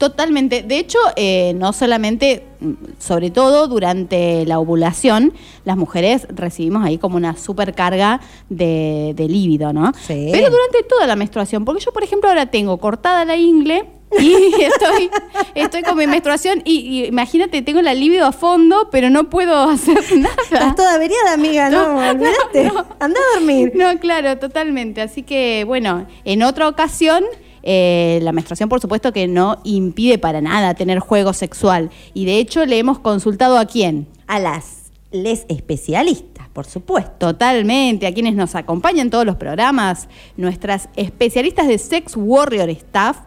Totalmente. 0.00 0.62
De 0.62 0.78
hecho, 0.78 0.98
eh, 1.14 1.52
no 1.56 1.74
solamente, 1.74 2.42
mm, 2.60 2.72
sobre 2.98 3.30
todo 3.30 3.68
durante 3.68 4.46
la 4.46 4.58
ovulación, 4.58 5.34
las 5.66 5.76
mujeres 5.76 6.26
recibimos 6.30 6.86
ahí 6.86 6.96
como 6.96 7.18
una 7.18 7.36
supercarga 7.36 8.18
de, 8.48 9.12
de 9.14 9.28
líbido, 9.28 9.74
¿no? 9.74 9.92
Sí. 10.06 10.30
Pero 10.32 10.48
durante 10.48 10.84
toda 10.88 11.06
la 11.06 11.16
menstruación, 11.16 11.66
porque 11.66 11.84
yo, 11.84 11.92
por 11.92 12.02
ejemplo, 12.02 12.30
ahora 12.30 12.46
tengo 12.46 12.78
cortada 12.78 13.26
la 13.26 13.36
ingle 13.36 13.90
y 14.18 14.54
estoy, 14.62 15.10
estoy 15.54 15.82
con 15.82 15.98
mi 15.98 16.06
menstruación 16.06 16.62
y, 16.64 16.78
y 16.78 17.04
imagínate, 17.04 17.60
tengo 17.60 17.82
la 17.82 17.92
libido 17.92 18.24
a 18.24 18.32
fondo, 18.32 18.88
pero 18.90 19.10
no 19.10 19.28
puedo 19.28 19.64
hacer 19.64 19.98
nada. 20.16 20.34
Estás 20.42 20.76
toda 20.76 20.94
averiada, 20.94 21.34
amiga, 21.34 21.68
no, 21.68 21.92
no, 21.94 22.14
no. 22.14 22.86
Anda 23.00 23.20
a 23.20 23.38
dormir. 23.38 23.72
No, 23.74 23.98
claro, 23.98 24.38
totalmente. 24.38 25.02
Así 25.02 25.24
que, 25.24 25.64
bueno, 25.64 26.06
en 26.24 26.42
otra 26.42 26.68
ocasión, 26.68 27.22
eh, 27.62 28.20
la 28.22 28.32
menstruación, 28.32 28.68
por 28.68 28.80
supuesto, 28.80 29.12
que 29.12 29.28
no 29.28 29.60
impide 29.64 30.18
para 30.18 30.40
nada 30.40 30.74
tener 30.74 30.98
juego 30.98 31.32
sexual. 31.32 31.90
Y 32.14 32.24
de 32.24 32.38
hecho, 32.38 32.64
le 32.66 32.78
hemos 32.78 32.98
consultado 32.98 33.58
a 33.58 33.66
quién. 33.66 34.06
A 34.26 34.38
las 34.38 34.80
les 35.12 35.44
especialistas, 35.48 36.48
por 36.52 36.66
supuesto. 36.66 37.12
Totalmente, 37.18 38.06
a 38.06 38.14
quienes 38.14 38.34
nos 38.34 38.54
acompañan 38.54 39.06
en 39.06 39.10
todos 39.10 39.26
los 39.26 39.36
programas, 39.36 40.08
nuestras 40.36 40.88
especialistas 40.96 41.68
de 41.68 41.78
Sex 41.78 42.14
Warrior 42.16 42.70
Staff, 42.70 43.18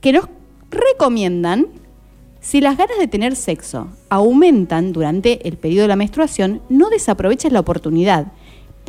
que 0.00 0.12
nos 0.12 0.28
recomiendan, 0.70 1.66
si 2.40 2.60
las 2.60 2.76
ganas 2.76 2.98
de 2.98 3.08
tener 3.08 3.36
sexo 3.36 3.88
aumentan 4.08 4.92
durante 4.92 5.46
el 5.48 5.56
periodo 5.56 5.82
de 5.82 5.88
la 5.88 5.96
menstruación, 5.96 6.62
no 6.68 6.88
desaproveches 6.88 7.52
la 7.52 7.60
oportunidad, 7.60 8.32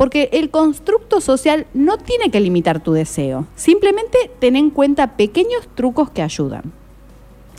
porque 0.00 0.30
el 0.32 0.48
constructo 0.48 1.20
social 1.20 1.66
no 1.74 1.98
tiene 1.98 2.30
que 2.30 2.40
limitar 2.40 2.82
tu 2.82 2.94
deseo, 2.94 3.46
simplemente 3.54 4.30
ten 4.38 4.56
en 4.56 4.70
cuenta 4.70 5.18
pequeños 5.18 5.68
trucos 5.74 6.10
que 6.10 6.22
ayudan. 6.22 6.72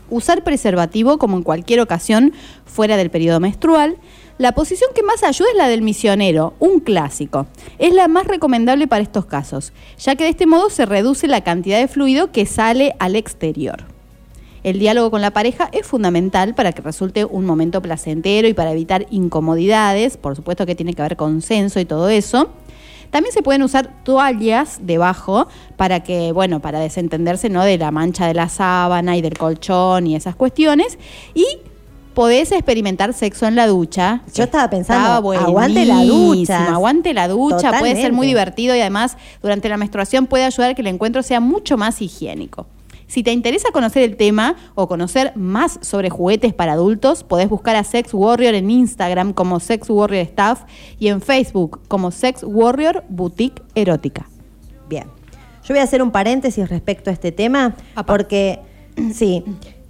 Usar 0.10 0.44
preservativo 0.44 1.20
como 1.20 1.38
en 1.38 1.44
cualquier 1.44 1.82
ocasión 1.82 2.34
fuera 2.66 2.98
del 2.98 3.12
periodo 3.12 3.40
menstrual. 3.40 3.98
La 4.40 4.54
posición 4.54 4.90
que 4.96 5.04
más 5.04 5.22
ayuda 5.22 5.50
es 5.52 5.56
la 5.56 5.68
del 5.68 5.84
misionero, 5.84 6.56
un 6.58 6.80
clásico. 6.80 7.46
Es 7.78 7.94
la 7.94 8.08
más 8.08 8.26
recomendable 8.26 8.88
para 8.88 9.04
estos 9.04 9.28
casos, 9.28 9.72
ya 10.00 10.16
que 10.16 10.24
de 10.24 10.32
este 10.32 10.48
modo 10.48 10.72
se 10.72 10.88
reduce 10.88 11.28
la 11.28 11.42
cantidad 11.42 11.78
de 11.78 11.88
fluido 11.88 12.32
que 12.32 12.48
sale 12.48 12.96
al 12.98 13.16
exterior. 13.16 13.86
El 14.64 14.78
diálogo 14.78 15.10
con 15.10 15.22
la 15.22 15.32
pareja 15.32 15.70
es 15.72 15.88
fundamental 15.88 16.54
para 16.54 16.72
que 16.72 16.82
resulte 16.82 17.26
un 17.26 17.46
momento 17.46 17.82
placentero 17.82 18.48
y 18.48 18.54
para 18.54 18.72
evitar 18.72 19.08
incomodidades, 19.10 20.18
por 20.18 20.36
supuesto 20.36 20.66
que 20.66 20.76
tiene 20.76 20.94
que 20.94 21.02
haber 21.02 21.18
consenso 21.18 21.80
y 21.80 21.86
todo 21.86 22.10
eso. 22.10 22.50
También 23.10 23.34
se 23.34 23.42
pueden 23.42 23.64
usar 23.64 24.04
toallas 24.04 24.80
debajo 24.84 25.48
para 25.78 26.02
que, 26.02 26.32
bueno, 26.32 26.62
para 26.62 26.80
desentenderse 26.80 27.50
¿no? 27.50 27.64
de 27.64 27.78
la 27.78 27.92
mancha 27.92 28.28
de 28.28 28.34
la 28.34 28.50
sábana 28.50 29.18
y 29.18 29.22
del 29.22 29.38
colchón 29.38 30.08
y 30.08 30.16
esas 30.16 30.36
cuestiones. 30.36 30.98
Y 31.34 31.46
podés 32.14 32.52
experimentar 32.52 33.14
sexo 33.14 33.48
en 33.48 33.56
la 33.56 33.68
ducha. 33.68 34.22
Yo 34.34 34.44
estaba 34.44 34.70
pensando, 34.70 35.34
aguante 35.34 35.86
la 35.86 36.04
ducha. 36.04 36.74
Aguante 36.74 37.14
la 37.14 37.28
ducha, 37.28 37.80
puede 37.80 37.96
ser 37.96 38.14
muy 38.14 38.28
divertido 38.28 38.76
y 38.76 38.80
además 38.80 39.18
durante 39.42 39.70
la 39.70 39.78
menstruación 39.78 40.28
puede 40.28 40.46
ayudar 40.46 40.72
a 40.72 40.74
que 40.74 40.82
el 40.82 40.88
encuentro 40.88 41.24
sea 41.24 41.40
mucho 41.40 41.78
más 41.78 42.02
higiénico. 42.02 42.68
Si 43.12 43.24
te 43.24 43.34
interesa 43.34 43.72
conocer 43.74 44.04
el 44.04 44.16
tema 44.16 44.56
o 44.74 44.88
conocer 44.88 45.34
más 45.36 45.80
sobre 45.82 46.10
juguetes 46.10 46.54
para 46.54 46.72
adultos, 46.72 47.26
podés 47.26 47.50
buscar 47.50 47.76
a 47.76 47.84
Sex 47.84 48.14
Warrior 48.14 48.54
en 48.54 48.72
Instagram 48.72 49.34
como 49.34 49.60
Sex 49.60 49.90
Warrior 49.90 50.22
Staff 50.22 50.62
y 50.98 51.10
en 51.10 51.20
Facebook 51.20 51.82
como 51.90 52.12
Sex 52.12 52.42
Warrior 52.42 53.04
Boutique 53.10 53.62
Erótica. 53.76 54.30
Bien. 54.88 55.08
Yo 55.62 55.74
voy 55.74 55.80
a 55.80 55.84
hacer 55.84 56.02
un 56.02 56.12
paréntesis 56.12 56.70
respecto 56.70 57.10
a 57.10 57.14
este 57.14 57.34
tema, 57.34 57.76
Apa. 57.96 58.14
porque, 58.14 58.62
sí, 59.14 59.44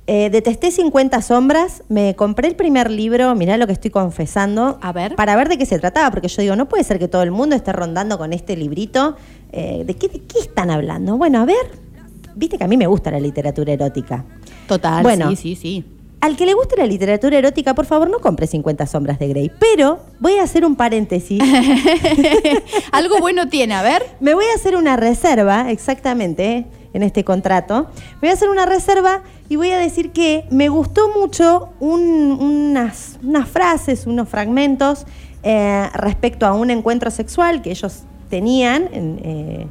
eh, 0.07 0.32
detesté 0.32 0.72
50 0.72 1.22
sombras, 1.22 1.84
me 1.89 2.15
compré 2.15 2.47
el 2.47 2.55
primer 2.55 2.89
libro, 2.89 3.36
mirá 3.36 3.55
lo 3.57 3.67
que 3.67 3.74
estoy 3.74 3.91
confesando, 3.91 4.80
A 4.82 4.93
ver. 4.93 5.15
para 5.15 5.36
ver 5.36 5.47
de 5.47 5.59
qué 5.59 5.67
se 5.67 5.78
trataba, 5.78 6.09
porque 6.09 6.28
yo 6.28 6.41
digo, 6.41 6.55
no 6.55 6.67
puede 6.67 6.84
ser 6.84 6.97
que 6.97 7.07
todo 7.07 7.22
el 7.22 7.30
mundo 7.30 7.55
esté 7.55 7.72
rondando 7.72 8.17
con 8.17 8.34
este 8.34 8.57
librito. 8.57 9.15
Eh, 9.51 9.84
¿de, 9.86 9.93
qué, 9.93 10.07
¿De 10.07 10.24
qué 10.24 10.39
están 10.39 10.72
hablando? 10.72 11.17
Bueno, 11.17 11.39
a 11.39 11.45
ver, 11.45 11.90
viste 12.36 12.57
que 12.57 12.63
a 12.63 12.67
mí 12.67 12.77
me 12.77 12.88
gusta 12.88 13.11
la 13.11 13.19
literatura 13.19 13.73
erótica. 13.73 14.23
Total, 14.67 15.03
Bueno. 15.03 15.29
sí, 15.29 15.36
sí, 15.36 15.55
sí. 15.55 15.86
Al 16.21 16.38
que 16.38 16.45
le 16.45 16.53
guste 16.53 16.77
la 16.77 16.86
literatura 16.86 17.36
erótica, 17.39 17.73
por 17.73 17.86
favor, 17.86 18.07
no 18.09 18.19
compre 18.19 18.45
50 18.45 18.86
sombras 18.86 19.17
de 19.17 19.27
Grey. 19.27 19.51
Pero 19.59 19.99
voy 20.19 20.34
a 20.34 20.43
hacer 20.43 20.63
un 20.65 20.75
paréntesis. 20.75 21.41
Algo 22.91 23.19
bueno 23.19 23.47
tiene, 23.49 23.73
a 23.73 23.82
ver. 23.82 24.03
Me 24.19 24.34
voy 24.34 24.45
a 24.51 24.55
hacer 24.55 24.75
una 24.75 24.97
reserva, 24.97 25.71
exactamente, 25.71 26.45
¿eh? 26.57 26.65
en 26.93 27.03
este 27.03 27.23
contrato. 27.23 27.88
Me 28.15 28.19
voy 28.21 28.29
a 28.29 28.34
hacer 28.34 28.49
una 28.49 28.65
reserva 28.65 29.21
y 29.49 29.55
voy 29.55 29.71
a 29.71 29.77
decir 29.77 30.11
que 30.11 30.45
me 30.51 30.69
gustó 30.69 31.09
mucho 31.17 31.69
un- 31.79 32.38
unas, 32.39 33.17
unas 33.23 33.47
frases, 33.47 34.05
unos 34.05 34.27
fragmentos 34.29 35.05
eh, 35.43 35.88
respecto 35.93 36.45
a 36.45 36.53
un 36.53 36.69
encuentro 36.69 37.09
sexual 37.09 37.61
que 37.61 37.71
ellos 37.71 38.03
tenían. 38.29 38.89
en, 38.93 39.19
eh, 39.23 39.67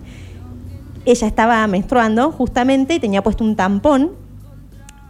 ella 1.05 1.26
estaba 1.26 1.66
menstruando 1.66 2.30
justamente 2.32 2.94
y 2.94 3.01
tenía 3.01 3.22
puesto 3.22 3.44
un 3.44 3.57
tampón. 3.57 4.12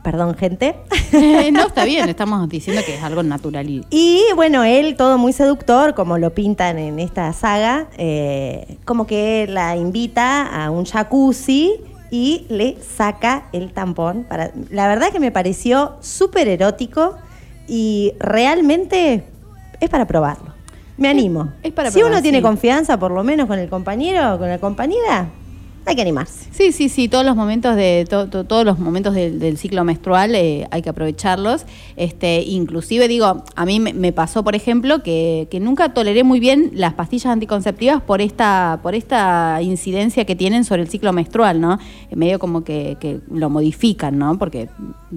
Perdón, 0.02 0.34
gente. 0.34 0.76
no, 1.52 1.66
está 1.66 1.84
bien, 1.84 2.08
estamos 2.08 2.48
diciendo 2.48 2.82
que 2.86 2.94
es 2.94 3.02
algo 3.02 3.22
natural 3.22 3.68
y 3.68 3.84
Y 3.90 4.22
bueno, 4.34 4.64
él 4.64 4.96
todo 4.96 5.18
muy 5.18 5.32
seductor, 5.32 5.94
como 5.94 6.16
lo 6.16 6.32
pintan 6.32 6.78
en 6.78 6.98
esta 6.98 7.32
saga, 7.34 7.88
eh, 7.98 8.78
como 8.86 9.06
que 9.06 9.46
la 9.48 9.76
invita 9.76 10.46
a 10.46 10.70
un 10.70 10.86
jacuzzi 10.86 11.72
y 12.10 12.46
le 12.48 12.78
saca 12.80 13.48
el 13.52 13.72
tampón. 13.72 14.24
Para... 14.24 14.52
La 14.70 14.88
verdad 14.88 15.12
que 15.12 15.20
me 15.20 15.30
pareció 15.30 15.96
súper 16.00 16.48
erótico 16.48 17.16
y 17.68 18.14
realmente 18.18 19.24
es 19.80 19.90
para 19.90 20.06
probarlo. 20.06 20.54
Me 20.96 21.08
animo. 21.08 21.48
es 21.62 21.72
para 21.72 21.90
si 21.90 22.02
uno 22.02 22.20
tiene 22.20 22.42
confianza, 22.42 22.98
por 22.98 23.10
lo 23.10 23.24
menos 23.24 23.46
con 23.46 23.58
el 23.58 23.70
compañero 23.70 24.34
o 24.34 24.38
con 24.38 24.48
la 24.48 24.58
compañera, 24.58 25.28
hay 25.86 25.96
que 25.96 26.02
animarse. 26.02 26.48
Sí, 26.52 26.72
sí, 26.72 26.88
sí, 26.88 27.08
todos 27.08 27.24
los 27.24 27.34
momentos 27.34 27.74
de 27.74 28.06
to- 28.08 28.28
to- 28.28 28.44
todos 28.44 28.64
los 28.64 28.78
momentos 28.78 29.14
del, 29.14 29.56
ciclo 29.58 29.82
menstrual 29.82 30.34
eh, 30.34 30.66
hay 30.70 30.82
que 30.82 30.90
aprovecharlos. 30.90 31.64
Este, 31.96 32.42
inclusive 32.42 33.08
digo, 33.08 33.44
a 33.56 33.66
mí 33.66 33.80
me, 33.80 34.12
pasó, 34.12 34.44
por 34.44 34.54
ejemplo, 34.54 35.02
que, 35.02 35.48
que 35.50 35.58
nunca 35.58 35.92
toleré 35.94 36.22
muy 36.22 36.38
bien 36.38 36.70
las 36.74 36.94
pastillas 36.94 37.26
anticonceptivas 37.32 38.02
por 38.02 38.20
esta 38.20 38.80
por 38.82 38.94
esta 38.94 39.60
incidencia 39.62 40.24
que 40.24 40.36
tienen 40.36 40.64
sobre 40.64 40.82
el 40.82 40.88
ciclo 40.88 41.12
menstrual, 41.12 41.60
¿no? 41.60 41.78
En 42.10 42.18
medio 42.18 42.38
como 42.38 42.62
que, 42.62 42.96
que 43.00 43.20
lo 43.30 43.50
modifican, 43.50 44.18
¿no? 44.18 44.38
Porque 44.38 44.68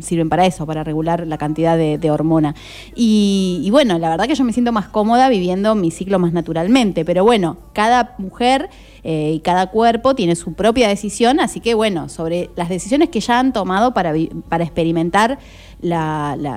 sirven 0.02 0.30
para 0.30 0.46
eso, 0.46 0.66
para 0.66 0.84
regular 0.84 1.28
la 1.28 1.38
cantidad 1.38 1.78
de, 1.78 1.98
de 1.98 2.10
hormona. 2.12 2.56
Y 2.96 3.68
bueno, 3.72 4.00
la 4.00 4.10
verdad 4.10 4.28
que 4.28 4.36
yo 4.36 4.44
me 4.44 4.54
siento 4.54 4.72
más 4.72 4.88
cómoda 4.88 5.30
viviendo 5.30 5.76
mi 5.76 5.92
ciclo 5.92 6.20
más 6.20 6.34
naturalmente, 6.34 7.06
pero 7.06 7.24
bueno, 7.24 7.58
cada 7.74 8.16
mujer 8.18 8.70
eh, 9.04 9.34
y 9.36 9.40
cada 9.40 9.68
cuerpo 9.68 10.16
tiene 10.16 10.36
su 10.36 10.54
propia 10.54 10.88
decisión, 10.88 11.40
así 11.40 11.60
que 11.60 11.74
bueno, 11.74 12.10
sobre 12.10 12.50
las 12.56 12.70
decisiones 12.70 13.10
que 13.10 13.20
ya 13.20 13.40
han 13.40 13.54
tomado 13.54 13.94
para, 13.94 14.14
para 14.50 14.64
experimentar 14.64 15.40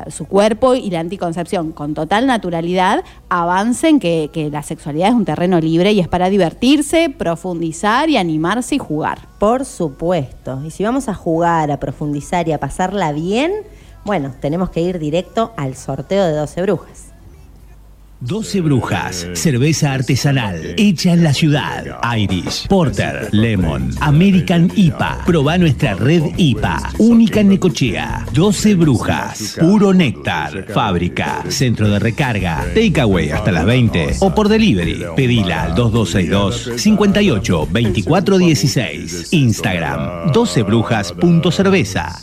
su 0.08 0.26
cuerpo 0.26 0.76
y 0.76 0.88
la 0.88 1.00
anticoncepción 1.00 1.72
con 1.72 1.94
total 1.94 2.28
naturalidad, 2.28 3.02
avancen 3.28 3.98
que, 3.98 4.30
que 4.32 4.50
la 4.50 4.62
sexualidad 4.62 5.08
es 5.08 5.14
un 5.14 5.24
terreno 5.24 5.60
libre 5.60 5.90
y 5.90 5.98
es 5.98 6.06
para 6.06 6.30
divertirse, 6.30 7.10
profundizar 7.10 8.08
y 8.08 8.16
animarse 8.16 8.76
y 8.76 8.78
jugar. 8.78 9.18
Por 9.40 9.64
supuesto. 9.64 10.60
Y 10.64 10.70
si 10.70 10.84
vamos 10.84 11.08
a 11.08 11.14
jugar, 11.14 11.72
a 11.72 11.80
profundizar 11.80 12.46
y 12.46 12.52
a 12.52 12.58
pasarla 12.58 13.10
bien, 13.12 13.52
bueno, 14.04 14.32
tenemos 14.40 14.70
que 14.70 14.80
ir 14.80 15.00
directo 15.00 15.52
al 15.56 15.74
sorteo 15.74 16.24
de 16.24 16.32
12 16.32 16.62
brujas. 16.62 17.15
12 18.20 18.62
Brujas, 18.62 19.26
cerveza 19.34 19.92
artesanal, 19.92 20.74
hecha 20.78 21.12
en 21.12 21.22
la 21.22 21.34
ciudad. 21.34 21.84
Irish, 22.16 22.66
Porter, 22.66 23.28
Lemon, 23.32 23.90
American 24.00 24.72
IPA. 24.74 25.22
Proba 25.26 25.58
nuestra 25.58 25.94
red 25.94 26.22
IPA, 26.36 26.92
única 26.98 27.40
en 27.40 27.50
Necochea. 27.50 28.26
12 28.32 28.74
Brujas, 28.76 29.56
puro 29.60 29.92
néctar. 29.92 30.66
Fábrica, 30.72 31.44
centro 31.48 31.88
de 31.88 31.98
recarga, 31.98 32.64
takeaway 32.74 33.30
hasta 33.30 33.52
las 33.52 33.66
20 33.66 34.16
o 34.20 34.34
por 34.34 34.48
delivery. 34.48 35.04
Pedila 35.14 35.64
al 35.64 35.74
2262 35.74 36.80
58 36.80 37.68
24 37.70 38.38
16. 38.38 39.28
Instagram, 39.32 40.32
12brujas.cerveza. 40.32 42.16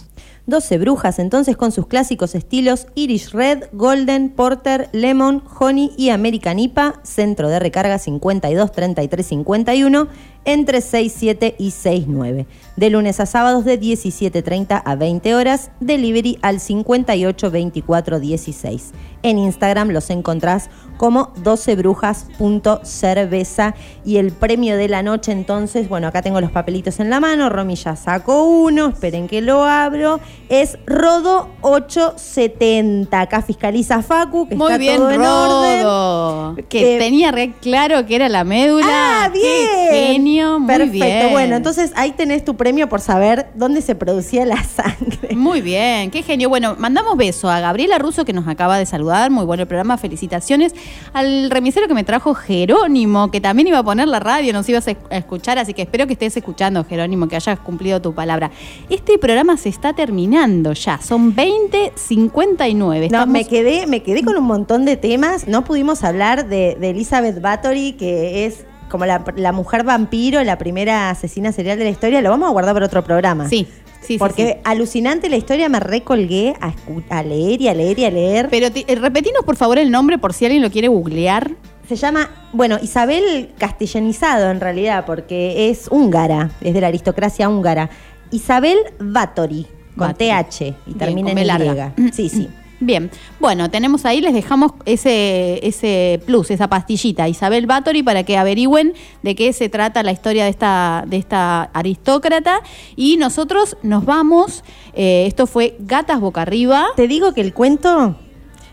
12 0.46 0.78
brujas 0.78 1.20
entonces 1.20 1.56
con 1.56 1.72
sus 1.72 1.88
clásicos 1.88 2.36
estilos 2.36 2.88
Irish 2.96 3.32
Red, 3.32 3.66
Golden, 3.72 4.30
Porter, 4.30 4.90
Lemon, 4.92 5.42
Honey 5.60 5.92
y 5.98 6.10
American 6.10 6.60
IPA, 6.60 7.00
centro 7.04 7.48
de 7.48 7.60
recarga 7.60 7.98
52 7.98 8.72
33 8.72 9.26
51 9.26 10.08
entre 10.46 10.82
6, 10.82 11.14
7 11.16 11.56
y 11.58 11.72
6, 11.72 12.06
9. 12.08 12.46
De 12.76 12.90
lunes 12.90 13.20
a 13.20 13.28
sábados 13.28 13.66
de 13.66 13.80
17.30 13.80 14.82
a 14.84 14.96
20 14.96 15.36
horas, 15.36 15.70
delivery 15.80 16.40
al 16.42 16.60
58 16.60 17.52
24 17.52 18.20
16. 18.20 18.92
En 19.22 19.38
Instagram 19.38 19.90
los 19.92 20.10
encontrás 20.10 20.72
como 20.98 21.32
12brujas.cerveza 21.36 23.76
y 24.06 24.18
el 24.18 24.32
premio 24.32 24.76
de 24.76 24.88
la 24.90 25.02
noche 25.04 25.32
entonces, 25.32 25.88
bueno, 25.90 26.08
acá 26.08 26.22
tengo 26.22 26.40
los 26.42 26.52
papelitos 26.52 27.00
en 27.00 27.10
la 27.10 27.20
mano, 27.20 27.50
Romy 27.50 27.76
ya 27.76 27.96
sacó 27.96 28.44
uno, 28.46 28.90
esperen 28.90 29.28
que 29.28 29.42
lo 29.42 29.64
abro. 29.64 30.20
es 30.50 30.78
Rodo 30.86 31.50
870. 31.62 33.22
Acá 33.22 33.42
fiscaliza 33.42 34.02
Facu, 34.02 34.48
que 34.48 34.56
Muy 34.56 34.68
está 34.68 34.78
bien, 34.78 34.98
todo 34.98 35.12
en 35.12 35.20
Rodo. 35.22 36.50
orden. 36.52 36.66
Que 36.66 36.96
Eh, 36.96 37.00
tenía 37.00 37.32
re 37.32 37.54
claro 37.62 38.06
que 38.06 38.16
era 38.16 38.30
la 38.30 38.44
médula. 38.44 38.86
Ah, 38.90 39.30
bien. 39.30 39.44
Qué 39.44 40.08
genio, 40.14 40.60
muy 40.60 40.68
Perfecto. 40.68 41.06
bien. 41.06 41.32
Bueno, 41.32 41.56
entonces 41.56 41.92
ahí 41.96 42.12
tenés 42.12 42.44
tu 42.46 42.56
premio 42.64 42.88
por 42.88 43.02
saber 43.02 43.48
dónde 43.56 43.82
se 43.82 43.94
producía 43.94 44.46
la 44.46 44.64
sangre. 44.64 45.36
Muy 45.36 45.60
bien, 45.60 46.10
qué 46.12 46.24
genio. 46.24 46.48
Bueno, 46.48 46.78
mandamos 46.80 47.18
beso 47.18 47.50
a 47.50 47.60
Gabriela 47.60 47.98
Russo 47.98 48.24
que 48.24 48.32
nos 48.32 48.48
acaba 48.48 48.78
de 48.78 48.86
saludar. 48.86 49.32
Muy 49.32 49.44
bueno 49.44 49.64
el 49.64 49.68
programa, 49.68 49.98
felicitaciones. 49.98 50.74
Al 51.12 51.50
remisero 51.52 51.90
que 51.90 51.94
me 51.94 52.06
trajo 52.06 52.34
Jerónimo, 52.34 53.32
que 53.32 53.42
también 53.42 53.68
iba 53.68 53.80
a 53.80 53.84
poner 53.84 54.08
la 54.08 54.22
radio, 54.22 54.54
nos 54.54 54.70
ibas 54.70 54.88
a 54.88 54.92
escuchar, 55.18 55.58
así 55.60 55.74
que 55.74 55.82
espero 55.82 56.08
que 56.08 56.14
estés 56.14 56.38
escuchando, 56.38 56.86
Jerónimo, 56.86 57.28
que 57.28 57.36
hayas 57.36 57.60
cumplido 57.60 58.02
tu 58.02 58.14
palabra. 58.16 58.50
Este 58.90 59.18
programa 59.18 59.58
se 59.58 59.68
está 59.68 59.92
terminando 59.92 60.72
ya, 60.72 61.02
son 61.02 61.36
20.59. 61.36 62.78
No, 62.78 62.94
Estamos- 62.94 63.28
me 63.28 63.44
quedé, 63.46 63.88
me 63.88 64.04
quedé 64.04 64.24
con 64.24 64.38
un 64.38 64.46
montón 64.46 64.86
de 64.86 64.96
temas. 64.96 65.48
No 65.50 65.66
pudimos 65.66 66.06
hablar 66.06 66.48
de, 66.48 66.78
de 66.80 66.92
Elizabeth 66.92 67.42
Bathory, 67.42 67.94
que 67.94 68.46
es 68.46 68.64
como 68.94 69.06
la, 69.08 69.24
la 69.36 69.52
mujer 69.52 69.84
vampiro, 69.84 70.44
la 70.44 70.58
primera 70.60 71.10
asesina 71.10 71.52
serial 71.52 71.80
de 71.80 71.86
la 71.86 71.90
historia. 71.90 72.22
Lo 72.22 72.30
vamos 72.30 72.48
a 72.48 72.52
guardar 72.52 72.76
para 72.76 72.86
otro 72.86 73.04
programa. 73.04 73.50
Sí, 73.50 73.68
sí, 74.02 74.08
sí, 74.14 74.18
Porque 74.20 74.54
sí. 74.54 74.60
alucinante 74.64 75.30
la 75.30 75.36
historia, 75.38 75.68
me 75.68 75.80
recolgué 75.80 76.54
a, 76.62 76.74
a 77.10 77.24
leer 77.24 77.60
y 77.62 77.68
a 77.70 77.74
leer 77.74 77.98
y 77.98 78.06
a 78.06 78.12
leer. 78.12 78.48
Pero 78.52 78.70
ti- 78.72 78.86
eh, 78.88 78.94
repetinos 78.96 79.44
por 79.44 79.56
favor 79.56 79.80
el 79.80 79.90
nombre 79.90 80.20
por 80.20 80.32
si 80.34 80.46
alguien 80.46 80.62
lo 80.62 80.70
quiere 80.70 80.90
googlear. 80.90 81.56
Se 81.90 81.96
llama, 81.96 82.30
bueno, 82.54 82.78
Isabel 82.82 83.50
castellanizado 83.58 84.52
en 84.52 84.62
realidad, 84.62 85.06
porque 85.06 85.70
es 85.72 85.88
húngara, 85.90 86.52
es 86.62 86.74
de 86.76 86.80
la 86.82 86.88
aristocracia 86.88 87.50
húngara. 87.50 87.90
Isabel 88.32 88.78
Bathory, 89.00 89.68
con 89.98 90.08
Bathory. 90.08 90.30
TH 90.50 90.62
y 90.62 90.74
Bien, 90.86 90.98
termina 90.98 91.32
en. 91.32 91.94
Y. 91.98 92.12
Sí, 92.14 92.30
sí. 92.30 92.50
Bien, 92.86 93.10
bueno, 93.40 93.70
tenemos 93.70 94.06
ahí, 94.06 94.20
les 94.20 94.34
dejamos 94.34 94.74
ese, 94.86 95.66
ese 95.66 96.22
plus, 96.26 96.52
esa 96.52 96.68
pastillita, 96.68 97.30
Isabel 97.30 97.66
Bathory, 97.66 98.04
para 98.04 98.24
que 98.24 98.38
averigüen 98.38 98.94
de 99.22 99.36
qué 99.36 99.54
se 99.54 99.70
trata 99.70 100.04
la 100.04 100.12
historia 100.12 100.44
de 100.44 100.50
esta, 100.50 101.06
de 101.08 101.18
esta 101.18 101.64
aristócrata. 101.74 102.62
Y 102.98 103.16
nosotros 103.18 103.78
nos 103.84 104.04
vamos, 104.04 104.64
eh, 104.94 105.26
esto 105.28 105.48
fue 105.48 105.78
Gatas 105.80 106.20
Boca 106.20 106.42
Arriba. 106.42 106.88
Te 106.98 107.08
digo 107.08 107.34
que 107.34 107.42
el 107.42 107.54
cuento, 107.54 108.18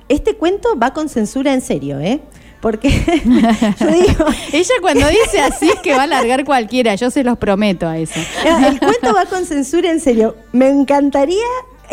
este 0.09 0.35
cuento 0.35 0.77
va 0.77 0.93
con 0.93 1.09
censura 1.09 1.53
en 1.53 1.61
serio, 1.61 2.01
¿eh? 2.01 2.21
Porque 2.61 2.91
yo 3.81 3.87
digo, 3.87 4.27
Ella 4.53 4.75
cuando 4.81 5.07
dice 5.09 5.41
así 5.41 5.69
es 5.69 5.81
que 5.81 5.95
va 5.95 6.03
a 6.03 6.07
largar 6.07 6.45
cualquiera, 6.45 6.95
yo 6.97 7.11
se 7.11 7.23
los 7.25 7.39
prometo 7.39 7.87
a 7.87 7.97
eso. 7.97 8.21
el 8.45 8.79
cuento 8.81 9.15
va 9.15 9.27
con 9.27 9.47
censura 9.47 9.91
en 9.91 10.01
serio. 10.01 10.37
Me 10.53 10.69
encantaría 10.69 11.47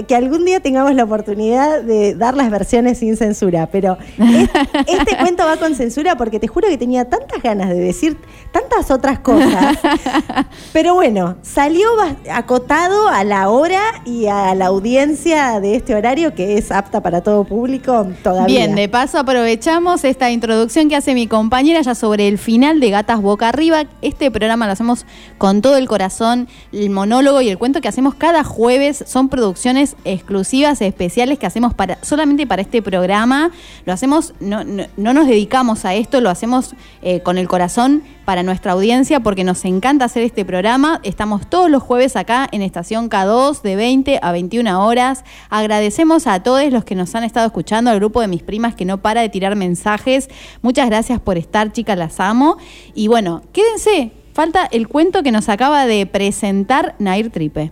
que 0.05 0.15
algún 0.15 0.45
día 0.45 0.59
tengamos 0.59 0.93
la 0.93 1.03
oportunidad 1.05 1.81
de 1.81 2.13
dar 2.15 2.35
las 2.35 2.49
versiones 2.51 2.97
sin 2.99 3.17
censura, 3.17 3.67
pero 3.71 3.97
es- 4.19 4.49
este 4.87 5.17
cuento 5.17 5.45
va 5.45 5.57
con 5.57 5.73
censura 5.75 6.15
porque 6.17 6.39
te 6.39 6.47
juro 6.47 6.67
que 6.67 6.77
tenía 6.77 7.05
tantas 7.09 7.41
ganas 7.41 7.69
de 7.69 7.75
decir 7.79 8.17
tantas 8.51 8.91
otras 8.91 9.19
cosas. 9.19 9.77
Pero 10.73 10.93
bueno, 10.95 11.37
salió 11.41 11.87
acotado 12.31 13.07
a 13.07 13.23
la 13.23 13.49
hora 13.49 13.81
y 14.05 14.27
a 14.27 14.53
la 14.55 14.67
audiencia 14.67 15.59
de 15.59 15.75
este 15.75 15.95
horario 15.95 16.33
que 16.35 16.57
es 16.57 16.71
apta 16.71 17.01
para 17.01 17.21
todo 17.21 17.43
público 17.43 18.07
todavía. 18.23 18.45
Bien, 18.45 18.75
de 18.75 18.89
paso 18.89 19.17
aprovechamos 19.19 20.03
esta 20.03 20.29
introducción 20.31 20.89
que 20.89 20.95
hace 20.95 21.13
mi 21.13 21.27
compañera 21.27 21.81
ya 21.81 21.95
sobre 21.95 22.27
el 22.27 22.37
final 22.37 22.79
de 22.79 22.89
Gatas 22.89 23.21
Boca 23.21 23.49
Arriba. 23.49 23.85
Este 24.01 24.29
programa 24.31 24.65
lo 24.65 24.73
hacemos 24.73 25.05
con 25.37 25.61
todo 25.61 25.77
el 25.77 25.87
corazón, 25.87 26.47
el 26.71 26.89
monólogo 26.89 27.41
y 27.41 27.49
el 27.49 27.57
cuento 27.57 27.81
que 27.81 27.87
hacemos 27.87 28.15
cada 28.15 28.43
jueves 28.43 29.03
son 29.07 29.29
producciones 29.29 29.86
exclusivas, 30.03 30.81
especiales 30.81 31.39
que 31.39 31.45
hacemos 31.45 31.73
para 31.73 31.97
solamente 32.01 32.47
para 32.47 32.61
este 32.61 32.81
programa. 32.81 33.51
Lo 33.85 33.93
hacemos, 33.93 34.33
no, 34.39 34.63
no, 34.63 34.85
no 34.97 35.13
nos 35.13 35.27
dedicamos 35.27 35.85
a 35.85 35.95
esto, 35.95 36.21
lo 36.21 36.29
hacemos 36.29 36.75
eh, 37.01 37.21
con 37.21 37.38
el 37.38 37.47
corazón 37.47 38.03
para 38.25 38.43
nuestra 38.43 38.73
audiencia 38.73 39.21
porque 39.21 39.45
nos 39.45 39.63
encanta 39.63 40.05
hacer 40.05 40.23
este 40.23 40.43
programa. 40.43 40.99
Estamos 41.03 41.49
todos 41.49 41.71
los 41.71 41.81
jueves 41.81 42.15
acá 42.15 42.47
en 42.51 42.61
Estación 42.61 43.09
K2 43.09 43.61
de 43.61 43.75
20 43.77 44.19
a 44.21 44.31
21 44.33 44.85
horas. 44.85 45.23
Agradecemos 45.49 46.27
a 46.27 46.43
todos 46.43 46.69
los 46.71 46.83
que 46.83 46.95
nos 46.95 47.15
han 47.15 47.23
estado 47.23 47.47
escuchando, 47.47 47.89
al 47.89 47.99
grupo 47.99 48.19
de 48.19 48.27
mis 48.27 48.43
primas 48.43 48.75
que 48.75 48.83
no 48.83 48.97
para 49.01 49.21
de 49.21 49.29
tirar 49.29 49.55
mensajes. 49.55 50.29
Muchas 50.61 50.89
gracias 50.89 51.21
por 51.21 51.38
estar, 51.38 51.71
chicas, 51.71 51.97
las 51.97 52.19
amo. 52.19 52.57
Y 52.93 53.07
bueno, 53.07 53.43
quédense. 53.53 54.11
Falta 54.33 54.67
el 54.69 54.88
cuento 54.88 55.23
que 55.23 55.31
nos 55.31 55.49
acaba 55.49 55.85
de 55.88 56.05
presentar 56.05 56.95
Nair 56.99 57.31
Tripe. 57.31 57.71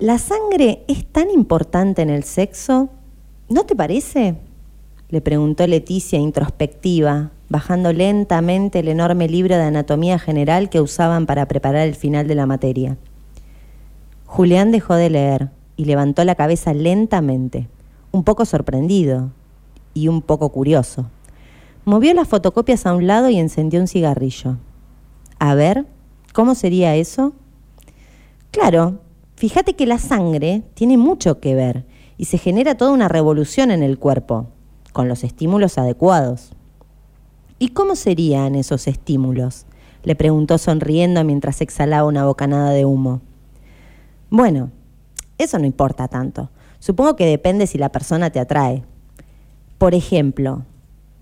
¿La 0.00 0.18
sangre 0.18 0.84
es 0.86 1.04
tan 1.06 1.28
importante 1.28 2.02
en 2.02 2.10
el 2.10 2.22
sexo? 2.22 2.88
¿No 3.48 3.64
te 3.64 3.74
parece? 3.74 4.36
Le 5.08 5.20
preguntó 5.20 5.66
Leticia 5.66 6.20
introspectiva, 6.20 7.32
bajando 7.48 7.92
lentamente 7.92 8.78
el 8.78 8.86
enorme 8.86 9.28
libro 9.28 9.56
de 9.56 9.64
anatomía 9.64 10.20
general 10.20 10.70
que 10.70 10.80
usaban 10.80 11.26
para 11.26 11.48
preparar 11.48 11.88
el 11.88 11.96
final 11.96 12.28
de 12.28 12.36
la 12.36 12.46
materia. 12.46 12.96
Julián 14.24 14.70
dejó 14.70 14.94
de 14.94 15.10
leer 15.10 15.50
y 15.76 15.86
levantó 15.86 16.22
la 16.22 16.36
cabeza 16.36 16.72
lentamente, 16.74 17.66
un 18.12 18.22
poco 18.22 18.44
sorprendido 18.44 19.32
y 19.94 20.06
un 20.06 20.22
poco 20.22 20.50
curioso. 20.50 21.10
Movió 21.84 22.14
las 22.14 22.28
fotocopias 22.28 22.86
a 22.86 22.94
un 22.94 23.08
lado 23.08 23.30
y 23.30 23.38
encendió 23.40 23.80
un 23.80 23.88
cigarrillo. 23.88 24.58
A 25.40 25.56
ver, 25.56 25.86
¿cómo 26.32 26.54
sería 26.54 26.94
eso? 26.94 27.32
Claro, 28.52 29.00
fíjate 29.38 29.74
que 29.74 29.86
la 29.86 29.98
sangre 29.98 30.64
tiene 30.74 30.96
mucho 30.96 31.38
que 31.38 31.54
ver 31.54 31.84
y 32.16 32.24
se 32.24 32.38
genera 32.38 32.76
toda 32.76 32.90
una 32.90 33.06
revolución 33.06 33.70
en 33.70 33.84
el 33.84 33.96
cuerpo, 33.96 34.48
con 34.92 35.06
los 35.06 35.22
estímulos 35.22 35.78
adecuados. 35.78 36.50
¿Y 37.60 37.68
cómo 37.68 37.94
serían 37.94 38.56
esos 38.56 38.88
estímulos? 38.88 39.64
le 40.02 40.16
preguntó 40.16 40.58
sonriendo 40.58 41.22
mientras 41.22 41.60
exhalaba 41.60 42.08
una 42.08 42.24
bocanada 42.24 42.70
de 42.70 42.84
humo. 42.84 43.20
Bueno, 44.28 44.70
eso 45.38 45.58
no 45.58 45.66
importa 45.66 46.08
tanto. 46.08 46.50
Supongo 46.80 47.14
que 47.14 47.26
depende 47.26 47.68
si 47.68 47.78
la 47.78 47.92
persona 47.92 48.30
te 48.30 48.40
atrae. 48.40 48.84
Por 49.76 49.94
ejemplo, 49.94 50.64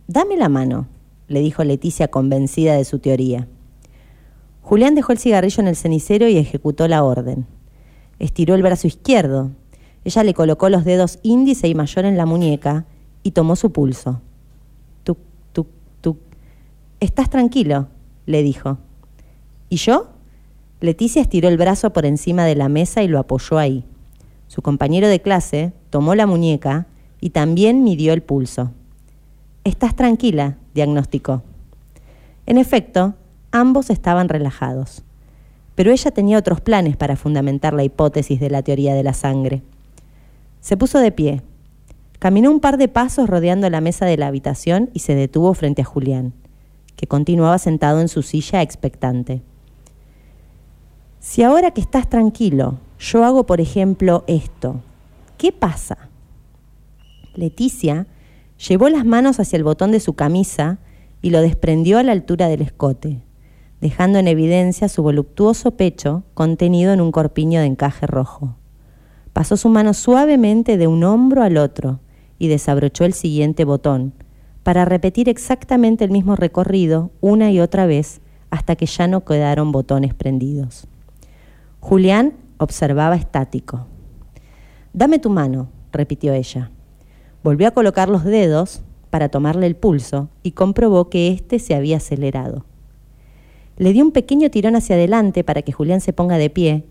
dame 0.07 0.37
la 0.37 0.49
mano, 0.49 0.87
le 1.29 1.41
dijo 1.41 1.64
Leticia 1.64 2.09
convencida 2.09 2.77
de 2.77 2.85
su 2.85 2.99
teoría. 2.99 3.47
Julián 4.62 4.95
dejó 4.95 5.12
el 5.12 5.19
cigarrillo 5.19 5.61
en 5.61 5.69
el 5.69 5.77
cenicero 5.77 6.29
y 6.29 6.39
ejecutó 6.39 6.89
la 6.89 7.05
orden. 7.05 7.47
Estiró 8.19 8.55
el 8.55 8.62
brazo 8.62 8.87
izquierdo. 8.87 9.51
Ella 10.05 10.25
le 10.25 10.35
colocó 10.35 10.69
los 10.69 10.85
dedos 10.85 11.19
índice 11.23 11.69
y 11.69 11.75
mayor 11.75 12.05
en 12.05 12.17
la 12.17 12.27
muñeca 12.27 12.87
y 13.23 13.33
tomó 13.33 13.57
su 13.57 13.73
pulso. 13.73 14.21
Tuc, 15.05 15.19
tuc, 15.53 15.67
tuc. 16.01 16.19
¿Estás 17.01 17.31
tranquilo? 17.31 17.89
le 18.27 18.43
dijo. 18.43 18.79
¿Y 19.69 19.77
yo? 19.77 20.09
Leticia 20.81 21.23
estiró 21.23 21.49
el 21.49 21.57
brazo 21.57 21.93
por 21.93 22.07
encima 22.07 22.45
de 22.45 22.55
la 22.55 22.69
mesa 22.69 23.03
y 23.03 23.09
lo 23.09 23.19
apoyó 23.19 23.59
ahí. 23.59 23.85
Su 24.49 24.62
compañero 24.62 25.09
de 25.09 25.21
clase 25.21 25.73
tomó 25.91 26.14
la 26.14 26.27
muñeca 26.27 26.87
y 27.21 27.31
también 27.31 27.83
midió 27.83 28.12
el 28.12 28.23
pulso. 28.23 28.71
Estás 29.64 29.97
tranquila, 29.97 30.59
diagnosticó. 30.75 31.43
En 32.47 32.59
efecto, 32.59 33.14
ambos 33.51 33.91
estaban 33.91 34.29
relajados. 34.29 35.03
Pero 35.77 35.93
ella 35.93 36.11
tenía 36.11 36.39
otros 36.39 36.61
planes 36.61 36.97
para 36.97 37.14
fundamentar 37.14 37.72
la 37.74 37.85
hipótesis 37.85 38.41
de 38.41 38.51
la 38.51 38.62
teoría 38.62 38.95
de 38.95 39.05
la 39.05 39.12
sangre. 39.12 39.62
Se 40.61 40.77
puso 40.77 40.99
de 40.99 41.12
pie. 41.12 41.43
Caminó 42.18 42.51
un 42.51 42.59
par 42.59 42.79
de 42.79 42.89
pasos 42.89 43.31
rodeando 43.31 43.70
la 43.70 43.81
mesa 43.81 44.07
de 44.07 44.16
la 44.16 44.27
habitación 44.27 44.91
y 44.93 45.01
se 45.01 45.14
detuvo 45.14 45.55
frente 45.55 45.83
a 45.83 45.85
Julián, 45.85 46.33
que 46.97 47.07
continuaba 47.07 47.59
sentado 47.59 48.01
en 48.01 48.09
su 48.09 48.22
silla 48.22 48.62
expectante. 48.62 49.43
Si 51.20 51.43
ahora 51.43 51.72
que 51.72 51.81
estás 51.81 52.09
tranquilo, 52.09 52.79
yo 52.99 53.24
hago, 53.24 53.47
por 53.47 53.61
ejemplo, 53.61 54.24
esto, 54.27 54.81
¿qué 55.37 55.53
pasa? 55.53 56.09
Leticia 57.35 58.07
llevó 58.68 58.89
las 58.89 59.05
manos 59.05 59.39
hacia 59.39 59.57
el 59.57 59.64
botón 59.64 59.93
de 59.93 60.01
su 60.01 60.14
camisa 60.14 60.79
y 61.20 61.31
lo 61.31 61.41
desprendió 61.43 61.99
a 61.99 62.03
la 62.03 62.12
altura 62.12 62.49
del 62.49 62.62
escote, 62.62 63.20
dejando 63.81 64.18
en 64.18 64.29
evidencia 64.29 64.89
su 64.89 65.03
voluptuoso 65.03 65.72
pecho 65.72 66.24
contenido 66.35 66.93
en 66.93 67.01
un 67.01 67.12
corpiño 67.12 67.61
de 67.61 67.66
encaje 67.66 68.07
rojo. 68.07 68.57
Pasó 69.33 69.57
su 69.57 69.68
mano 69.68 69.93
suavemente 69.93 70.77
de 70.77 70.87
un 70.87 71.05
hombro 71.05 71.43
al 71.43 71.57
otro 71.57 72.01
y 72.39 72.49
desabrochó 72.49 73.05
el 73.05 73.12
siguiente 73.12 73.64
botón, 73.64 74.14
para 74.62 74.85
repetir 74.85 75.29
exactamente 75.29 76.05
el 76.05 76.11
mismo 76.11 76.35
recorrido 76.35 77.12
una 77.20 77.53
y 77.53 77.61
otra 77.61 77.87
vez 77.87 78.20
hasta 78.51 78.74
que 78.74 78.87
ya 78.87 79.07
no 79.07 79.24
quedaron 79.24 79.70
botones 79.72 80.14
prendidos. 80.14 80.89
Julián 81.81 82.35
observaba 82.59 83.14
estático. 83.14 83.87
Dame 84.93 85.18
tu 85.18 85.31
mano, 85.31 85.68
repitió 85.93 86.33
ella. 86.33 86.70
Volvió 87.45 87.68
a 87.68 87.72
colocar 87.72 88.09
los 88.09 88.24
dedos 88.24 88.83
para 89.11 89.29
tomarle 89.29 89.66
el 89.66 89.77
pulso 89.77 90.31
y 90.43 90.53
comprobó 90.53 91.11
que 91.11 91.29
éste 91.29 91.59
se 91.59 91.74
había 91.74 91.99
acelerado. 91.99 92.64
Le 93.77 93.93
dio 93.93 94.05
un 94.05 94.12
pequeño 94.12 94.51
tirón 94.51 94.77
hacia 94.77 94.97
adelante 94.97 95.45
para 95.45 95.62
que 95.62 95.72
Julián 95.72 96.01
se 96.01 96.12
ponga 96.12 96.39
de 96.39 96.51
pie 96.51 96.85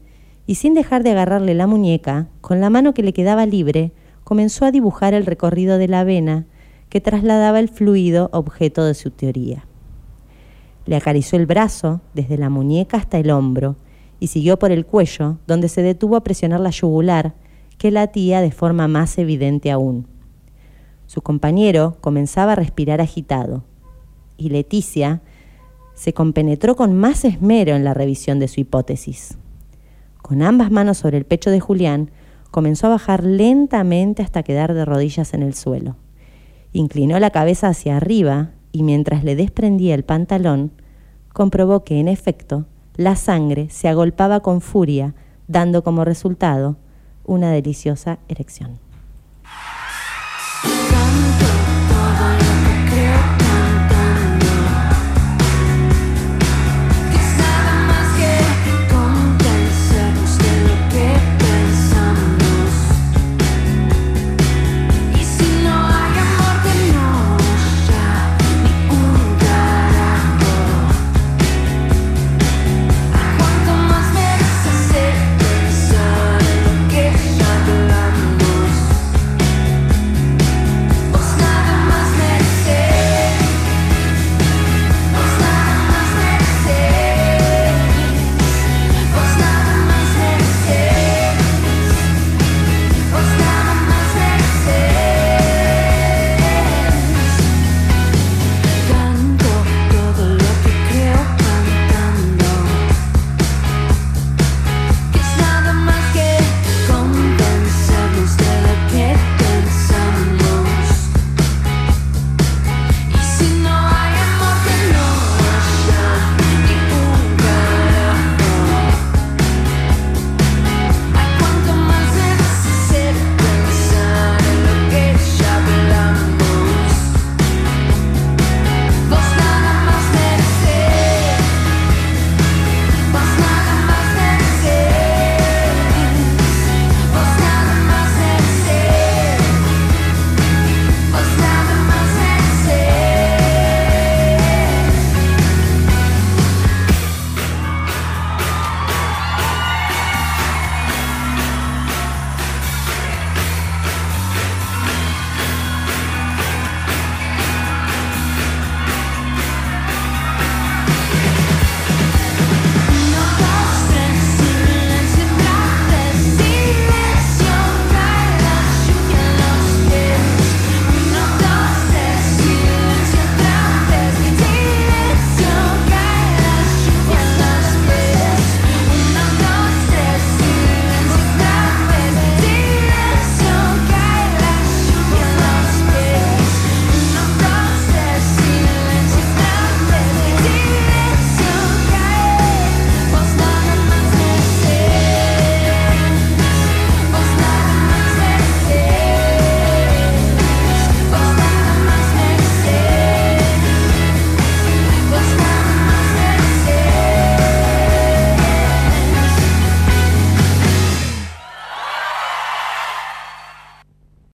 y 0.47 0.55
sin 0.55 0.73
dejar 0.73 1.03
de 1.03 1.11
agarrarle 1.11 1.55
la 1.55 1.67
muñeca, 1.67 2.27
con 2.41 2.61
la 2.61 2.69
mano 2.69 2.93
que 2.93 3.01
le 3.01 3.13
quedaba 3.13 3.45
libre, 3.45 3.91
comenzó 4.23 4.65
a 4.65 4.71
dibujar 4.71 5.13
el 5.13 5.25
recorrido 5.25 5.77
de 5.77 5.88
la 5.88 6.03
vena 6.03 6.45
que 6.89 7.01
trasladaba 7.01 7.59
el 7.59 7.69
fluido 7.69 8.29
objeto 8.31 8.86
de 8.86 8.93
su 8.93 9.09
teoría. 9.09 9.65
Le 10.86 10.95
acarició 10.95 11.39
el 11.39 11.47
brazo, 11.47 12.01
desde 12.13 12.38
la 12.38 12.49
muñeca 12.49 12.97
hasta 12.97 13.17
el 13.17 13.31
hombro, 13.31 13.75
y 14.19 14.27
siguió 14.27 14.59
por 14.59 14.71
el 14.71 14.86
cuello, 14.86 15.39
donde 15.47 15.67
se 15.67 15.81
detuvo 15.81 16.15
a 16.15 16.23
presionar 16.23 16.59
la 16.59 16.69
yugular, 16.69 17.33
que 17.79 17.91
latía 17.91 18.41
de 18.41 18.51
forma 18.51 18.88
más 18.88 19.17
evidente 19.17 19.71
aún. 19.71 20.07
Su 21.07 21.21
compañero 21.21 21.97
comenzaba 22.01 22.53
a 22.53 22.55
respirar 22.55 23.01
agitado, 23.01 23.63
y 24.38 24.49
Leticia 24.49 25.21
se 25.95 26.13
compenetró 26.13 26.75
con 26.75 26.95
más 26.95 27.25
esmero 27.25 27.75
en 27.75 27.83
la 27.83 27.93
revisión 27.93 28.37
de 28.39 28.47
su 28.47 28.59
hipótesis. 28.61 29.37
Con 30.21 30.41
ambas 30.41 30.71
manos 30.71 30.97
sobre 30.97 31.17
el 31.17 31.25
pecho 31.25 31.49
de 31.49 31.59
Julián, 31.59 32.11
comenzó 32.51 32.87
a 32.87 32.91
bajar 32.91 33.23
lentamente 33.23 34.21
hasta 34.21 34.43
quedar 34.43 34.73
de 34.73 34.85
rodillas 34.85 35.33
en 35.33 35.43
el 35.43 35.53
suelo. 35.55 35.95
Inclinó 36.73 37.19
la 37.19 37.29
cabeza 37.29 37.69
hacia 37.69 37.97
arriba 37.97 38.51
y 38.71 38.83
mientras 38.83 39.23
le 39.23 39.35
desprendía 39.35 39.95
el 39.95 40.03
pantalón, 40.03 40.71
comprobó 41.33 41.83
que, 41.83 41.99
en 41.99 42.07
efecto, 42.07 42.65
la 42.95 43.15
sangre 43.15 43.69
se 43.69 43.87
agolpaba 43.87 44.39
con 44.39 44.61
furia, 44.61 45.15
dando 45.47 45.83
como 45.83 46.05
resultado 46.05 46.77
una 47.25 47.51
deliciosa 47.51 48.19
erección. 48.27 48.84